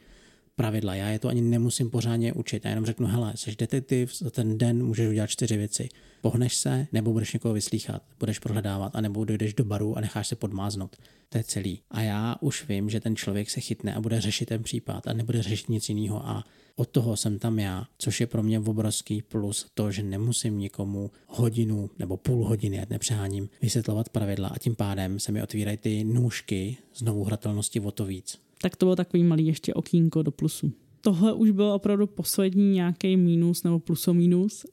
pravidla. 0.55 0.95
Já 0.95 1.09
je 1.09 1.19
to 1.19 1.27
ani 1.27 1.41
nemusím 1.41 1.89
pořádně 1.89 2.33
učit. 2.33 2.65
Já 2.65 2.69
jenom 2.69 2.85
řeknu, 2.85 3.07
hele, 3.07 3.33
jsi 3.35 3.55
detektiv, 3.55 4.17
za 4.17 4.29
ten 4.29 4.57
den 4.57 4.85
můžeš 4.85 5.09
udělat 5.09 5.27
čtyři 5.27 5.57
věci. 5.57 5.89
Pohneš 6.21 6.55
se, 6.55 6.87
nebo 6.91 7.13
budeš 7.13 7.33
někoho 7.33 7.53
vyslýchat, 7.53 8.03
budeš 8.19 8.39
prohledávat, 8.39 8.95
anebo 8.95 9.25
dojdeš 9.25 9.53
do 9.53 9.63
baru 9.63 9.97
a 9.97 10.01
necháš 10.01 10.27
se 10.27 10.35
podmáznout. 10.35 10.97
To 11.29 11.37
je 11.37 11.43
celý. 11.43 11.81
A 11.91 12.01
já 12.01 12.35
už 12.41 12.67
vím, 12.67 12.89
že 12.89 12.99
ten 12.99 13.15
člověk 13.15 13.49
se 13.49 13.61
chytne 13.61 13.93
a 13.93 14.01
bude 14.01 14.21
řešit 14.21 14.45
ten 14.45 14.63
případ 14.63 15.07
a 15.07 15.13
nebude 15.13 15.41
řešit 15.41 15.69
nic 15.69 15.89
jiného. 15.89 16.27
A 16.27 16.43
od 16.75 16.89
toho 16.89 17.17
jsem 17.17 17.39
tam 17.39 17.59
já, 17.59 17.87
což 17.97 18.21
je 18.21 18.27
pro 18.27 18.43
mě 18.43 18.59
obrovský 18.59 19.21
plus 19.21 19.65
to, 19.73 19.91
že 19.91 20.03
nemusím 20.03 20.57
nikomu 20.59 21.11
hodinu 21.27 21.89
nebo 21.99 22.17
půl 22.17 22.45
hodiny, 22.45 22.77
já 22.77 22.85
nepřeháním, 22.89 23.49
vysvětlovat 23.61 24.09
pravidla 24.09 24.49
a 24.49 24.57
tím 24.57 24.75
pádem 24.75 25.19
se 25.19 25.31
mi 25.31 25.43
otvírají 25.43 25.77
ty 25.77 26.03
nůžky 26.03 26.77
znovu 26.95 27.23
hratelnosti 27.23 27.79
o 27.79 27.91
to 27.91 28.05
víc 28.05 28.50
tak 28.61 28.75
to 28.75 28.85
bylo 28.85 28.95
takový 28.95 29.23
malý 29.23 29.47
ještě 29.47 29.73
okýnko 29.73 30.21
do 30.21 30.31
plusu. 30.31 30.73
Tohle 31.01 31.33
už 31.33 31.51
byl 31.51 31.65
opravdu 31.65 32.07
poslední 32.07 32.71
nějaký 32.71 33.17
mínus 33.17 33.63
nebo 33.63 33.79
pluso 33.79 34.13
mínus. 34.13 34.65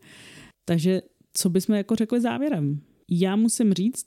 Takže 0.64 1.02
co 1.32 1.50
bychom 1.50 1.74
jako 1.74 1.96
řekli 1.96 2.20
závěrem? 2.20 2.80
Já 3.10 3.36
musím 3.36 3.72
říct, 3.72 4.06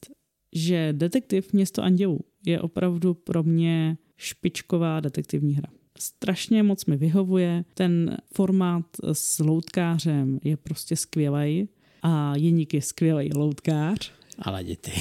že 0.56 0.94
detektiv 0.98 1.54
Město 1.54 1.84
andělů 1.84 2.20
je 2.46 2.62
opravdu 2.62 3.14
pro 3.14 3.44
mě 3.44 3.98
špičková 4.18 5.00
detektivní 5.00 5.54
hra. 5.54 5.70
Strašně 6.00 6.64
moc 6.64 6.86
mi 6.86 6.98
vyhovuje, 6.98 7.66
ten 7.74 8.18
formát 8.34 8.86
s 9.12 9.40
loutkářem 9.40 10.40
je 10.44 10.58
prostě 10.58 10.96
skvělý 10.96 11.70
a 12.02 12.34
Jeník 12.38 12.74
je 12.74 12.82
skvělý 12.82 13.30
loutkář. 13.36 14.12
Ale 14.40 14.64
děti. 14.64 14.92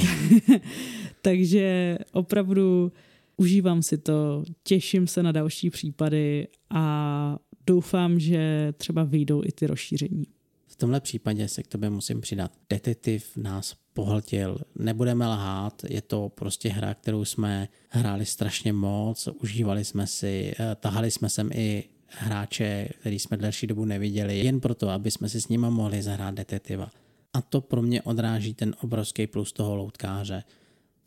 Takže 1.23 1.99
opravdu 2.13 2.93
užívám 3.39 3.83
si 3.83 3.99
to, 3.99 4.45
těším 4.63 5.07
se 5.07 5.23
na 5.23 5.33
další 5.33 5.71
případy 5.71 6.49
a 6.71 7.39
doufám, 7.67 8.21
že 8.21 8.73
třeba 8.77 9.05
vyjdou 9.05 9.43
i 9.45 9.53
ty 9.53 9.67
rozšíření. 9.67 10.25
V 10.67 10.77
tomhle 10.77 11.01
případě 11.01 11.49
se 11.49 11.63
k 11.63 11.67
tobě 11.67 11.91
musím 11.91 12.21
přidat. 12.21 12.53
Detektiv 12.71 13.37
nás 13.37 13.77
pohltil, 13.93 14.59
nebudeme 14.79 15.27
lhát, 15.27 15.83
je 15.89 16.03
to 16.03 16.29
prostě 16.29 16.69
hra, 16.69 16.95
kterou 16.95 17.25
jsme 17.25 17.69
hráli 17.89 18.27
strašně 18.27 18.73
moc, 18.73 19.29
užívali 19.43 19.85
jsme 19.85 20.07
si, 20.07 20.55
eh, 20.59 20.77
tahali 20.81 21.11
jsme 21.11 21.29
sem 21.29 21.51
i 21.55 21.85
hráče, 22.07 22.89
který 23.01 23.19
jsme 23.19 23.37
delší 23.37 23.67
dobu 23.67 23.85
neviděli, 23.85 24.39
jen 24.39 24.61
proto, 24.61 24.89
aby 24.89 25.11
jsme 25.11 25.29
si 25.29 25.41
s 25.41 25.49
nimi 25.49 25.67
mohli 25.71 26.03
zahrát 26.03 26.35
detektiva. 26.35 26.91
A 27.33 27.41
to 27.41 27.61
pro 27.61 27.83
mě 27.83 28.03
odráží 28.03 28.55
ten 28.55 28.75
obrovský 28.81 29.27
plus 29.27 29.53
toho 29.53 29.77
loutkáře 29.77 30.43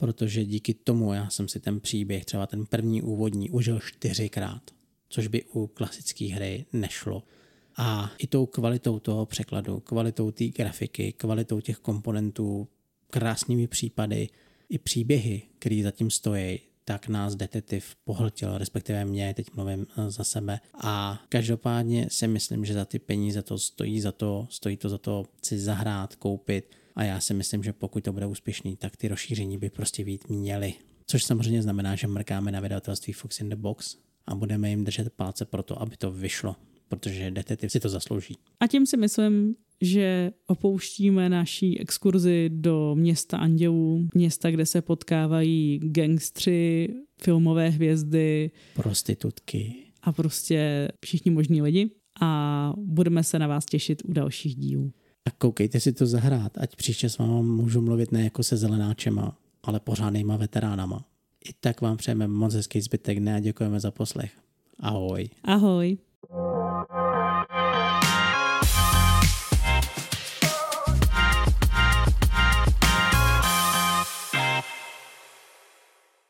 protože 0.02 0.45
díky 0.45 0.74
tomu 0.74 1.14
já 1.14 1.30
jsem 1.30 1.47
si 1.47 1.60
ten 1.60 1.80
příběh, 1.80 2.26
třeba 2.26 2.47
ten 2.47 2.66
první 2.66 3.02
úvodní, 3.02 3.49
užil 3.49 3.80
čtyřikrát, 3.80 4.62
což 5.10 5.28
by 5.28 5.43
u 5.43 5.68
klasické 5.68 6.26
hry 6.26 6.66
nešlo. 6.74 7.24
A 7.78 8.12
i 8.18 8.28
tou 8.28 8.45
kvalitou 8.45 8.99
toho 8.99 9.26
překladu, 9.26 9.80
kvalitou 9.80 10.32
té 10.32 10.47
grafiky, 10.47 11.14
kvalitou 11.14 11.60
těch 11.60 11.78
komponentů, 11.78 12.68
krásnými 13.10 13.68
případy, 13.68 14.30
i 14.70 14.78
příběhy, 14.78 15.41
které 15.60 15.84
zatím 15.84 16.12
stojí, 16.12 16.60
tak 16.86 17.08
nás 17.08 17.36
detektiv 17.36 17.95
pohltil, 18.04 18.58
respektive 18.58 19.06
mě, 19.06 19.34
teď 19.34 19.47
mluvím 19.56 19.88
eh, 19.97 20.12
za 20.12 20.24
sebe. 20.24 20.60
A 20.74 21.22
každopádně 21.30 22.08
si 22.10 22.28
myslím, 22.28 22.66
že 22.66 22.74
za 22.74 22.86
ty 22.86 22.99
peníze 22.99 23.41
to 23.41 23.58
stojí 23.58 24.02
za 24.02 24.12
to, 24.12 24.47
stojí 24.49 24.78
to 24.78 24.89
za 24.89 24.97
to 24.97 25.26
si 25.41 25.60
zahrát, 25.60 26.16
koupit 26.16 26.80
a 26.95 27.03
já 27.03 27.19
si 27.19 27.33
myslím, 27.33 27.63
že 27.63 27.73
pokud 27.73 28.03
to 28.03 28.13
bude 28.13 28.25
úspěšný, 28.25 28.75
tak 28.75 28.97
ty 28.97 29.07
rozšíření 29.07 29.57
by 29.57 29.69
prostě 29.69 30.05
být 30.05 30.29
měly. 30.29 30.73
Což 31.07 31.23
samozřejmě 31.23 31.61
znamená, 31.61 31.95
že 31.95 32.07
mrkáme 32.07 32.51
na 32.51 32.59
vydavatelství 32.59 33.13
Fox 33.13 33.39
in 33.39 33.49
the 33.49 33.55
Box 33.55 33.97
a 34.25 34.35
budeme 34.35 34.69
jim 34.69 34.83
držet 34.83 35.13
palce 35.13 35.45
pro 35.45 35.63
to, 35.63 35.81
aby 35.81 35.97
to 35.97 36.11
vyšlo, 36.11 36.55
protože 36.87 37.31
detektiv 37.31 37.71
si 37.71 37.79
to 37.79 37.89
zaslouží. 37.89 38.37
A 38.59 38.67
tím 38.67 38.85
si 38.85 38.97
myslím, 38.97 39.55
že 39.81 40.31
opouštíme 40.47 41.29
naší 41.29 41.79
exkurzi 41.79 42.49
do 42.53 42.95
města 42.95 43.37
Andělů, 43.37 44.07
města, 44.13 44.51
kde 44.51 44.65
se 44.65 44.81
potkávají 44.81 45.79
gangstři, 45.83 46.89
filmové 47.21 47.69
hvězdy, 47.69 48.51
prostitutky 48.75 49.75
a 50.01 50.11
prostě 50.11 50.87
všichni 51.05 51.31
možní 51.31 51.61
lidi 51.61 51.89
a 52.21 52.73
budeme 52.77 53.23
se 53.23 53.39
na 53.39 53.47
vás 53.47 53.65
těšit 53.65 54.01
u 54.05 54.13
dalších 54.13 54.55
dílů. 54.55 54.93
A 55.26 55.32
koukejte 55.32 55.80
si 55.80 55.93
to 55.93 56.05
zahrát, 56.05 56.57
ať 56.57 56.76
příště 56.76 57.09
s 57.09 57.17
váma 57.17 57.41
můžu 57.41 57.82
mluvit 57.82 58.11
ne 58.11 58.24
jako 58.24 58.43
se 58.43 58.57
zelenáčema, 58.57 59.38
ale 59.63 59.80
pořádnýma 59.80 60.38
veteránama. 60.38 61.05
I 61.49 61.53
tak 61.59 61.82
vám 61.82 61.97
přejeme 61.97 62.28
moc 62.28 62.53
hezký 62.53 62.82
zbytek 62.82 63.19
dne 63.19 63.36
a 63.36 63.39
děkujeme 63.39 63.80
za 63.80 63.91
poslech. 63.91 64.32
Ahoj. 64.80 65.30
Ahoj. 65.43 65.97